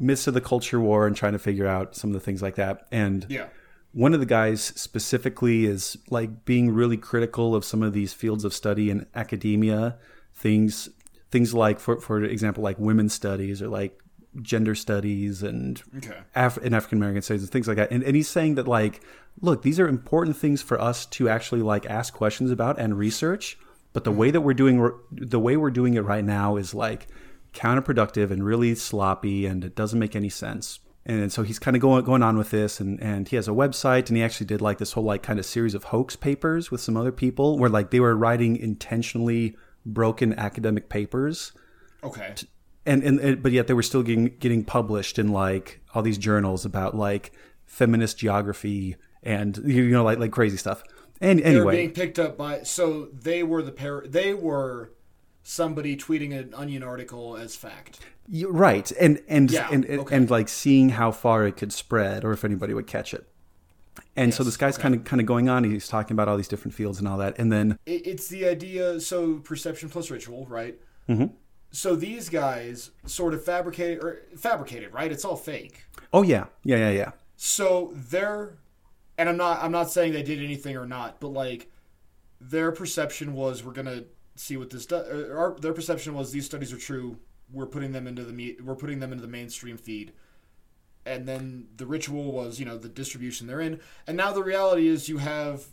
midst 0.01 0.27
of 0.27 0.35
the 0.35 0.41
culture 0.41 0.81
war 0.81 1.07
and 1.07 1.15
trying 1.17 1.33
to 1.35 1.39
figure 1.39 1.67
out 1.69 1.95
some 1.95 2.11
of 2.11 2.15
the 2.15 2.21
things 2.21 2.43
like 2.43 2.57
that. 2.57 2.87
And 2.91 3.25
Yeah. 3.29 3.47
one 3.93 4.13
of 4.15 4.19
the 4.21 4.27
guys 4.27 4.61
specifically 4.61 5.67
is 5.67 5.97
like 6.11 6.45
being 6.45 6.71
really 6.75 6.97
critical 6.97 7.55
of 7.55 7.65
some 7.65 7.83
of 7.83 7.93
these 7.93 8.13
fields 8.13 8.45
of 8.45 8.53
study 8.53 8.91
in 8.91 9.07
academia, 9.15 9.97
things 10.35 10.89
things 11.31 11.55
like 11.55 11.79
for 11.79 12.01
for 12.01 12.23
example 12.25 12.63
like 12.65 12.79
women's 12.79 13.15
studies 13.15 13.63
or 13.63 13.69
like 13.69 13.99
gender 14.41 14.75
studies 14.75 15.43
and 15.43 15.83
Okay. 15.99 16.19
Af- 16.35 16.59
in 16.59 16.73
African 16.75 16.99
American 16.99 17.23
studies 17.23 17.43
and 17.43 17.51
things 17.51 17.69
like 17.69 17.77
that. 17.77 17.91
And, 17.91 18.03
and 18.03 18.17
he's 18.17 18.29
saying 18.29 18.55
that 18.55 18.67
like, 18.67 19.03
look, 19.41 19.63
these 19.63 19.79
are 19.79 19.89
important 19.89 20.37
things 20.37 20.63
for 20.63 20.81
us 20.81 21.07
to 21.07 21.29
actually 21.29 21.63
like 21.63 21.87
ask 21.87 22.15
questions 22.15 22.51
about 22.51 22.79
and 22.79 22.99
research. 22.99 23.59
But 23.93 24.05
the 24.05 24.11
mm-hmm. 24.11 24.19
way 24.21 24.31
that 24.31 24.41
we're 24.41 24.55
doing 24.55 24.91
the 25.11 25.41
way 25.41 25.57
we're 25.57 25.71
doing 25.71 25.95
it 25.95 26.01
right 26.01 26.25
now 26.25 26.57
is 26.57 26.75
like 26.75 27.09
counterproductive 27.53 28.31
and 28.31 28.45
really 28.45 28.75
sloppy, 28.75 29.45
and 29.45 29.65
it 29.65 29.77
doesn't 29.77 29.99
make 29.99 30.17
any 30.17 30.31
sense. 30.31 30.81
And 31.05 31.33
so 31.33 31.43
he's 31.43 31.59
kind 31.59 31.77
of 31.77 31.83
going 31.83 32.03
going 32.05 32.23
on 32.23 32.39
with 32.39 32.51
this, 32.51 32.81
and 32.81 33.03
and 33.03 33.29
he 33.29 33.37
has 33.37 33.49
a 33.49 33.53
website, 33.53 34.09
and 34.09 34.17
he 34.17 34.23
actually 34.23 34.47
did 34.47 34.63
like 34.63 34.79
this 34.79 34.93
whole 34.93 35.05
like 35.05 35.23
kind 35.23 35.39
of 35.39 35.45
series 35.45 35.75
of 35.75 35.85
hoax 35.85 36.17
papers 36.17 36.71
with 36.71 36.81
some 36.81 36.97
other 36.97 37.13
people, 37.13 37.59
where 37.59 37.69
like 37.69 37.91
they 37.91 38.01
were 38.01 38.17
writing 38.17 38.57
intentionally 38.57 39.57
broken 39.85 40.33
academic 40.39 40.89
papers 40.89 41.53
Okay. 42.05 42.35
And, 42.87 43.03
and 43.03 43.19
and 43.21 43.43
but 43.43 43.53
yet 43.53 43.67
they 43.67 43.75
were 43.75 43.83
still 43.83 44.03
getting 44.03 44.37
getting 44.39 44.65
published 44.65 45.19
in 45.19 45.29
like 45.33 45.81
all 45.95 46.03
these 46.03 46.19
journals 46.19 46.65
about 46.65 46.97
like 46.97 47.33
feminist 47.65 48.19
geography 48.19 48.97
and 49.23 49.57
you 49.65 49.89
know 49.91 50.05
like 50.05 50.19
like 50.19 50.33
crazy 50.33 50.57
stuff. 50.57 50.83
And 51.21 51.39
They 51.39 51.45
were 51.55 51.59
anyway, 51.71 51.77
being 51.77 51.91
picked 51.93 52.19
up 52.19 52.37
by 52.37 52.63
so 52.65 53.09
they 53.13 53.43
were 53.45 53.63
the 53.63 53.71
pair. 53.73 54.03
They 54.07 54.35
were 54.35 54.93
somebody 55.45 55.97
tweeting 55.97 56.37
an 56.37 56.53
onion 56.55 56.83
article 56.83 57.37
as 57.37 57.55
fact. 57.57 58.01
you- 58.29 58.51
right, 58.51 58.91
and 59.01 59.21
and 59.29 59.51
Yeah, 59.51 59.69
and 59.71 59.85
and, 59.85 60.01
okay. 60.01 60.17
and 60.17 60.31
like 60.31 60.49
seeing 60.49 60.91
how 60.91 61.13
far 61.13 61.47
it 61.47 61.57
could 61.57 61.73
spread 61.73 62.25
or 62.25 62.33
if 62.33 62.45
anybody 62.45 62.75
would 62.75 62.87
catch 62.87 63.15
it. 63.15 63.29
And 64.17 64.33
so 64.33 64.43
this 64.43 64.57
guy's 64.57 64.79
kind 64.79 64.95
of 64.95 65.05
kind 65.05 65.21
of 65.21 65.27
going 65.27 65.49
on. 65.49 65.65
He's 65.65 65.87
talking 65.89 66.15
about 66.15 66.27
all 66.29 66.37
these 66.37 66.49
different 66.49 66.75
fields 66.75 66.99
and 66.99 67.07
all 67.07 67.19
that, 67.19 67.39
and 67.39 67.53
then 67.53 67.79
It, 67.87 68.07
it's 68.07 68.29
the 68.29 68.47
idea. 68.47 69.01
So 69.01 69.37
perception 69.37 69.89
plus 69.91 70.11
ritual, 70.11 70.47
right? 70.47 70.77
Mm-hmm. 71.09 71.27
So 71.73 71.97
these 71.97 72.29
guys 72.29 72.91
sort 73.07 73.33
of 73.35 73.45
fabricated 73.45 74.05
or 74.05 74.23
fabricated, 74.37 74.93
right? 74.93 75.11
It's 75.11 75.25
all 75.25 75.37
fake. 75.37 75.85
oh 76.13 76.23
yeah, 76.23 76.47
yeah, 76.63 76.77
yeah, 76.77 76.91
yeah. 76.91 77.11
So 77.37 77.93
they're, 77.95 78.59
and 79.19 79.29
I'm 79.29 79.37
not 79.39 79.63
I'm 79.63 79.73
not 79.73 79.91
saying 79.91 80.13
they 80.13 80.23
did 80.23 80.39
anything 80.43 80.77
or 80.77 80.87
not, 80.87 81.19
but 81.19 81.29
like 81.29 81.71
their 82.41 82.73
perception 82.73 83.33
was 83.33 83.65
we're 83.65 83.73
gonna 83.73 84.05
see 84.37 84.57
what 84.57 84.71
this 84.71 84.85
does. 84.87 85.31
Our, 85.31 85.57
their 85.59 85.73
perception 85.73 86.15
was 86.15 86.31
these 86.31 86.45
studies 86.45 86.73
are 86.73 86.79
true. 86.79 87.17
We're 87.51 87.67
putting 87.67 87.93
them 87.93 88.07
into 88.07 88.23
the 88.25 88.33
me- 88.33 88.57
we're 88.63 88.77
putting 88.77 89.01
them 89.01 89.11
into 89.11 89.23
the 89.23 89.29
mainstream 89.29 89.77
feed, 89.79 90.13
and 91.07 91.27
then 91.27 91.69
the 91.77 91.87
ritual 91.87 92.33
was 92.33 92.61
you 92.61 92.67
know 92.67 92.77
the 92.77 92.89
distribution 92.89 93.47
they're 93.47 93.61
in, 93.63 93.81
and 94.07 94.17
now 94.17 94.33
the 94.33 94.43
reality 94.43 94.89
is 94.89 95.09
you 95.09 95.19
have 95.19 95.67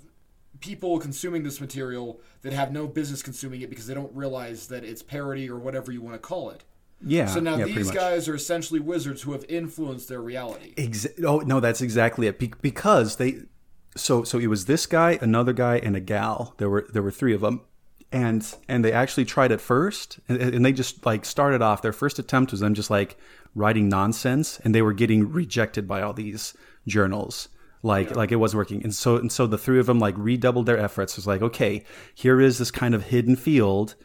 people 0.60 1.00
consuming 1.00 1.44
this 1.44 1.62
material 1.62 2.20
that 2.42 2.54
have 2.54 2.72
no 2.72 2.88
business 2.88 3.22
consuming 3.22 3.62
it 3.62 3.70
because 3.70 3.88
they 3.88 3.94
don't 3.94 4.14
realize 4.16 4.68
that 4.68 4.84
it's 4.84 5.02
parody 5.02 5.50
or 5.50 5.58
whatever 5.58 5.92
you 5.92 6.02
want 6.02 6.16
to 6.16 6.20
call 6.20 6.50
it. 6.50 6.64
Yeah. 7.02 7.28
So 7.28 7.40
now 7.40 7.56
yeah, 7.56 7.66
these 7.66 7.92
guys 7.92 8.28
are 8.28 8.36
essentially 8.36 8.80
wizards 8.80 9.22
who 9.22 9.32
have 9.32 9.46
influenced 9.48 10.10
their 10.10 10.22
reality. 10.22 10.74
Exa- 10.76 11.24
oh 11.24 11.40
no, 11.40 11.60
that's 11.60 11.82
exactly 11.82 12.28
it. 12.28 12.40
Be- 12.40 12.54
because 12.62 13.16
they, 13.16 13.44
so 13.96 14.24
so 14.24 14.38
it 14.38 14.48
was 14.48 14.66
this 14.66 14.86
guy, 14.86 15.18
another 15.22 15.54
guy, 15.54 15.78
and 15.78 15.96
a 15.96 16.02
gal. 16.02 16.56
There 16.58 16.70
were 16.70 16.88
there 16.92 17.02
were 17.02 17.12
three 17.12 17.34
of 17.34 17.42
them, 17.42 17.62
and 18.12 18.46
and 18.68 18.84
they 18.84 18.92
actually 18.92 19.26
tried 19.26 19.52
it 19.52 19.62
first, 19.62 20.20
and, 20.28 20.42
and 20.42 20.66
they 20.66 20.74
just 20.74 21.06
like 21.06 21.24
started 21.24 21.62
off. 21.62 21.82
Their 21.82 21.94
first 21.94 22.20
attempt 22.20 22.52
was 22.52 22.60
them 22.60 22.74
just 22.74 22.90
like 22.90 23.18
writing 23.56 23.88
nonsense, 23.88 24.60
and 24.64 24.76
they 24.76 24.82
were 24.82 24.94
getting 24.94 25.32
rejected 25.32 25.88
by 25.88 26.02
all 26.02 26.14
these 26.14 26.54
journals. 26.86 27.48
Like 27.82 28.16
like 28.16 28.32
it 28.32 28.36
wasn't 28.36 28.58
working, 28.58 28.84
and 28.84 28.94
so 28.94 29.16
and 29.16 29.32
so 29.32 29.48
the 29.48 29.58
three 29.58 29.80
of 29.80 29.86
them 29.86 30.00
like 30.00 30.16
redoubled 30.18 30.66
their 30.66 30.78
efforts. 30.78 31.14
It 31.14 31.18
was 31.20 31.28
like 31.28 31.42
okay, 31.42 31.86
here 32.14 32.42
is 32.42 32.58
this 32.58 32.72
kind 32.72 32.94
of 32.94 33.06
hidden 33.06 33.36
field 33.36 33.96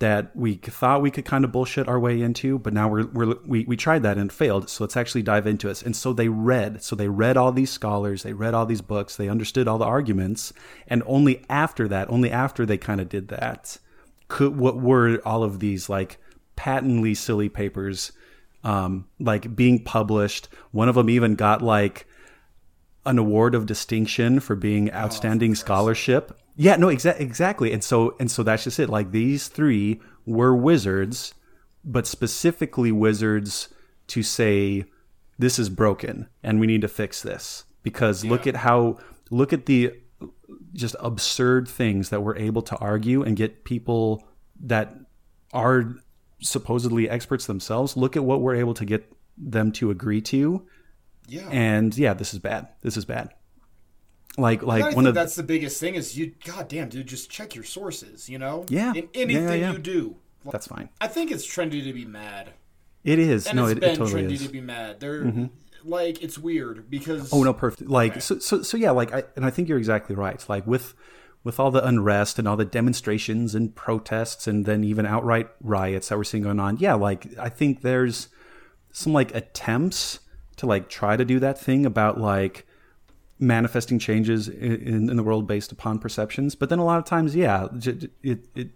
that 0.00 0.34
we 0.34 0.54
thought 0.54 1.02
we 1.02 1.10
could 1.10 1.26
kind 1.26 1.44
of 1.44 1.52
bullshit 1.52 1.86
our 1.86 2.00
way 2.00 2.22
into, 2.22 2.58
but 2.58 2.72
now 2.72 2.88
we're, 2.88 3.06
we're 3.08 3.34
we 3.44 3.64
we 3.64 3.76
tried 3.76 4.02
that 4.02 4.16
and 4.16 4.32
failed. 4.32 4.68
So 4.68 4.82
let's 4.82 4.96
actually 4.96 5.22
dive 5.22 5.46
into 5.46 5.68
it. 5.68 5.82
And 5.82 5.94
so 5.94 6.12
they 6.12 6.28
read, 6.28 6.82
so 6.82 6.96
they 6.96 7.08
read 7.08 7.36
all 7.36 7.52
these 7.52 7.70
scholars, 7.70 8.22
they 8.22 8.32
read 8.32 8.54
all 8.54 8.64
these 8.64 8.80
books, 8.80 9.16
they 9.16 9.28
understood 9.28 9.68
all 9.68 9.78
the 9.78 9.84
arguments, 9.84 10.52
and 10.88 11.02
only 11.06 11.44
after 11.50 11.86
that, 11.88 12.10
only 12.10 12.30
after 12.30 12.64
they 12.64 12.78
kind 12.78 13.00
of 13.00 13.08
did 13.10 13.28
that, 13.28 13.78
could 14.28 14.56
what 14.56 14.80
were 14.80 15.20
all 15.24 15.42
of 15.42 15.60
these 15.60 15.90
like 15.90 16.16
patently 16.56 17.14
silly 17.14 17.50
papers, 17.50 18.12
um, 18.64 19.06
like 19.18 19.54
being 19.54 19.84
published. 19.84 20.48
One 20.70 20.88
of 20.88 20.94
them 20.94 21.10
even 21.10 21.34
got 21.34 21.60
like 21.60 22.06
an 23.06 23.18
award 23.18 23.54
of 23.54 23.66
distinction 23.66 24.40
for 24.40 24.54
being 24.54 24.90
oh, 24.90 24.94
outstanding 24.94 25.54
scholarship. 25.54 26.38
Yeah, 26.56 26.76
no, 26.76 26.88
exa- 26.88 27.18
exactly. 27.18 27.72
And 27.72 27.82
so 27.82 28.16
and 28.20 28.30
so 28.30 28.42
that's 28.42 28.64
just 28.64 28.78
it. 28.78 28.88
Like 28.88 29.10
these 29.10 29.48
three 29.48 30.00
were 30.26 30.54
wizards, 30.54 31.34
but 31.84 32.06
specifically 32.06 32.92
wizards 32.92 33.68
to 34.08 34.22
say 34.22 34.84
this 35.38 35.58
is 35.58 35.70
broken 35.70 36.28
and 36.42 36.60
we 36.60 36.66
need 36.66 36.82
to 36.82 36.88
fix 36.88 37.22
this 37.22 37.64
because 37.82 38.24
look 38.24 38.46
at 38.46 38.56
how 38.56 38.98
look 39.30 39.52
at 39.52 39.66
the 39.66 39.92
just 40.74 40.94
absurd 41.00 41.66
things 41.66 42.10
that 42.10 42.22
we're 42.22 42.36
able 42.36 42.60
to 42.60 42.76
argue 42.76 43.22
and 43.22 43.36
get 43.36 43.64
people 43.64 44.22
that 44.60 44.94
are 45.52 45.94
supposedly 46.40 47.08
experts 47.08 47.46
themselves 47.46 47.96
look 47.96 48.16
at 48.16 48.24
what 48.24 48.40
we're 48.40 48.54
able 48.54 48.74
to 48.74 48.84
get 48.84 49.10
them 49.38 49.72
to 49.72 49.90
agree 49.90 50.20
to 50.20 50.66
Yeah. 51.30 51.48
and 51.50 51.96
yeah 51.96 52.12
this 52.14 52.34
is 52.34 52.40
bad 52.40 52.68
this 52.82 52.96
is 52.96 53.04
bad 53.04 53.30
like 54.38 54.62
I 54.62 54.66
like 54.66 54.84
think 54.84 54.96
one 54.96 55.06
of 55.06 55.14
that's 55.14 55.34
the 55.34 55.42
biggest 55.42 55.80
thing 55.80 55.94
is 55.96 56.16
you. 56.16 56.34
God 56.44 56.68
damn, 56.68 56.88
dude, 56.88 57.06
just 57.06 57.30
check 57.30 57.54
your 57.54 57.64
sources. 57.64 58.28
You 58.28 58.38
know. 58.38 58.64
Yeah. 58.68 58.92
In 58.94 59.08
anything 59.12 59.44
yeah, 59.48 59.54
yeah. 59.54 59.72
you 59.72 59.78
do. 59.78 60.16
that's 60.50 60.68
fine 60.68 60.88
I 61.00 61.08
think 61.08 61.30
it's 61.30 61.46
trendy 61.46 61.82
to 61.84 61.92
be 61.92 62.04
mad, 62.04 62.50
it 63.04 63.18
is 63.18 63.46
and 63.46 63.56
no 63.56 63.64
it's 63.66 63.72
it, 63.72 63.80
been 63.80 63.90
it 63.90 63.96
totally 63.96 64.22
trendy 64.22 64.32
is 64.32 64.40
Mm-hmm. 64.40 64.46
to 64.46 64.52
be 64.52 64.60
mad. 64.60 65.00
They're 65.00 65.50
like 65.84 66.22
it's 66.22 66.38
weird 66.38 66.88
because 66.90 67.32
Oh 67.32 67.42
no, 67.42 67.52
perfect. 67.52 67.90
Like 67.90 68.22
so, 68.22 68.38
so, 68.38 68.62
so 68.62 68.76
yeah. 68.76 68.92
Like, 68.92 69.12
I, 69.12 69.24
and 69.36 69.44
I 69.44 69.50
think 69.50 69.68
you're 69.68 69.78
exactly 69.78 70.14
right. 70.14 70.42
Like 70.48 70.66
with 70.66 70.94
with 71.42 71.58
all 71.58 71.70
the 71.70 71.84
unrest 71.84 72.38
and 72.38 72.46
all 72.46 72.56
the 72.56 72.64
demonstrations 72.64 73.54
and 73.54 73.74
protests, 73.74 74.46
and 74.46 74.64
then 74.66 74.84
even 74.84 75.06
outright 75.06 75.48
riots 75.60 76.08
that 76.08 76.18
we're 76.18 76.24
seeing 76.24 76.42
going 76.44 76.60
on. 76.60 76.76
Yeah, 76.76 76.94
like 76.94 77.26
I 77.38 77.48
think 77.48 77.80
there's 77.80 78.28
some 78.92 79.12
like 79.12 79.34
attempts 79.34 80.20
to 80.60 80.66
like 80.66 80.88
try 80.88 81.16
to 81.16 81.24
do 81.24 81.38
that 81.40 81.58
thing 81.60 81.84
about 81.84 82.18
like 82.20 82.66
manifesting 83.38 83.98
changes 83.98 84.48
in, 84.48 85.08
in 85.10 85.16
the 85.16 85.22
world 85.22 85.46
based 85.46 85.72
upon 85.72 85.98
perceptions. 85.98 86.54
But 86.54 86.68
then 86.68 86.78
a 86.78 86.84
lot 86.84 86.98
of 86.98 87.04
times, 87.04 87.34
yeah, 87.34 87.68
j- 87.78 88.08
it 88.22 88.46
it. 88.54 88.70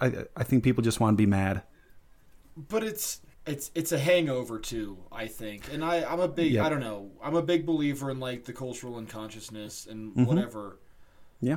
I, 0.00 0.24
I 0.36 0.44
think 0.44 0.64
people 0.64 0.82
just 0.82 0.98
want 1.00 1.14
to 1.14 1.20
be 1.22 1.26
mad. 1.26 1.62
but 2.56 2.82
it's 2.82 3.20
it's 3.46 3.70
it's 3.74 3.90
a 3.92 3.98
hangover 3.98 4.58
too 4.58 4.98
i 5.10 5.26
think 5.26 5.72
and 5.72 5.82
i 5.82 6.02
i'm 6.04 6.20
a 6.20 6.28
big 6.28 6.52
Yep. 6.52 6.64
i 6.64 6.68
don't 6.68 6.80
know 6.80 7.10
i'm 7.22 7.34
a 7.34 7.42
big 7.42 7.64
believer 7.64 8.10
in 8.10 8.20
like 8.20 8.44
the 8.44 8.52
cultural 8.52 8.96
unconsciousness 8.96 9.86
and 9.86 10.10
Mm-hmm. 10.10 10.24
whatever 10.26 10.78
Yeah. 11.40 11.56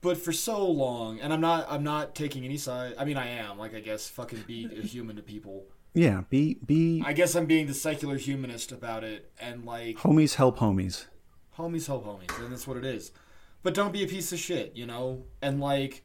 but 0.00 0.16
for 0.16 0.32
so 0.32 0.66
long 0.66 1.20
and 1.20 1.32
i'm 1.34 1.40
not 1.42 1.66
i'm 1.70 1.84
not 1.84 2.14
taking 2.14 2.44
any 2.46 2.56
side 2.56 2.94
i 2.98 3.04
mean 3.04 3.18
i 3.18 3.28
am 3.28 3.58
like 3.58 3.74
i 3.74 3.80
guess 3.80 4.08
fucking 4.08 4.44
be 4.46 4.64
a 4.66 4.80
human 4.82 5.16
to 5.16 5.22
people 5.22 5.66
Yeah. 5.94 6.22
Be 6.30 6.54
be 6.64 7.02
i 7.04 7.12
guess 7.12 7.34
i'm 7.34 7.46
being 7.46 7.66
the 7.66 7.74
secular 7.74 8.16
humanist 8.16 8.70
about 8.72 9.02
it 9.04 9.32
and 9.40 9.64
like 9.64 9.96
homies 9.96 10.34
help 10.36 10.58
homies. 10.58 11.06
homies 11.56 11.86
help 11.86 12.04
homies 12.06 12.38
and 12.40 12.52
that's 12.52 12.66
what 12.66 12.76
it 12.76 12.84
is 12.84 13.10
but 13.62 13.74
don't 13.74 13.92
be 13.92 14.04
a 14.04 14.06
piece 14.06 14.32
of 14.32 14.38
shit 14.38 14.76
you 14.76 14.86
know 14.86 15.24
and 15.42 15.60
like 15.60 16.04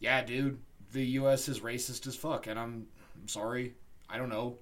yeah 0.00 0.22
dude 0.24 0.58
the 0.92 1.04
us 1.04 1.48
is 1.48 1.60
racist 1.60 2.06
as 2.08 2.16
fuck 2.16 2.46
and 2.48 2.58
i'm, 2.58 2.86
I'm 3.20 3.28
sorry 3.28 3.74
i 4.08 4.16
don't 4.18 4.30
know 4.30 4.58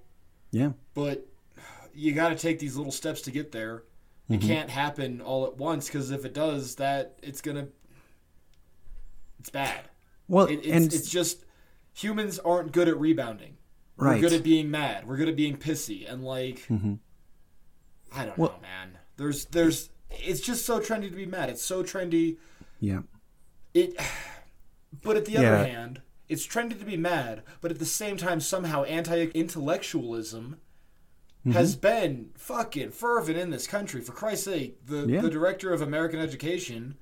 Yeah. 0.51 0.73
but 0.93 1.25
you 1.93 2.11
got 2.13 2.29
to 2.29 2.35
take 2.35 2.59
these 2.59 2.77
little 2.77 2.91
steps 2.91 3.21
to 3.23 3.31
get 3.31 3.51
there. 3.51 3.83
Mm-hmm. 4.29 4.47
Can't 4.47 4.69
happen 4.69 5.21
all 5.21 5.47
at 5.47 5.57
once 5.57 5.87
because 5.87 6.11
if 6.11 6.23
it 6.23 6.33
does, 6.35 6.75
that 6.75 7.17
it's 7.23 7.41
gonna, 7.41 7.67
it's 9.39 9.49
bad. 9.49 9.89
Well, 10.27 10.45
It, 10.45 10.59
it's, 10.59 10.67
and 10.67 10.93
it's 10.93 11.09
just 11.09 11.45
humans 11.93 12.37
aren't 12.39 12.71
good 12.71 12.87
at 12.87 12.97
rebounding. 12.97 13.57
We're 13.99 14.07
Mm-hmm. 14.13 14.21
good 14.21 14.33
at 14.33 14.43
being 14.43 14.71
mad. 14.71 15.05
We're 15.07 15.17
good 15.17 15.27
at 15.29 15.35
being 15.35 15.57
pissy 15.57 16.09
and 16.11 16.23
like, 16.23 16.65
I 18.15 18.25
don't 18.25 18.37
Well- 18.37 18.51
know, 18.51 18.61
man. 18.61 18.97
There's 19.17 19.45
there's 19.45 19.89
it's 20.11 20.39
just 20.39 20.65
so 20.65 20.79
trendy 20.79 21.09
to 21.09 21.15
be 21.15 21.25
mad. 21.25 21.49
It's 21.49 21.61
so 21.61 21.83
trendy. 21.83 22.37
yeah. 22.79 23.01
It, 23.73 23.99
but 25.03 25.17
at 25.17 25.25
the 25.25 25.33
Yeah. 25.33 25.53
other 25.53 25.65
hand, 25.67 26.01
it's 26.27 26.47
trendy 26.47 26.79
to 26.79 26.85
be 26.85 26.97
mad. 26.97 27.43
But 27.61 27.71
at 27.71 27.79
the 27.79 27.85
same 27.85 28.17
time, 28.17 28.39
somehow 28.39 28.83
anti-intellectualism 28.85 30.57
Mm-hmm. 31.41 31.51
has 31.51 31.77
been 31.77 32.31
fucking 32.35 32.91
fervent 32.91 33.37
in 33.37 33.49
this 33.49 33.65
country. 33.65 34.01
For 34.01 34.11
Christ's 34.11 34.43
sake, 34.45 34.85
the 34.85 35.05
Yeah. 35.07 35.21
the 35.21 35.29
director 35.29 35.71
of 35.71 35.81
American 35.81 36.19
Education 36.19 36.97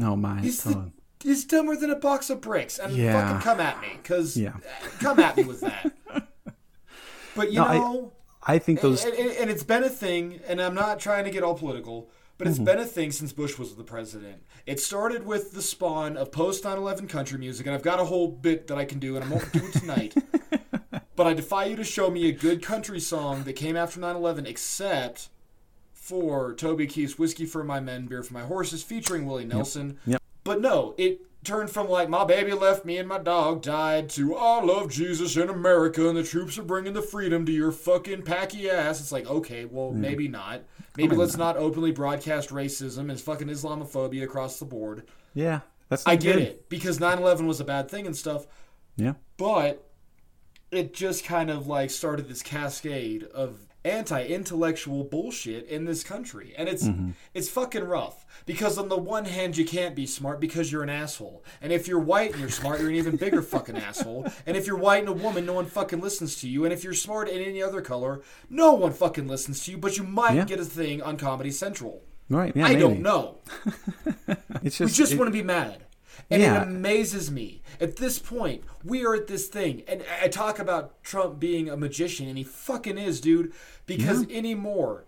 Oh 0.00 0.16
my. 0.16 0.40
He's, 0.40 0.62
the, 0.64 0.90
he's 1.20 1.44
dumber 1.44 1.76
than 1.76 1.90
a 1.90 1.94
box 1.96 2.28
of 2.30 2.40
bricks. 2.40 2.78
And 2.78 2.92
Yeah. 2.96 3.12
fucking 3.20 3.42
come 3.42 3.60
at 3.60 3.80
me, 3.80 3.88
because 4.02 4.36
Yeah. 4.36 4.54
come 5.00 5.18
at 5.20 5.36
me 5.36 5.44
with 5.44 5.60
that. 5.60 5.92
But 7.38 7.52
you 7.52 7.60
No, 7.60 7.72
know, 7.72 8.12
I 8.42 8.58
think 8.58 8.80
those. 8.80 9.04
and, 9.04 9.14
and, 9.14 9.30
and 9.30 9.50
it's 9.50 9.62
been 9.62 9.84
a 9.84 9.88
thing, 9.88 10.40
and 10.46 10.60
I'm 10.60 10.74
not 10.74 10.98
trying 11.00 11.24
to 11.24 11.30
get 11.30 11.42
all 11.42 11.54
political, 11.54 12.10
but 12.36 12.46
Mm-hmm. 12.46 12.50
it's 12.50 12.58
been 12.58 12.78
a 12.78 12.84
thing 12.84 13.10
since 13.12 13.32
Bush 13.32 13.58
was 13.58 13.74
the 13.76 13.84
president. 13.84 14.42
It 14.66 14.78
started 14.80 15.24
with 15.24 15.52
the 15.52 15.62
spawn 15.62 16.16
of 16.16 16.30
post 16.32 16.64
9 16.64 16.76
11 16.76 17.06
country 17.08 17.38
music, 17.38 17.66
and 17.66 17.74
I've 17.74 17.82
got 17.82 18.00
a 18.00 18.04
whole 18.04 18.28
bit 18.28 18.66
that 18.66 18.76
I 18.78 18.84
can 18.84 18.98
do, 18.98 19.16
and 19.16 19.24
I 19.24 19.28
won't 19.28 19.52
do 19.52 19.64
it 19.64 19.72
tonight. 19.72 20.14
but 21.16 21.26
I 21.26 21.32
defy 21.34 21.64
you 21.66 21.76
to 21.76 21.84
show 21.84 22.10
me 22.10 22.28
a 22.28 22.32
good 22.32 22.62
country 22.62 23.00
song 23.00 23.44
that 23.44 23.54
came 23.54 23.76
after 23.76 23.98
9 24.00 24.14
11 24.16 24.46
except 24.46 25.28
for 25.92 26.54
Toby 26.54 26.86
Keith's 26.86 27.18
Whiskey 27.18 27.44
for 27.44 27.62
My 27.64 27.80
Men, 27.80 28.06
Beer 28.06 28.22
for 28.22 28.34
My 28.34 28.42
Horses, 28.42 28.82
featuring 28.82 29.26
Willie 29.26 29.44
Nelson. 29.44 29.98
Yep. 30.06 30.22
But 30.44 30.60
no, 30.60 30.94
it 30.96 31.20
turned 31.48 31.70
from 31.70 31.88
like 31.88 32.10
my 32.10 32.24
baby 32.24 32.52
left 32.52 32.84
me 32.84 32.98
and 32.98 33.08
my 33.08 33.18
dog 33.18 33.62
died 33.62 34.10
to 34.10 34.36
I 34.36 34.62
love 34.62 34.90
Jesus 34.90 35.36
in 35.36 35.48
America 35.48 36.06
and 36.06 36.16
the 36.16 36.22
troops 36.22 36.58
are 36.58 36.62
bringing 36.62 36.92
the 36.92 37.00
freedom 37.00 37.46
to 37.46 37.52
your 37.52 37.72
fucking 37.72 38.22
packy 38.22 38.68
ass. 38.68 39.00
It's 39.00 39.12
like 39.12 39.26
okay, 39.26 39.64
well 39.64 39.90
hmm. 39.90 40.00
maybe 40.00 40.28
not. 40.28 40.62
Maybe 40.96 41.16
let's 41.16 41.36
not 41.36 41.56
openly 41.56 41.92
broadcast 41.92 42.50
racism 42.50 43.08
and 43.08 43.20
fucking 43.20 43.48
Islamophobia 43.48 44.24
across 44.24 44.58
the 44.58 44.64
board. 44.64 45.04
yeah, 45.32 45.60
that's. 45.88 46.06
I 46.06 46.16
get 46.16 46.34
good. 46.34 46.42
it 46.42 46.68
because 46.68 46.98
9/11 46.98 47.46
was 47.46 47.60
a 47.60 47.64
bad 47.64 47.90
thing 47.90 48.06
and 48.06 48.16
stuff, 48.16 48.46
Yeah. 48.96 49.14
but 49.36 49.88
it 50.70 50.92
just 50.92 51.24
kind 51.24 51.50
of 51.50 51.66
like 51.66 51.90
started 51.90 52.28
this 52.28 52.42
cascade 52.42 53.22
of 53.22 53.67
anti-intellectual 53.88 55.04
bullshit 55.04 55.66
in 55.68 55.84
this 55.84 56.02
country 56.04 56.54
and 56.56 56.68
it's 56.68 56.84
mm-hmm. 56.84 57.10
it's 57.34 57.48
fucking 57.48 57.84
rough 57.84 58.24
because 58.46 58.78
on 58.78 58.88
the 58.88 58.96
one 58.96 59.24
hand 59.24 59.56
you 59.56 59.64
can't 59.64 59.94
be 59.94 60.06
smart 60.06 60.40
because 60.40 60.70
you're 60.70 60.82
an 60.82 60.90
asshole 60.90 61.44
and 61.62 61.72
if 61.72 61.88
you're 61.88 61.98
white 61.98 62.32
and 62.32 62.40
you're 62.40 62.50
smart 62.50 62.80
you're 62.80 62.90
an 62.90 62.94
even 62.96 63.16
bigger 63.16 63.42
fucking 63.42 63.76
asshole 63.88 64.26
and 64.46 64.56
if 64.56 64.66
you're 64.66 64.76
white 64.76 65.00
and 65.00 65.08
a 65.08 65.12
woman 65.12 65.46
no 65.46 65.52
one 65.54 65.66
fucking 65.66 66.00
listens 66.00 66.40
to 66.40 66.48
you 66.48 66.64
and 66.64 66.72
if 66.72 66.84
you're 66.84 66.94
smart 66.94 67.28
in 67.28 67.40
any 67.42 67.62
other 67.62 67.80
color 67.80 68.20
no 68.50 68.74
one 68.74 68.92
fucking 68.92 69.26
listens 69.28 69.64
to 69.64 69.70
you 69.72 69.78
but 69.78 69.96
you 69.96 70.04
might 70.04 70.34
Yeah. 70.34 70.44
get 70.44 70.60
a 70.60 70.64
thing 70.64 71.02
on 71.02 71.16
comedy 71.16 71.50
central 71.50 72.02
Right? 72.30 72.54
Yeah, 72.54 72.66
i 72.66 72.68
maybe. 72.70 72.80
don't 72.80 73.00
know 73.00 73.38
It's 74.62 74.80
we 74.80 74.86
just, 74.86 74.96
just 74.96 75.12
it- 75.12 75.18
want 75.18 75.28
to 75.28 75.32
be 75.32 75.42
mad. 75.42 75.84
And 76.30 76.42
Yeah. 76.42 76.62
it 76.62 76.68
amazes 76.68 77.30
me. 77.30 77.62
At 77.80 77.96
this 77.96 78.18
point, 78.18 78.64
we 78.84 79.04
are 79.04 79.14
at 79.14 79.26
this 79.26 79.48
thing. 79.48 79.82
And 79.86 80.02
I 80.22 80.28
talk 80.28 80.58
about 80.58 81.02
Trump 81.02 81.38
being 81.38 81.68
a 81.68 81.76
magician, 81.76 82.28
and 82.28 82.36
he 82.38 82.44
fucking 82.44 82.98
is, 82.98 83.20
dude. 83.20 83.52
Because 83.86 84.26
anymore. 84.30 85.04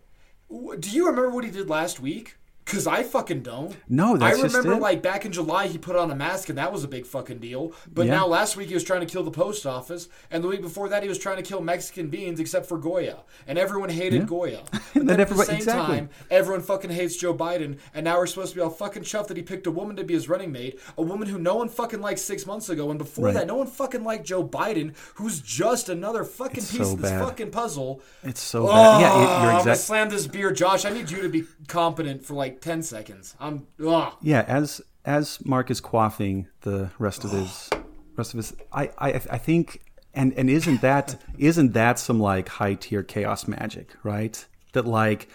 Do 0.51 0.91
you 0.91 1.07
remember 1.07 1.31
what 1.31 1.45
he 1.45 1.51
did 1.51 1.69
last 1.69 2.01
week? 2.01 2.37
Because 2.65 2.87
I 2.87 3.03
fucking 3.03 3.43
don't. 3.43 3.75
No, 3.89 4.17
that's 4.17 4.39
I 4.39 4.43
remember, 4.43 4.77
like, 4.77 5.03
back 5.03 5.25
in 5.25 5.33
July, 5.33 5.67
he 5.67 5.77
put 5.77 5.97
on 5.97 6.09
a 6.13 6.15
mask, 6.15 6.51
and 6.51 6.59
that 6.59 6.73
was 6.73 6.85
a 6.85 6.89
big 6.89 7.05
fucking 7.05 7.39
deal. 7.39 7.73
But 7.93 8.07
Yeah. 8.07 8.13
now, 8.19 8.27
last 8.29 8.57
week, 8.57 8.69
he 8.69 8.75
was 8.75 8.85
trying 8.85 9.01
to 9.01 9.07
kill 9.07 9.25
the 9.25 9.31
post 9.33 9.67
office. 9.67 10.09
And 10.31 10.45
the 10.45 10.49
week 10.49 10.63
before 10.63 10.89
that, 10.91 11.03
he 11.03 11.09
was 11.09 11.19
trying 11.19 11.39
to 11.39 11.43
kill 11.43 11.61
Mexican 11.61 12.09
beans, 12.09 12.39
except 12.39 12.67
for 12.67 12.79
Goya. 12.79 13.25
And 13.49 13.59
everyone 13.59 13.89
hated 13.89 14.27
Goya. 14.29 14.61
But 14.95 15.07
then 15.07 15.21
at 15.21 15.29
the 15.29 15.37
same 15.45 15.57
exactly. 15.57 15.97
time, 15.97 16.11
everyone 16.31 16.63
fucking 16.63 16.91
hates 16.91 17.17
Joe 17.17 17.33
Biden, 17.35 17.79
and 17.95 18.05
now 18.05 18.19
we're 18.19 18.27
supposed 18.27 18.51
to 18.51 18.57
be 18.57 18.61
all 18.61 18.71
fucking 18.71 19.03
chuffed 19.05 19.29
that 19.29 19.37
he 19.37 19.43
picked 19.43 19.67
a 19.67 19.71
woman 19.71 19.97
to 19.97 20.05
be 20.05 20.15
his 20.15 20.29
running 20.29 20.53
mate, 20.53 20.79
a 20.99 21.03
woman 21.03 21.29
who 21.29 21.39
no 21.39 21.55
one 21.57 21.69
fucking 21.69 22.01
liked 22.01 22.19
six 22.21 22.45
months 22.47 22.69
ago, 22.69 22.91
and 22.91 22.99
before 22.99 23.27
Right. 23.27 23.35
that, 23.35 23.47
no 23.47 23.55
one 23.57 23.67
fucking 23.69 24.05
liked 24.05 24.27
Joe 24.27 24.45
Biden, 24.47 24.93
who's 25.15 25.41
just 25.41 25.89
another 25.89 26.23
fucking 26.25 26.59
It's 26.59 26.71
piece 26.73 26.87
so 26.87 26.93
of 26.95 27.01
this 27.03 27.11
bad. 27.13 27.25
fucking 27.25 27.51
puzzle. 27.51 28.01
It's 28.23 28.41
so 28.41 28.65
Oh, 28.65 28.73
bad. 28.73 29.01
Yeah, 29.01 29.07
it- 29.17 29.43
you're 29.43 29.53
oh, 29.53 29.57
I'm 29.57 29.65
gonna 29.65 29.77
slam 29.77 30.11
this 30.11 30.27
beer, 30.27 30.51
Josh. 30.53 30.85
I 30.85 30.91
need 30.91 31.11
you 31.11 31.23
to 31.23 31.29
be 31.29 31.45
competent 31.69 32.25
for 32.25 32.35
like 32.35 32.50
ten 32.51 32.83
seconds. 32.83 33.35
I'm 33.41 33.67
ugh. 33.85 34.15
Yeah, 34.21 34.45
as 34.47 34.81
as 35.05 35.45
Mark 35.45 35.71
is 35.71 35.81
quaffing 35.81 36.47
the 36.63 36.91
rest 36.99 37.25
of 37.25 37.31
his 37.31 37.71
rest 38.17 38.35
of 38.35 38.39
his, 38.39 38.55
I 38.73 38.91
I 38.99 39.13
I 39.13 39.39
think, 39.39 39.83
and 40.15 40.33
and 40.35 40.51
isn't 40.51 40.81
that 40.81 41.21
isn't 41.39 41.73
that 41.73 41.99
some 41.99 42.21
like 42.21 42.49
high 42.49 42.75
tier 42.75 43.03
chaos 43.03 43.47
magic, 43.49 43.95
right? 44.03 44.45
That 44.73 44.87
like, 44.87 45.29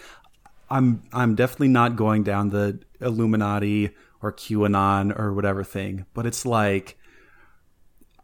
I'm 0.69 1.03
I'm 1.13 1.35
definitely 1.35 1.69
not 1.69 1.95
going 1.95 2.23
down 2.23 2.49
the 2.49 2.79
Illuminati 3.01 3.91
or 4.21 4.31
QAnon 4.31 5.17
or 5.17 5.33
whatever 5.33 5.63
thing, 5.63 6.05
but 6.13 6.25
it's 6.25 6.45
like, 6.45 6.97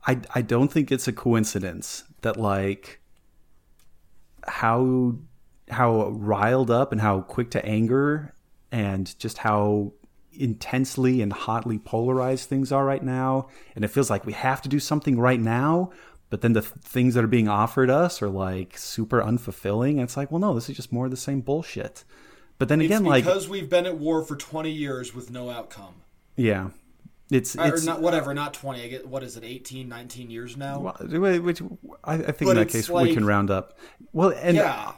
I 0.06 0.20
I 0.34 0.42
don't 0.42 0.72
think 0.72 0.92
it's 0.92 1.08
a 1.08 1.14
coincidence 1.14 2.04
that 2.22 2.38
like 2.38 3.02
how 4.48 5.16
how 5.70 6.10
riled 6.10 6.70
up 6.70 6.92
and 6.92 7.02
how 7.02 7.22
quick 7.22 7.50
to 7.52 7.66
anger 7.66 8.34
and 8.72 9.18
just 9.20 9.40
how 9.40 9.92
intensely 10.34 11.22
and 11.22 11.34
hotly 11.34 11.78
polarized 11.78 12.48
things 12.48 12.72
are 12.72 12.86
right 12.86 13.04
now 13.04 13.48
and 13.76 13.84
it 13.84 13.90
feels 13.90 14.10
like 14.10 14.26
we 14.26 14.34
have 14.34 14.62
to 14.62 14.70
do 14.70 14.80
something 14.80 15.20
right 15.20 15.40
now 15.42 15.92
but 16.30 16.40
then 16.40 16.54
the 16.54 16.62
th- 16.62 16.74
things 16.82 17.14
that 17.16 17.24
are 17.24 17.28
being 17.28 17.50
offered 17.50 17.90
us 17.90 18.22
are 18.22 18.30
like 18.30 18.78
super 18.78 19.22
unfulfilling 19.22 19.92
and 19.92 20.02
it's 20.02 20.16
like 20.16 20.32
well 20.32 20.40
no 20.40 20.54
this 20.54 20.70
is 20.70 20.76
just 20.76 20.92
more 20.94 21.06
of 21.06 21.12
the 21.12 21.18
same 21.18 21.42
bullshit 21.42 22.06
but 22.58 22.70
then 22.70 22.80
It's 22.80 22.86
again 22.88 23.04
like 23.04 23.26
because 23.26 23.50
we've 23.50 23.70
been 23.70 23.86
at 23.86 23.98
war 23.98 24.24
for 24.24 24.36
twenty 24.38 24.72
years 24.72 25.14
with 25.14 25.32
no 25.32 25.50
outcome. 25.50 25.96
yeah 26.38 26.70
it's 27.30 27.56
Or 27.56 27.66
it's 27.68 27.86
not 27.86 28.02
whatever, 28.02 28.34
not 28.34 28.54
twenty. 28.54 28.84
I 28.84 28.88
get 28.88 29.08
what 29.08 29.24
is 29.24 29.36
it, 29.38 29.44
18, 29.46 29.88
19 29.90 30.30
years 30.30 30.56
now? 30.58 30.80
well, 30.80 31.40
which 31.42 31.62
I, 32.04 32.14
I 32.14 32.18
think 32.18 32.40
But 32.40 32.50
in 32.52 32.56
that 32.58 32.70
case 32.70 32.90
we 32.90 33.14
can 33.14 33.26
round 33.26 33.50
up 33.50 33.78
well 34.14 34.34
and 34.36 34.56
yeah. 34.56 34.94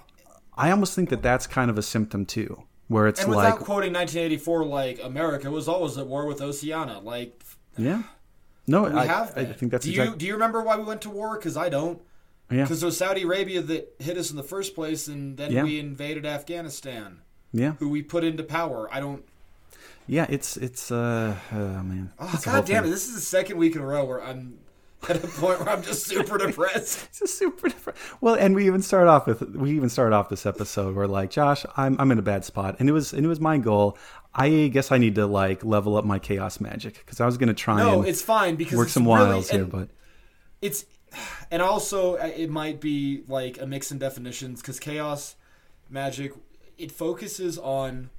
i 0.56 0.70
almost 0.72 0.94
think 0.94 1.10
that 1.10 1.22
that's 1.24 1.48
kind 1.48 1.72
of 1.72 1.78
a 1.78 1.82
symptom 1.84 2.26
too 2.26 2.64
where 2.88 3.08
it's 3.08 3.22
And 3.22 3.32
like 3.32 3.38
without 3.54 3.60
quoting 3.66 3.94
1984, 3.94 4.66
like 4.66 5.00
America 5.04 5.50
was 5.50 5.68
always 5.68 5.98
at 5.98 6.08
war 6.08 6.26
with 6.26 6.42
Oceania. 6.42 7.00
Like 7.00 7.42
yeah 7.78 8.04
no 8.68 8.84
we 8.84 8.92
I, 8.92 9.06
have. 9.06 9.38
I 9.38 9.46
think 9.46 9.72
that's 9.72 9.86
do 9.86 9.92
you 9.92 10.16
do 10.16 10.26
you 10.26 10.34
remember 10.34 10.62
why 10.62 10.78
we 10.78 10.84
went 10.84 11.02
to 11.04 11.10
war? 11.10 11.36
Because 11.38 11.58
I 11.58 11.70
don't. 11.70 12.02
yeah 12.50 12.64
Because 12.64 12.82
it 12.84 12.86
was 12.86 12.98
Saudi 12.98 13.24
Arabia 13.24 13.62
that 13.62 13.96
hit 14.00 14.18
us 14.18 14.30
in 14.32 14.38
the 14.38 14.44
first 14.44 14.76
place, 14.76 15.08
and 15.08 15.38
then 15.38 15.52
Yeah. 15.52 15.64
we 15.64 15.80
invaded 15.80 16.26
Afghanistan, 16.26 17.20
yeah 17.52 17.74
who 17.80 17.90
we 17.90 18.02
put 18.02 18.24
into 18.24 18.44
power. 18.44 18.88
I 18.92 19.00
don't. 19.00 19.24
Yeah, 20.06 20.26
it's 20.30 20.58
it's 20.58 20.92
uh 20.92 21.36
oh 21.52 21.56
man. 21.84 22.12
Oh, 22.20 22.30
It's 22.34 22.46
a 22.46 22.50
whole 22.50 22.60
God 22.60 22.68
damn 22.68 22.84
it! 22.86 22.90
This 22.90 23.08
is 23.08 23.16
the 23.16 23.22
second 23.22 23.58
week 23.58 23.76
in 23.76 23.82
a 23.82 23.86
row 23.86 24.04
where 24.04 24.22
I'm 24.22 24.60
at 25.10 25.24
a 25.24 25.28
point 25.28 25.60
where 25.60 25.70
I'm 25.70 25.84
just 25.84 26.06
super 26.06 26.38
depressed. 26.38 27.06
It's 27.10 27.20
just 27.20 27.38
super 27.38 27.70
different. 27.70 27.98
Well, 28.22 28.36
and 28.36 28.56
we 28.56 28.66
even 28.68 28.82
start 28.82 29.08
off 29.08 29.28
with 29.28 29.42
we 29.42 29.72
even 29.72 29.90
start 29.90 30.14
off 30.14 30.30
this 30.30 30.46
episode 30.46 30.96
where 30.96 31.08
like 31.08 31.30
Josh, 31.32 31.66
I'm 31.78 31.96
I'm 32.00 32.12
in 32.12 32.20
a 32.20 32.24
bad 32.24 32.46
spot, 32.46 32.78
and 32.80 32.90
it 32.90 32.92
was 32.92 33.14
and 33.14 33.26
it 33.26 33.30
was 33.30 33.40
my 33.40 33.58
goal. 33.58 33.98
I 34.36 34.70
guess 34.74 34.92
I 34.92 34.98
need 34.98 35.16
to 35.16 35.28
like 35.28 35.64
level 35.64 35.96
up 35.96 36.06
my 36.06 36.20
chaos 36.20 36.60
magic 36.60 36.96
because 36.96 37.22
I 37.22 37.26
was 37.26 37.38
gonna 37.38 37.54
try 37.54 37.78
No, 37.78 38.00
and 38.00 38.08
it's 38.08 38.22
fine 38.22 38.56
because 38.56 38.78
work 38.78 38.90
some 38.90 39.08
really, 39.08 39.20
wiles 39.20 39.50
here, 39.50 39.66
but 39.66 39.90
it's 40.62 40.86
and 41.52 41.62
also 41.62 42.16
it 42.16 42.50
might 42.50 42.80
be 42.82 43.24
like 43.28 43.62
a 43.62 43.68
mix 43.68 43.92
in 43.92 44.00
definitions 44.00 44.62
because 44.62 44.80
chaos 44.80 45.36
magic 45.90 46.34
it 46.78 46.92
focuses 46.92 47.60
on 47.60 48.10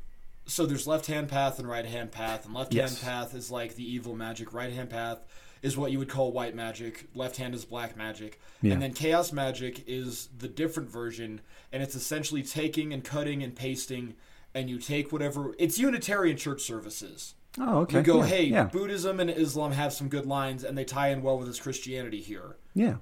so 0.47 0.65
there's 0.67 0.87
left 0.87 1.07
hand 1.07 1.29
path 1.29 1.59
and 1.59 1.69
right 1.69 1.87
hand 1.87 2.13
path 2.13 2.45
and 2.45 2.55
left 2.55 2.73
hand 2.73 2.93
Yes. 2.93 3.03
path 3.03 3.35
is 3.35 3.51
like 3.51 3.75
the 3.75 3.83
evil 3.83 4.15
magic 4.15 4.53
right 4.53 4.73
hand 4.73 4.91
path 4.91 5.19
is 5.65 5.79
what 5.79 5.91
you 5.91 5.99
would 5.99 6.11
call 6.11 6.31
white 6.31 6.55
magic. 6.55 7.07
Left 7.15 7.39
hand 7.39 7.55
is 7.55 7.65
black 7.65 7.97
magic. 7.97 8.39
Yeah. 8.61 8.75
and 8.75 8.83
then 8.83 8.93
chaos 8.93 9.33
magic 9.33 9.83
is 9.87 10.29
the 10.37 10.47
different 10.47 10.91
version 10.91 11.41
and 11.73 11.83
it's 11.83 11.95
essentially 11.95 12.43
taking 12.43 12.93
and 12.93 13.03
cutting 13.03 13.43
and 13.43 13.57
pasting 13.57 14.15
and 14.55 14.69
you 14.69 14.79
take 14.79 15.11
whatever 15.11 15.55
it's 15.59 15.79
unitarian 15.79 16.37
church 16.37 16.61
services. 16.61 17.35
Oh 17.59 17.79
okay. 17.79 17.97
you 17.97 18.03
go 18.03 18.19
yeah, 18.19 18.27
hey 18.27 18.45
yeah, 18.45 18.65
buddhism 18.65 19.21
and 19.21 19.31
islam 19.31 19.73
have 19.73 19.95
some 19.95 20.09
good 20.09 20.27
lines 20.27 20.65
and 20.65 20.77
they 20.77 20.85
tie 20.85 21.09
in 21.09 21.23
well 21.23 21.39
with 21.39 21.49
this 21.49 21.59
christianity 21.59 22.21
here. 22.21 22.57
Yeah, 22.75 22.97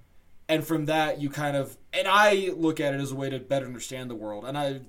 and 0.48 0.64
from 0.64 0.86
that 0.86 1.20
you 1.20 1.30
kind 1.30 1.56
of 1.56 1.76
and 1.92 2.06
i 2.06 2.50
look 2.54 2.78
at 2.78 2.94
it 2.94 3.00
as 3.00 3.10
a 3.10 3.16
way 3.16 3.28
to 3.28 3.40
better 3.40 3.66
understand 3.66 4.08
the 4.08 4.14
world 4.14 4.44
and 4.44 4.56
i 4.56 4.80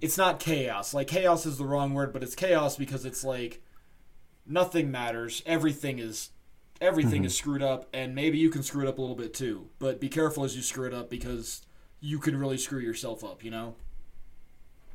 it's 0.00 0.16
not 0.16 0.38
chaos. 0.38 0.94
Like 0.94 1.08
chaos 1.08 1.44
is 1.44 1.58
the 1.58 1.64
wrong 1.64 1.92
word 1.92 2.12
but 2.12 2.22
it's 2.22 2.36
chaos 2.36 2.76
because 2.76 3.04
it's 3.04 3.24
like 3.24 3.62
nothing 4.46 4.92
matters. 4.92 5.42
Everything 5.44 5.98
is 5.98 6.30
everything 6.80 7.20
mm-hmm. 7.20 7.26
is 7.26 7.36
screwed 7.36 7.62
up 7.62 7.88
and 7.92 8.14
maybe 8.14 8.38
you 8.38 8.50
can 8.50 8.62
screw 8.62 8.86
it 8.86 8.88
up 8.88 8.98
a 8.98 9.00
little 9.00 9.16
bit 9.16 9.34
too. 9.34 9.68
But 9.78 10.00
be 10.00 10.08
careful 10.08 10.44
as 10.44 10.56
you 10.56 10.62
screw 10.62 10.86
it 10.86 10.94
up 10.94 11.10
because 11.10 11.62
you 12.00 12.18
can 12.18 12.38
really 12.38 12.58
screw 12.58 12.80
yourself 12.80 13.24
up 13.24 13.44
you 13.44 13.50
know? 13.50 13.74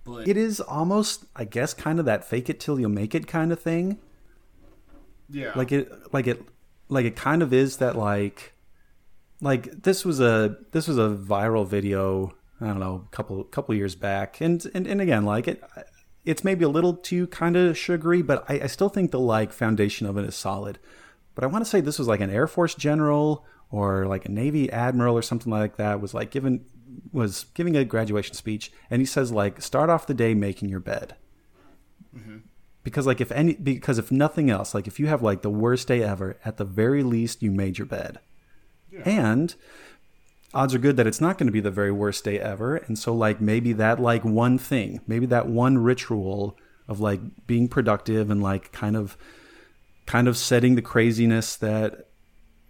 But 0.04 0.28
it 0.28 0.38
is 0.38 0.60
almost 0.60 1.26
I 1.36 1.46
guess 1.46 1.74
kind 1.74 2.00
of 2.00 2.06
that 2.06 2.26
fake 2.26 2.50
it 2.50 2.60
till 2.60 2.80
you 2.80 2.90
make 2.90 3.16
it 3.16 3.28
kind 3.28 3.52
of 3.52 3.60
thing. 3.60 4.00
yeah. 5.30 5.52
Like 5.56 5.72
it 5.72 5.92
like 6.14 6.28
it 6.28 6.42
like 6.90 7.06
it 7.06 7.16
kind 7.16 7.42
of 7.42 7.54
is 7.54 7.78
that 7.78 7.96
like 7.96 8.54
like 9.42 9.84
this 9.84 10.06
was 10.06 10.20
a 10.20 10.58
this 10.72 10.88
was 10.88 10.98
a 10.98 11.10
viral 11.10 11.68
video 11.68 12.34
i 12.62 12.68
don't 12.68 12.80
know 12.80 13.06
a 13.06 13.16
couple 13.16 13.44
couple 13.46 13.76
years 13.76 13.96
back. 13.96 14.40
And 14.42 14.66
and, 14.74 14.88
and 14.88 15.02
again 15.02 15.26
like 15.26 15.48
it 15.48 15.64
it's 16.26 16.44
maybe 16.44 16.64
a 16.64 16.70
little 16.70 16.94
too 16.94 17.28
kind 17.28 17.58
of 17.58 17.78
sugary 17.78 18.22
but 18.22 18.46
I, 18.50 18.62
I 18.62 18.68
still 18.68 18.90
think 18.90 19.12
the 19.12 19.20
like 19.20 19.52
foundation 19.52 20.08
of 20.08 20.18
it 20.18 20.26
is 20.26 20.36
solid 20.36 20.80
but 21.36 21.44
i 21.44 21.48
want 21.48 21.64
to 21.64 21.70
say 21.70 21.82
this 21.82 22.00
was 22.00 22.08
like 22.08 22.22
an 22.22 22.30
air 22.30 22.48
force 22.48 22.76
general 22.76 23.46
or 23.74 24.06
like 24.06 24.26
a 24.26 24.32
navy 24.32 24.72
admiral 24.72 25.18
or 25.18 25.22
something 25.22 25.52
like 25.52 25.78
that 25.78 26.00
was 26.00 26.14
like 26.14 26.30
given 26.30 26.64
was 27.12 27.46
giving 27.56 27.76
a 27.76 27.84
graduation 27.84 28.36
speech 28.36 28.72
and 28.90 29.02
he 29.02 29.06
says 29.06 29.32
like 29.32 29.62
start 29.62 29.90
off 29.90 30.06
the 30.06 30.14
day 30.14 30.36
making 30.36 30.70
your 30.70 30.80
bed. 30.80 31.16
Mm-hmm. 32.16 32.38
Because 32.84 33.08
like 33.08 33.20
if 33.20 33.32
any 33.32 33.54
because 33.54 33.98
if 33.98 34.12
nothing 34.12 34.52
else 34.52 34.76
like 34.76 34.88
if 34.88 35.00
you 35.00 35.08
have 35.08 35.24
like 35.24 35.42
the 35.42 35.50
worst 35.50 35.88
day 35.88 36.04
ever 36.04 36.38
at 36.46 36.58
the 36.58 36.66
very 36.66 37.02
least 37.02 37.42
you 37.42 37.52
made 37.52 37.80
your 37.80 37.88
bed. 37.88 38.20
And 39.06 39.56
odds 40.54 40.76
are 40.76 40.80
good 40.80 40.98
that 40.98 41.08
it's 41.08 41.22
not 41.22 41.40
going 41.40 41.48
to 41.48 41.54
be 41.54 41.60
the 41.60 41.72
very 41.72 41.92
worst 41.92 42.24
day 42.24 42.40
ever 42.40 42.76
and 42.76 43.00
so 43.00 43.12
like 43.12 43.42
maybe 43.42 43.74
that 43.74 44.00
like 44.00 44.24
one 44.24 44.60
thing 44.60 45.02
maybe 45.08 45.26
that 45.26 45.48
one 45.48 45.80
ritual 45.80 46.56
of 46.88 47.00
like 47.00 47.20
being 47.48 47.68
productive 47.68 48.30
and 48.30 48.44
like 48.44 48.72
kind 48.72 48.96
of 48.96 49.18
kind 50.06 50.28
of 50.28 50.38
setting 50.38 50.76
the 50.76 50.82
craziness 50.82 51.56
that 51.58 52.08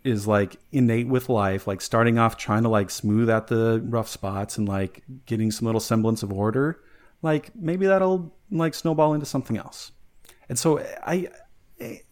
is 0.04 0.28
like 0.28 0.58
innate 0.72 1.08
with 1.08 1.30
life 1.30 1.66
like 1.66 1.80
starting 1.80 2.20
off 2.20 2.36
trying 2.36 2.64
to 2.64 2.70
like 2.70 2.90
smooth 2.90 3.30
out 3.30 3.48
the 3.48 3.82
rough 3.86 4.10
spots 4.10 4.58
and 4.58 4.68
like 4.68 5.02
getting 5.26 5.50
some 5.50 5.66
little 5.66 5.80
semblance 5.80 6.22
of 6.24 6.32
order 6.32 6.82
like 7.24 7.56
maybe 7.56 7.88
that'll 7.88 8.36
like 8.52 8.76
snowball 8.76 9.16
into 9.16 9.26
something 9.26 9.58
else. 9.58 9.92
And 10.48 10.60
so 10.60 10.80
i 11.04 11.30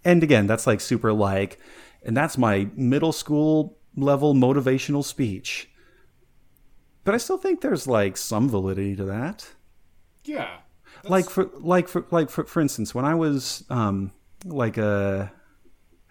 and 0.04 0.24
again 0.24 0.48
that's 0.48 0.66
like 0.66 0.82
super 0.82 1.14
like 1.14 1.60
and 2.04 2.18
that's 2.18 2.38
my 2.38 2.68
middle 2.76 3.12
school 3.12 3.78
level 3.96 4.34
motivational 4.34 5.04
speech. 5.04 5.70
But 7.04 7.14
i 7.14 7.18
still 7.18 7.38
think 7.38 7.62
there's 7.62 7.86
like 7.86 8.18
some 8.18 8.50
validity 8.50 8.96
to 8.96 9.06
that. 9.06 9.48
Yeah. 10.24 10.58
Like 11.04 11.30
for 11.30 11.50
like 11.56 11.88
for 11.88 12.06
like 12.10 12.30
for, 12.30 12.46
for 12.46 12.62
instance 12.62 12.96
when 12.96 13.06
i 13.06 13.16
was 13.16 13.66
um 13.70 14.12
like 14.46 14.78
a 14.78 15.32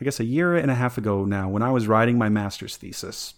i 0.00 0.04
guess 0.04 0.20
a 0.20 0.24
year 0.24 0.56
and 0.56 0.70
a 0.70 0.74
half 0.74 0.98
ago 0.98 1.24
now 1.24 1.48
when 1.48 1.62
i 1.62 1.70
was 1.70 1.86
writing 1.86 2.16
my 2.18 2.28
master's 2.28 2.76
thesis 2.76 3.34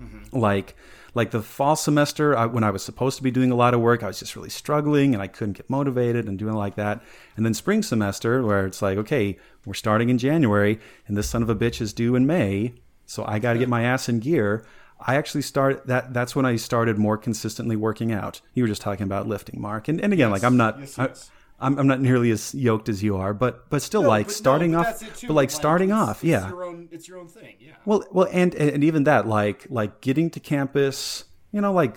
mm-hmm. 0.00 0.36
Like 0.36 0.76
like 1.14 1.30
the 1.30 1.42
fall 1.42 1.76
semester 1.76 2.36
I, 2.36 2.46
when 2.46 2.64
I 2.64 2.70
was 2.70 2.84
supposed 2.84 3.16
to 3.18 3.22
be 3.22 3.30
doing 3.30 3.50
a 3.50 3.54
lot 3.54 3.72
of 3.72 3.80
work, 3.80 4.02
I 4.02 4.08
was 4.08 4.18
just 4.18 4.34
really 4.34 4.50
struggling 4.50 5.14
and 5.14 5.22
I 5.22 5.28
couldn't 5.28 5.56
get 5.56 5.70
motivated 5.70 6.26
and 6.26 6.38
doing 6.38 6.54
like 6.54 6.74
that. 6.74 7.02
And 7.36 7.46
then 7.46 7.54
spring 7.54 7.82
semester 7.82 8.42
where 8.42 8.66
it's 8.66 8.82
like, 8.82 8.98
okay, 8.98 9.38
we're 9.64 9.74
starting 9.74 10.08
in 10.08 10.18
January 10.18 10.80
and 11.06 11.16
this 11.16 11.28
son 11.28 11.42
of 11.42 11.48
a 11.48 11.54
bitch 11.54 11.80
is 11.80 11.92
due 11.92 12.16
in 12.16 12.26
May, 12.26 12.74
so 13.06 13.24
I 13.26 13.38
got 13.38 13.52
to 13.52 13.58
get 13.58 13.68
my 13.68 13.84
ass 13.84 14.08
in 14.08 14.18
gear. 14.18 14.66
I 15.00 15.16
actually 15.16 15.42
start 15.42 15.86
that 15.86 16.12
that's 16.14 16.34
when 16.34 16.46
I 16.46 16.56
started 16.56 16.98
more 16.98 17.18
consistently 17.18 17.76
working 17.76 18.12
out. 18.12 18.40
You 18.54 18.62
were 18.62 18.68
just 18.68 18.82
talking 18.82 19.04
about 19.04 19.28
lifting, 19.28 19.60
Mark. 19.60 19.88
And 19.88 20.00
and 20.00 20.12
again, 20.12 20.30
like 20.30 20.44
I'm 20.44 20.56
not 20.56 20.80
yes, 20.80 20.98
I- 20.98 21.06
yes. 21.06 21.30
I'm, 21.60 21.78
I'm 21.78 21.86
not 21.86 22.00
nearly 22.00 22.30
as 22.30 22.54
yoked 22.54 22.88
as 22.88 23.02
you 23.02 23.16
are, 23.16 23.32
but 23.32 23.70
but 23.70 23.80
still 23.82 24.02
No, 24.02 24.08
like 24.08 24.26
but 24.26 24.32
no, 24.32 24.34
starting 24.36 24.72
but 24.72 24.78
off 24.78 24.86
that's 24.86 25.02
it 25.02 25.14
too, 25.16 25.26
but 25.28 25.34
like 25.34 25.50
starting 25.50 25.90
it's- 25.90 26.08
off, 26.08 26.16
it's 26.18 26.24
yeah. 26.24 26.48
your 26.48 26.64
own, 26.64 26.88
it's 26.90 27.08
your 27.08 27.18
own 27.18 27.28
thing. 27.28 27.56
Yeah. 27.60 27.72
Well, 27.84 28.04
well, 28.10 28.28
and 28.32 28.54
and 28.54 28.82
even 28.84 29.04
that, 29.04 29.26
like 29.26 29.66
like 29.70 30.00
getting 30.00 30.30
to 30.30 30.40
campus, 30.40 31.24
you 31.52 31.60
know, 31.60 31.72
like 31.72 31.96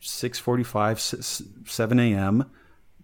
six 0.00 0.38
forty-five, 0.38 0.98
seven 1.00 2.00
a.m., 2.00 2.50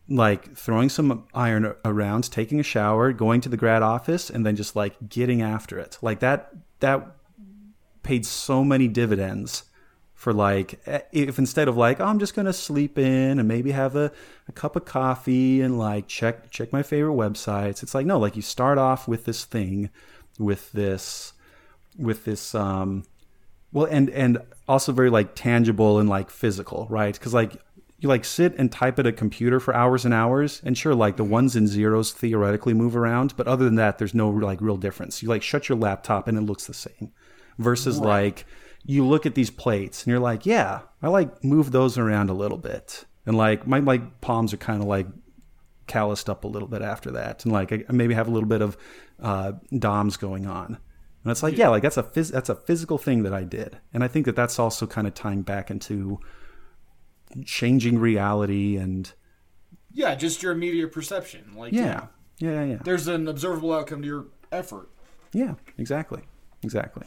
like 0.08 0.56
throwing 0.56 0.88
some 0.88 1.26
iron 1.34 1.74
around, 1.84 2.30
taking 2.30 2.58
a 2.58 2.62
shower, 2.62 3.12
going 3.12 3.40
to 3.42 3.48
the 3.48 3.56
grad 3.56 3.82
office, 3.82 4.30
and 4.30 4.46
then 4.46 4.56
just 4.56 4.76
like 4.76 4.96
getting 5.08 5.42
after 5.42 5.78
it. 5.78 5.98
Like 6.00 6.20
that 6.20 6.52
that 6.80 7.06
paid 8.02 8.24
so 8.24 8.64
many 8.64 8.88
dividends 8.88 9.64
for 10.16 10.32
like 10.32 10.80
if 11.12 11.38
instead 11.38 11.68
of 11.68 11.76
like 11.76 12.00
oh, 12.00 12.06
I'm 12.06 12.18
just 12.18 12.34
gonna 12.34 12.52
sleep 12.52 12.98
in 12.98 13.38
and 13.38 13.46
maybe 13.46 13.70
have 13.70 13.94
a, 13.94 14.10
a 14.48 14.52
cup 14.52 14.74
of 14.74 14.86
coffee 14.86 15.60
and 15.60 15.78
like 15.78 16.08
check 16.08 16.50
check 16.50 16.72
my 16.72 16.82
favorite 16.82 17.14
websites. 17.14 17.82
It's 17.82 17.94
like 17.94 18.06
no, 18.06 18.18
like 18.18 18.34
you 18.34 18.42
start 18.42 18.78
off 18.78 19.06
with 19.06 19.26
this 19.26 19.44
thing, 19.44 19.90
with 20.38 20.72
this 20.72 21.34
with 21.98 22.24
this 22.24 22.54
um 22.54 23.04
well 23.72 23.86
and 23.86 24.10
and 24.10 24.38
also 24.68 24.90
very 24.92 25.10
like 25.10 25.34
tangible 25.34 25.98
and 25.98 26.08
like 26.08 26.30
physical 26.30 26.86
right 26.90 27.14
because 27.14 27.32
like 27.32 27.60
you 27.98 28.08
like 28.08 28.24
sit 28.24 28.54
and 28.58 28.70
type 28.70 28.98
at 28.98 29.06
a 29.06 29.12
computer 29.12 29.58
for 29.58 29.74
hours 29.74 30.04
and 30.04 30.12
hours 30.12 30.60
and 30.64 30.76
sure 30.76 30.94
like 30.94 31.16
the 31.16 31.24
ones 31.24 31.56
and 31.56 31.68
zeros 31.68 32.12
theoretically 32.12 32.74
move 32.74 32.96
around 32.96 33.34
but 33.36 33.48
other 33.48 33.64
than 33.64 33.76
that 33.76 33.96
there's 33.98 34.14
no 34.14 34.28
like 34.28 34.60
real 34.60 34.76
difference 34.76 35.22
you 35.22 35.28
like 35.28 35.42
shut 35.42 35.68
your 35.68 35.78
laptop 35.78 36.28
and 36.28 36.36
it 36.36 36.42
looks 36.42 36.66
the 36.66 36.74
same 36.74 37.12
versus 37.58 37.98
like 37.98 38.44
you 38.88 39.04
look 39.04 39.26
at 39.26 39.34
these 39.34 39.50
plates 39.50 40.04
and 40.04 40.10
you're 40.10 40.20
like 40.20 40.46
yeah 40.46 40.80
i 41.02 41.08
like 41.08 41.42
move 41.44 41.72
those 41.72 41.98
around 41.98 42.30
a 42.30 42.34
little 42.34 42.58
bit. 42.58 43.04
And 43.26 43.36
like 43.36 43.66
my 43.66 43.80
like 43.80 44.20
palms 44.20 44.54
are 44.54 44.56
kind 44.56 44.80
of 44.80 44.86
like 44.88 45.08
calloused 45.88 46.30
up 46.30 46.44
a 46.44 46.46
little 46.46 46.68
bit 46.68 46.80
after 46.80 47.10
that. 47.12 47.44
And 47.44 47.52
like 47.52 47.72
I 47.72 47.84
maybe 47.90 48.14
have 48.14 48.28
a 48.28 48.30
little 48.30 48.48
bit 48.48 48.62
of 48.62 48.76
uh, 49.20 49.52
DOMs 49.76 50.16
going 50.16 50.46
on. 50.46 50.78
And 51.24 51.32
it's 51.32 51.42
like 51.42 51.56
yeah. 51.58 51.68
like 51.68 51.82
that's 51.82 51.96
a 51.96 52.04
phys- 52.04 52.30
that's 52.30 52.48
a 52.48 52.54
physical 52.54 52.98
thing 52.98 53.24
that 53.24 53.34
I 53.34 53.42
did. 53.42 53.78
And 53.92 54.04
I 54.04 54.08
think 54.08 54.26
that 54.26 54.36
that's 54.36 54.60
also 54.60 54.86
kind 54.86 55.08
of 55.08 55.14
tying 55.14 55.42
back 55.42 55.72
into 55.72 56.20
changing 57.44 57.98
reality 57.98 58.76
and 58.76 59.12
Yeah, 59.92 60.14
just 60.14 60.42
your 60.42 60.52
immediate 60.52 60.92
perception. 60.92 61.52
Like, 61.56 61.72
yeah 61.72 62.06
yeah 62.38 62.62
yeah. 62.62 62.78
There's 62.84 63.08
an 63.08 63.26
observable 63.26 63.72
outcome 63.72 64.02
to 64.02 64.06
your 64.08 64.26
effort. 64.52 64.88
yeah 65.32 65.54
exactly. 65.78 66.22
Exactly 66.62 67.06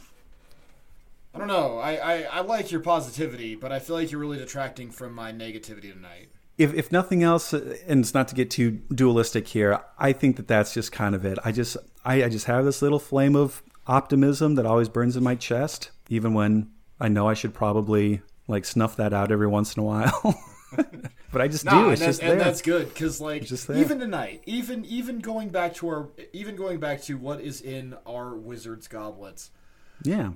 I 1.34 1.38
don't 1.38 1.48
know. 1.48 1.78
I, 1.78 1.92
I, 1.94 2.22
I 2.22 2.40
like 2.40 2.70
your 2.72 2.80
positivity, 2.80 3.54
but 3.54 3.70
I 3.72 3.78
feel 3.78 3.96
like 3.96 4.10
you're 4.10 4.20
really 4.20 4.38
detracting 4.38 4.90
from 4.90 5.14
my 5.14 5.32
negativity 5.32 5.92
tonight. 5.92 6.28
if, 6.58 6.74
if 6.74 6.90
nothing 6.90 7.22
else, 7.22 7.54
uh, 7.54 7.76
and 7.86 8.00
it's 8.00 8.14
not 8.14 8.28
to 8.28 8.34
get 8.34 8.50
too 8.50 8.80
dualistic 8.94 9.46
here, 9.48 9.80
I 9.98 10.12
think 10.12 10.36
that 10.36 10.48
that's 10.48 10.74
just 10.74 10.90
kind 10.92 11.14
of 11.14 11.24
it. 11.24 11.38
I 11.44 11.52
just 11.52 11.76
I, 12.04 12.24
I 12.24 12.28
just 12.28 12.46
have 12.46 12.64
this 12.64 12.82
little 12.82 12.98
flame 12.98 13.36
of 13.36 13.62
optimism 13.86 14.56
that 14.56 14.66
always 14.66 14.88
burns 14.88 15.16
in 15.16 15.22
my 15.22 15.34
chest, 15.36 15.90
even 16.08 16.34
when 16.34 16.70
I 16.98 17.08
know 17.08 17.28
I 17.28 17.34
should 17.34 17.54
probably 17.54 18.22
like 18.48 18.64
snuff 18.64 18.96
that 18.96 19.12
out 19.12 19.30
every 19.30 19.46
once 19.46 19.76
in 19.76 19.82
a 19.82 19.86
while. 19.86 20.34
but 21.32 21.40
I 21.40 21.46
just 21.48 21.64
Nah, 21.64 21.70
do. 21.72 21.78
and, 21.84 21.92
It's 21.92 22.02
just 22.04 22.20
and 22.22 22.30
there. 22.32 22.38
that's 22.38 22.60
good 22.62 22.88
because 22.88 23.20
like 23.20 23.50
even 23.70 24.00
tonight, 24.00 24.42
even 24.46 24.84
even 24.84 25.20
going 25.20 25.50
back 25.50 25.74
to 25.76 25.88
our 25.88 26.08
even 26.32 26.56
going 26.56 26.80
back 26.80 27.02
to 27.02 27.16
what 27.16 27.40
is 27.40 27.60
in 27.60 27.96
our 28.04 28.34
wizards 28.36 28.88
goblets, 28.88 29.50
yeah. 30.02 30.30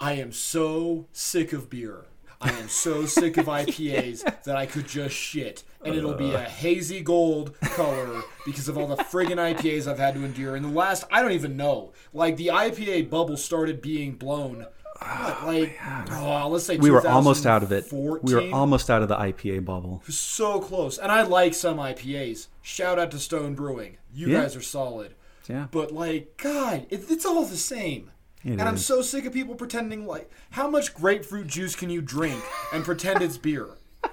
I 0.00 0.14
am 0.14 0.32
so 0.32 1.06
sick 1.12 1.52
of 1.52 1.68
beer. 1.70 2.06
I 2.40 2.50
am 2.52 2.68
so 2.70 3.04
sick 3.04 3.36
of 3.36 3.46
IPAs 3.60 4.42
that 4.44 4.56
I 4.56 4.64
could 4.64 4.88
just 4.88 5.14
shit. 5.14 5.62
And 5.84 5.94
it'll 5.94 6.14
be 6.14 6.32
a 6.32 6.40
hazy 6.40 7.02
gold 7.02 7.58
color 7.60 8.22
because 8.46 8.68
of 8.68 8.78
all 8.78 8.86
the 8.86 8.96
friggin' 8.96 9.36
IPAs 9.36 9.86
I've 9.86 9.98
had 9.98 10.14
to 10.14 10.24
endure. 10.24 10.56
And 10.56 10.64
the 10.64 10.70
last, 10.70 11.04
I 11.12 11.20
don't 11.22 11.32
even 11.32 11.56
know. 11.56 11.92
Like, 12.14 12.36
the 12.38 12.48
IPA 12.48 13.10
bubble 13.10 13.36
started 13.36 13.80
being 13.82 14.12
blown. 14.12 14.66
What, 15.00 15.38
oh, 15.42 15.42
like, 15.46 15.78
oh, 16.12 16.48
let's 16.50 16.64
say 16.64 16.76
We 16.76 16.90
were 16.90 17.06
almost 17.06 17.46
out 17.46 17.62
of 17.62 17.72
it. 17.72 17.90
We 17.92 18.34
were 18.34 18.50
almost 18.54 18.90
out 18.90 19.02
of 19.02 19.08
the 19.08 19.16
IPA 19.16 19.64
bubble. 19.64 20.02
so 20.08 20.60
close. 20.60 20.98
And 20.98 21.10
I 21.12 21.22
like 21.22 21.54
some 21.54 21.78
IPAs. 21.78 22.48
Shout 22.62 22.98
out 22.98 23.10
to 23.12 23.18
Stone 23.18 23.54
Brewing. 23.54 23.96
You 24.12 24.28
Yeah. 24.28 24.42
guys 24.42 24.56
are 24.56 24.62
solid. 24.62 25.14
Yeah. 25.48 25.68
But 25.70 25.92
like, 25.92 26.36
God, 26.36 26.86
it, 26.90 27.04
it's 27.10 27.24
all 27.24 27.44
the 27.44 27.56
same. 27.56 28.10
It 28.44 28.52
and 28.52 28.62
I'm 28.62 28.78
so 28.78 29.02
sick 29.02 29.26
of 29.26 29.32
people 29.32 29.54
pretending 29.54 30.06
like, 30.06 30.30
how 30.50 30.68
much 30.70 30.94
grapefruit 30.94 31.46
juice 31.46 31.74
can 31.76 31.90
you 31.90 32.00
drink 32.00 32.42
and 32.72 32.84
pretend 32.84 33.22
it's 33.22 33.36
beer? 33.38 33.70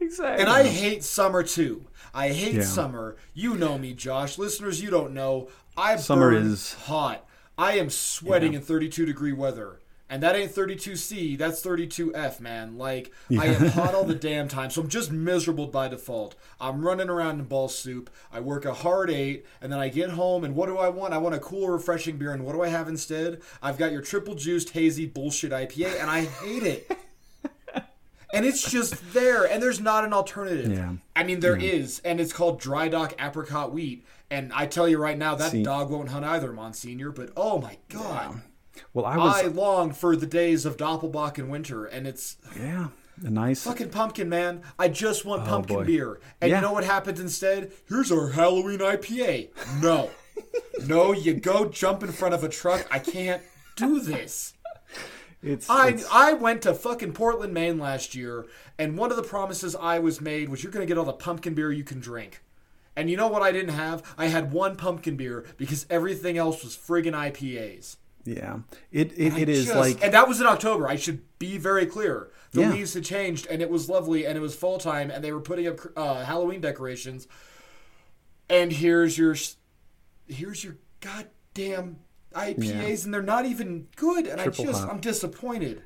Exactly. 0.00 0.42
And 0.42 0.50
I 0.50 0.64
hate 0.64 1.02
summer 1.04 1.42
too. 1.42 1.86
I 2.14 2.28
hate 2.28 2.54
Yeah. 2.56 2.62
summer. 2.62 3.16
You 3.34 3.56
know 3.56 3.78
me, 3.78 3.94
Josh. 3.94 4.38
Listeners, 4.38 4.82
you 4.82 4.90
don't 4.90 5.12
know. 5.12 5.48
I 5.76 5.96
Summer 5.96 6.32
is- 6.32 6.74
hot. 6.74 7.26
I 7.58 7.72
am 7.78 7.88
sweating 7.90 8.52
Yeah. 8.52 8.58
in 8.60 8.64
32 8.64 9.06
degree 9.06 9.32
weather. 9.32 9.80
And 10.08 10.22
that 10.22 10.36
ain't 10.36 10.54
32C, 10.54 11.36
that's 11.36 11.64
32F, 11.64 12.38
man. 12.38 12.78
Like, 12.78 13.12
I 13.36 13.46
am 13.46 13.66
hot 13.68 13.92
all 13.92 14.04
the 14.04 14.14
damn 14.28 14.46
time, 14.46 14.70
so 14.70 14.82
I'm 14.82 14.88
just 14.88 15.10
miserable 15.10 15.66
by 15.66 15.88
default. 15.88 16.36
I'm 16.60 16.82
running 16.86 17.08
around 17.08 17.40
in 17.40 17.46
ball 17.46 17.68
soup. 17.68 18.08
I 18.32 18.38
work 18.38 18.64
a 18.64 18.72
hard 18.72 19.10
eight, 19.10 19.44
and 19.60 19.72
then 19.72 19.80
I 19.80 19.88
get 19.88 20.10
home, 20.10 20.44
and 20.44 20.54
what 20.54 20.66
do 20.66 20.78
I 20.78 20.90
want? 20.90 21.12
I 21.12 21.18
want 21.18 21.34
a 21.34 21.40
cool, 21.40 21.68
refreshing 21.68 22.18
beer, 22.18 22.32
and 22.32 22.44
what 22.44 22.52
do 22.52 22.62
I 22.62 22.68
have 22.68 22.86
instead? 22.86 23.40
I've 23.60 23.78
got 23.78 23.90
your 23.90 24.00
triple 24.00 24.36
juiced, 24.36 24.70
hazy 24.70 25.06
bullshit 25.06 25.50
IPA, 25.50 26.00
and 26.00 26.08
I 26.08 26.26
hate 26.26 26.62
it. 26.62 26.98
and 28.32 28.46
it's 28.46 28.70
just 28.70 29.12
there, 29.12 29.44
and 29.44 29.60
there's 29.60 29.80
not 29.80 30.04
an 30.04 30.12
alternative. 30.12 30.70
Yeah. 30.70 30.92
I 31.16 31.24
mean, 31.24 31.40
there 31.40 31.56
is, 31.56 32.00
and 32.04 32.20
it's 32.20 32.32
called 32.32 32.60
Dry 32.60 32.86
Dock 32.86 33.14
Apricot 33.18 33.72
Wheat. 33.72 34.04
And 34.30 34.52
I 34.52 34.66
tell 34.66 34.88
you 34.88 34.98
right 34.98 35.18
now, 35.18 35.34
that 35.34 35.50
See- 35.50 35.62
dog 35.62 35.90
won't 35.90 36.10
hunt 36.10 36.24
either, 36.24 36.52
Monsignor. 36.52 37.10
But 37.10 37.30
oh 37.36 37.60
my 37.60 37.78
god, 37.88 38.42
well, 38.94 39.04
I 39.06 39.16
was 39.16 39.42
I 39.44 39.46
long 39.48 39.92
for 39.92 40.16
the 40.16 40.26
days 40.26 40.64
of 40.66 40.76
Doppelbock 40.76 41.38
in 41.38 41.48
winter, 41.48 41.84
and 41.86 42.06
it's 42.06 42.36
yeah, 42.58 42.88
a 43.24 43.30
nice 43.30 43.64
fucking 43.64 43.90
pumpkin, 43.90 44.28
man. 44.28 44.62
I 44.78 44.88
just 44.88 45.24
want 45.24 45.42
oh, 45.42 45.46
pumpkin 45.46 45.76
Oh, 45.76 45.78
boy. 45.80 45.84
beer. 45.86 46.20
And 46.40 46.50
Yeah. 46.50 46.56
you 46.56 46.62
know 46.62 46.72
what 46.72 46.84
happens 46.84 47.20
instead? 47.20 47.72
Here's 47.88 48.10
our 48.12 48.30
Halloween 48.30 48.78
IPA. 48.80 49.50
No, 49.82 50.10
no, 50.86 51.12
you 51.12 51.34
go 51.34 51.66
jump 51.68 52.02
in 52.02 52.12
front 52.12 52.34
of 52.34 52.44
a 52.44 52.48
truck. 52.48 52.86
I 52.90 52.98
can't 52.98 53.42
do 53.76 54.00
this. 54.00 54.54
it's, 55.42 55.68
I 55.70 55.88
it's- 55.88 56.06
I 56.12 56.32
went 56.32 56.62
to 56.62 56.74
fucking 56.74 57.12
Portland, 57.12 57.52
Maine 57.54 57.78
last 57.78 58.14
year, 58.14 58.46
and 58.78 58.96
one 58.98 59.10
of 59.10 59.16
the 59.16 59.22
promises 59.22 59.76
I 59.76 59.98
was 59.98 60.20
made 60.20 60.48
was 60.48 60.62
you're 60.62 60.72
gonna 60.72 60.86
get 60.86 60.98
all 60.98 61.04
the 61.04 61.12
pumpkin 61.12 61.54
beer 61.54 61.70
you 61.72 61.84
can 61.84 62.00
drink. 62.00 62.42
And 62.98 63.10
you 63.10 63.16
know 63.18 63.28
what 63.28 63.42
I 63.42 63.52
didn't 63.52 63.74
have? 63.74 64.02
I 64.16 64.28
had 64.28 64.52
one 64.52 64.74
pumpkin 64.76 65.16
beer 65.16 65.44
because 65.58 65.84
everything 65.90 66.38
else 66.38 66.64
was 66.64 66.74
friggin' 66.74 67.12
IPAs. 67.12 67.96
Yeah. 68.26 68.58
It 68.92 69.12
it, 69.16 69.38
it 69.38 69.48
is 69.48 69.66
just- 69.66 69.76
like 69.76 70.02
and 70.04 70.12
that 70.14 70.26
was 70.28 70.40
in 70.40 70.46
October. 70.46 70.88
I 70.88 70.96
should 70.96 71.22
be 71.38 71.56
very 71.58 71.86
clear. 71.86 72.30
The 72.52 72.62
Yeah. 72.62 72.70
leaves 72.72 72.94
had 72.94 73.04
changed, 73.04 73.46
and 73.48 73.60
it 73.60 73.68
was 73.70 73.88
lovely, 73.88 74.24
and 74.26 74.36
it 74.36 74.40
was 74.40 74.54
fall 74.54 74.78
time, 74.78 75.10
and 75.10 75.22
they 75.22 75.32
were 75.32 75.40
putting 75.40 75.66
up 75.68 75.78
uh, 75.96 76.24
Halloween 76.24 76.60
decorations. 76.60 77.26
And 78.48 78.72
here's 78.72 79.18
your, 79.18 79.34
here's 80.26 80.62
your 80.64 80.76
goddamn 81.00 81.98
IPAs, 82.34 83.04
and 83.04 83.12
they're 83.12 83.20
not 83.22 83.44
even 83.46 83.88
good. 83.96 84.26
And 84.26 84.40
Triple 84.40 84.64
I 84.64 84.66
just, 84.68 84.80
hop. 84.82 84.90
I'm 84.92 85.00
disappointed. 85.00 85.82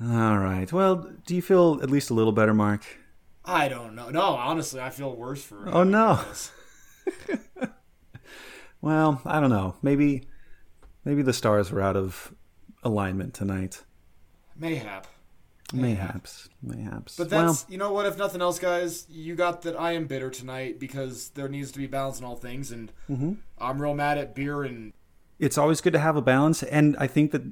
all 0.00 0.38
right. 0.38 0.70
Well, 0.72 1.10
do 1.26 1.34
you 1.34 1.42
feel 1.42 1.80
at 1.82 1.90
least 1.90 2.10
a 2.10 2.14
little 2.14 2.32
better, 2.32 2.54
Mark? 2.54 2.84
I 3.44 3.68
don't 3.68 3.94
know. 3.94 4.10
No, 4.10 4.20
honestly, 4.22 4.80
I 4.80 4.90
feel 4.90 5.16
worse 5.16 5.42
for. 5.42 5.68
Oh, 5.68 5.82
no. 5.84 6.20
Well, 8.80 9.20
I 9.24 9.40
don't 9.40 9.50
know. 9.50 9.74
Maybe 9.82 10.27
maybe 11.04 11.22
the 11.22 11.32
stars 11.32 11.70
were 11.70 11.80
out 11.80 11.96
of 11.96 12.34
alignment 12.82 13.34
tonight. 13.34 13.82
Mayhap. 14.56 15.06
Mayhaps. 15.72 16.48
Mayhaps. 16.62 17.16
But 17.16 17.30
well, 17.30 17.46
that's 17.48 17.66
you 17.68 17.76
know 17.76 17.92
what? 17.92 18.06
If 18.06 18.16
nothing 18.16 18.40
else, 18.40 18.58
guys, 18.58 19.06
you 19.10 19.34
got 19.34 19.62
that 19.62 19.78
I 19.78 19.92
am 19.92 20.06
bitter 20.06 20.30
tonight 20.30 20.80
because 20.80 21.28
there 21.30 21.48
needs 21.48 21.70
to 21.72 21.78
be 21.78 21.86
balance 21.86 22.18
in 22.18 22.24
all 22.24 22.36
things, 22.36 22.70
and 22.72 22.90
Mm-hmm. 23.10 23.34
I'm 23.58 23.82
real 23.82 23.94
mad 23.94 24.18
at 24.18 24.34
beer 24.34 24.62
and 24.62 24.92
it's 25.38 25.58
always 25.58 25.80
good 25.80 25.92
to 25.92 25.98
have 25.98 26.16
a 26.16 26.22
balance 26.22 26.62
and 26.62 26.96
I 26.98 27.06
think 27.06 27.30
that 27.32 27.42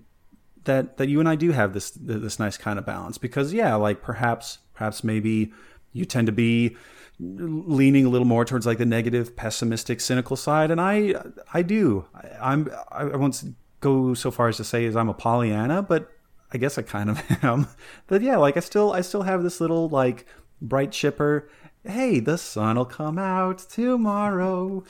that 0.64 0.96
that 0.96 1.08
you 1.08 1.20
and 1.20 1.28
I 1.28 1.36
do 1.36 1.52
have 1.52 1.72
this 1.72 1.90
this 1.90 2.38
nice 2.38 2.56
kind 2.56 2.78
of 2.78 2.86
balance 2.86 3.18
because 3.18 3.52
yeah, 3.52 3.74
like 3.74 4.02
perhaps 4.02 4.58
perhaps 4.74 5.04
maybe 5.04 5.52
you 5.96 6.04
tend 6.04 6.26
to 6.26 6.32
be 6.32 6.76
leaning 7.18 8.04
a 8.04 8.08
little 8.08 8.26
more 8.26 8.44
towards 8.44 8.66
like 8.66 8.78
the 8.78 8.84
negative, 8.86 9.34
pessimistic, 9.36 10.00
cynical 10.00 10.36
side 10.36 10.70
and 10.70 10.80
I 10.80 11.14
I 11.54 11.62
do. 11.62 12.04
I, 12.14 12.28
I'm 12.52 12.68
I 12.90 13.04
won't 13.16 13.42
go 13.80 14.14
so 14.14 14.30
far 14.30 14.48
as 14.48 14.56
to 14.58 14.64
say 14.64 14.84
as 14.86 14.96
I'm 14.96 15.08
a 15.08 15.14
Pollyanna, 15.14 15.82
but 15.82 16.10
I 16.52 16.58
guess 16.58 16.78
I 16.78 16.82
kind 16.82 17.10
of 17.10 17.22
am. 17.42 17.66
But 18.06 18.22
yeah, 18.22 18.36
like 18.36 18.56
I 18.56 18.60
still 18.60 18.92
I 18.92 19.00
still 19.00 19.22
have 19.22 19.42
this 19.42 19.60
little 19.60 19.88
like 19.88 20.26
bright 20.60 20.92
chipper. 20.92 21.48
Hey, 21.84 22.20
the 22.20 22.36
sun'll 22.36 22.84
come 22.84 23.18
out 23.18 23.58
tomorrow. 23.60 24.84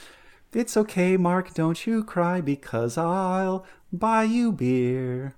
It's 0.53 0.77
okay, 0.77 1.17
Mark, 1.19 1.53
don't 1.55 1.87
you 1.87 2.03
cry 2.03 2.41
because 2.41 2.97
I'll 2.97 3.67
buy 3.93 4.23
you 4.25 4.53
beer. 4.53 5.35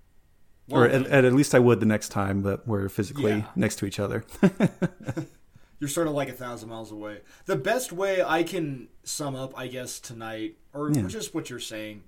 or 0.70 0.84
at, 0.86 1.06
at, 1.06 1.24
at 1.24 1.32
least 1.32 1.54
I 1.54 1.58
would 1.58 1.80
the 1.80 1.86
next 1.86 2.10
time 2.10 2.42
that 2.42 2.68
we're 2.68 2.88
physically 2.88 3.32
Yeah. 3.38 3.46
next 3.56 3.76
to 3.80 3.86
each 3.86 3.98
other. 3.98 4.24
You're 5.80 5.88
sort 5.88 6.08
of 6.08 6.14
like 6.14 6.28
a 6.28 6.32
thousand 6.32 6.70
miles 6.70 6.90
away. 6.90 7.20
The 7.46 7.56
best 7.56 7.92
way 7.92 8.22
I 8.22 8.42
can 8.42 8.88
sum 9.04 9.36
up, 9.36 9.56
I 9.56 9.68
guess, 9.68 10.00
tonight, 10.00 10.56
or 10.72 10.90
just 10.90 11.34
what 11.34 11.50
you're 11.50 11.60
saying, 11.60 12.02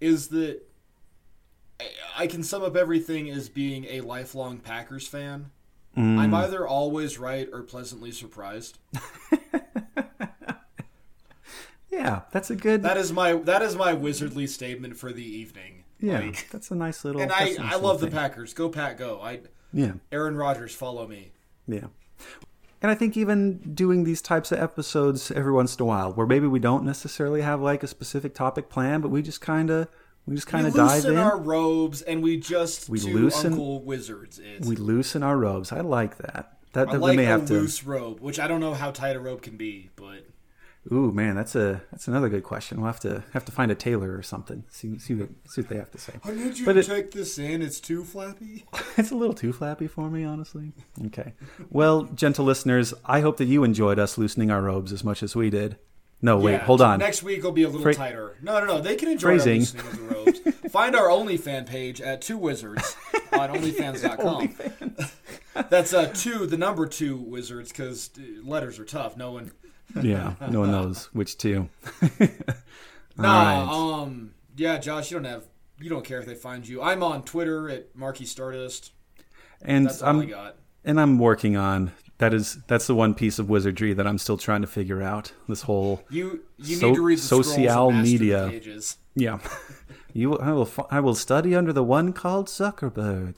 is 0.00 0.28
that 0.28 0.62
I- 2.16 2.26
can 2.26 2.42
sum 2.42 2.62
up 2.62 2.76
everything 2.76 3.28
as 3.30 3.48
being 3.48 3.84
a 3.86 4.00
lifelong 4.00 4.58
Packers 4.58 5.06
fan. 5.06 5.50
I'm 5.94 6.30
mm. 6.30 6.34
either 6.34 6.66
always 6.66 7.18
right 7.18 7.46
or 7.52 7.62
pleasantly 7.62 8.12
surprised. 8.12 8.78
yeah, 11.90 12.22
that's 12.32 12.50
a 12.50 12.56
good. 12.56 12.82
That 12.82 12.96
is 12.96 13.12
my 13.12 13.34
that 13.34 13.60
is 13.60 13.76
my 13.76 13.92
wizardly 13.94 14.48
statement 14.48 14.96
for 14.96 15.12
the 15.12 15.24
evening. 15.24 15.84
yeah, 16.00 16.20
Like, 16.20 16.48
that's 16.50 16.70
a 16.70 16.74
nice 16.74 17.04
little. 17.04 17.20
and 17.20 17.30
I 17.30 17.44
nice 17.44 17.58
I 17.58 17.76
love 17.76 18.00
the. 18.00 18.10
Packers. 18.10 18.54
Go 18.54 18.70
Pack, 18.70 18.96
go! 18.96 19.20
I 19.20 19.40
Yeah. 19.70 19.92
Aaron 20.10 20.36
Rodgers, 20.36 20.74
follow 20.74 21.06
me. 21.06 21.32
Yeah. 21.68 21.88
And 22.82 22.90
I 22.90 22.94
think 22.96 23.16
even 23.16 23.58
doing 23.74 24.02
these 24.04 24.20
types 24.20 24.50
of 24.50 24.58
episodes 24.58 25.30
every 25.30 25.52
once 25.52 25.76
in 25.76 25.82
a 25.82 25.84
while, 25.84 26.12
where 26.12 26.26
maybe 26.26 26.48
we 26.48 26.58
don't 26.58 26.84
necessarily 26.84 27.40
have 27.42 27.60
like 27.60 27.82
a 27.84 27.86
specific 27.86 28.34
topic 28.34 28.68
plan, 28.68 29.00
but 29.00 29.08
we 29.10 29.22
just 29.22 29.40
kind 29.40 29.70
of 29.70 29.86
we 30.26 30.34
just 30.34 30.48
kind 30.48 30.66
of 30.66 30.74
dive 30.74 30.96
loosen 31.04 31.12
in. 31.12 31.18
our 31.18 31.38
robes 31.38 32.02
and 32.02 32.22
we 32.22 32.36
just 32.36 32.88
We 32.88 32.98
loosen- 33.00 33.52
Uncle 33.52 33.82
Wizards. 33.84 34.38
Is 34.40 34.66
we 34.68 34.74
loosen 34.76 35.22
our 35.22 35.36
robes. 35.38 35.70
I 35.72 35.80
like 35.80 36.18
that. 36.18 36.58
That, 36.72 36.88
I 36.88 36.92
like 36.96 37.10
we 37.12 37.16
may 37.18 37.24
a 37.24 37.28
have 37.28 37.46
to. 37.46 37.52
loose 37.54 37.84
robe, 37.84 38.20
which 38.20 38.40
I 38.40 38.48
don't 38.48 38.60
know 38.60 38.74
how 38.74 38.90
tight 38.90 39.14
a 39.14 39.20
robe 39.20 39.42
can 39.42 39.56
be, 39.56 39.90
but 39.94 40.26
Ooh, 40.90 41.12
man, 41.12 41.36
that's 41.36 41.54
a 41.54 41.80
that's 41.92 42.08
another 42.08 42.28
good 42.28 42.42
question. 42.42 42.78
We'll 42.80 42.88
have 42.88 42.98
to 43.00 43.22
have 43.34 43.44
to 43.44 43.52
find 43.52 43.70
a 43.70 43.74
tailor 43.76 44.16
or 44.16 44.22
something. 44.22 44.64
See 44.68 44.98
see 44.98 45.14
what 45.14 45.28
see 45.46 45.60
what 45.60 45.70
they 45.70 45.76
have 45.76 45.92
to 45.92 45.98
say. 45.98 46.14
I 46.24 46.32
need 46.32 46.58
you 46.58 46.64
But 46.66 46.72
to 46.72 46.78
it- 46.80 46.86
take 46.86 47.10
this 47.12 47.38
in. 47.38 47.62
It's 47.62 47.78
too 47.80 48.02
flappy. 48.04 48.64
It's 48.98 49.10
a 49.10 49.14
little 49.14 49.34
too 49.34 49.52
flappy 49.52 49.86
for 49.86 50.10
me, 50.10 50.24
honestly. 50.24 50.72
Okay. 51.06 51.34
Well, 51.70 52.02
gentle 52.02 52.44
listeners, 52.44 52.92
I 53.06 53.20
hope 53.20 53.36
that 53.38 53.44
you 53.46 53.62
enjoyed 53.64 53.98
us 53.98 54.18
loosening 54.18 54.50
our 54.50 54.60
robes 54.60 54.92
as 54.92 55.02
much 55.04 55.22
as 55.22 55.34
we 55.36 55.50
did. 55.50 55.76
No, 56.20 56.36
wait, 56.38 56.52
Yeah, 56.52 56.58
hold 56.58 56.80
on. 56.82 56.98
Next 56.98 57.22
week 57.22 57.42
will 57.42 57.52
be 57.52 57.62
a 57.62 57.68
little 57.68 57.84
Phra- 57.86 57.96
tighter. 57.96 58.36
No, 58.42 58.60
no, 58.60 58.66
no. 58.66 58.80
They 58.80 58.96
can 58.96 59.08
enjoy 59.08 59.38
Phrasing. 59.38 59.52
our 59.52 59.58
loosening 59.58 59.86
of 59.86 59.96
the 60.08 60.14
robes. 60.14 60.40
Find 60.72 60.94
our 60.94 61.08
OnlyFan 61.08 61.66
page 61.66 62.00
at 62.00 62.20
Two 62.22 62.38
Wizards 62.38 62.96
on 63.32 63.50
OnlyFans.com. 63.54 64.54
That's 65.70 65.92
uh 65.92 66.06
two, 66.14 66.46
the 66.46 66.56
number 66.56 66.86
two 66.86 67.16
wizards, 67.16 67.70
because 67.70 68.10
letters 68.42 68.78
are 68.78 68.84
tough. 68.84 69.16
No 69.16 69.32
one. 69.32 69.52
Yeah, 70.00 70.34
no 70.50 70.60
one 70.60 70.70
knows 70.70 71.06
which 71.12 71.36
two. 71.38 71.68
Nah, 73.16 73.28
right. 73.60 73.68
um, 74.02 74.32
yeah, 74.56 74.78
Josh, 74.78 75.10
you 75.10 75.18
don't 75.18 75.24
have, 75.26 75.44
you 75.78 75.90
don't 75.90 76.02
care 76.04 76.18
if 76.18 76.24
they 76.24 76.34
find 76.34 76.66
you. 76.66 76.80
I'm 76.80 77.02
on 77.02 77.22
Twitter 77.24 77.68
at 77.68 77.94
Marky 77.94 78.24
Stardust. 78.24 78.92
And 79.60 79.86
That's 79.86 80.00
all 80.00 80.08
I 80.16 80.22
I'm 80.22 80.28
got. 80.28 80.56
and 80.84 80.98
I'm 80.98 81.18
working 81.18 81.54
on 81.56 81.92
that 82.18 82.32
is 82.32 82.58
that's 82.68 82.86
the 82.86 82.94
one 82.94 83.14
piece 83.14 83.38
of 83.38 83.50
wizardry 83.50 83.92
that 83.92 84.06
I'm 84.06 84.16
still 84.16 84.38
trying 84.38 84.62
to 84.62 84.66
figure 84.66 85.02
out. 85.02 85.32
This 85.48 85.62
whole 85.62 86.02
You 86.08 86.42
you 86.56 86.76
So- 86.76 86.88
need 86.88 86.94
to 86.96 87.02
read 87.02 87.18
the 87.18 87.22
social 87.22 87.52
and 87.52 87.64
master 87.66 88.02
the 88.02 88.02
media. 88.02 88.48
pages. 88.50 88.96
yeah. 89.14 89.38
You 90.14 90.36
I 90.38 90.52
will 90.52 90.68
I 90.90 91.00
will 91.00 91.14
study 91.14 91.54
under 91.54 91.72
the 91.72 91.82
one 91.84 92.12
called 92.12 92.46
Zuckerberg. 92.48 93.36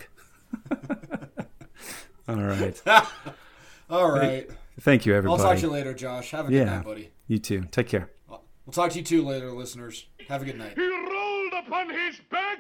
All 2.28 2.36
right. 2.36 2.82
All 3.90 4.10
right. 4.10 4.48
Thank 4.80 5.06
you, 5.06 5.14
everybody. 5.14 5.42
I'll 5.42 5.48
talk 5.48 5.58
to 5.58 5.66
you 5.66 5.72
later, 5.72 5.94
Josh. 5.94 6.30
Have 6.32 6.48
a 6.48 6.52
yeah, 6.52 6.64
good 6.64 6.70
night, 6.70 6.84
buddy. 6.84 7.10
You 7.28 7.38
too. 7.38 7.66
Take 7.70 7.88
care. 7.88 8.10
We'll 8.28 8.72
talk 8.72 8.90
to 8.92 8.98
you 8.98 9.04
too 9.04 9.24
later, 9.24 9.52
listeners. 9.52 10.06
Have 10.28 10.42
a 10.42 10.44
good 10.46 10.58
night. 10.58 10.72
He 10.74 10.86
rolled 10.86 11.52
upon 11.66 11.90
his 11.90 12.18
back, 12.30 12.58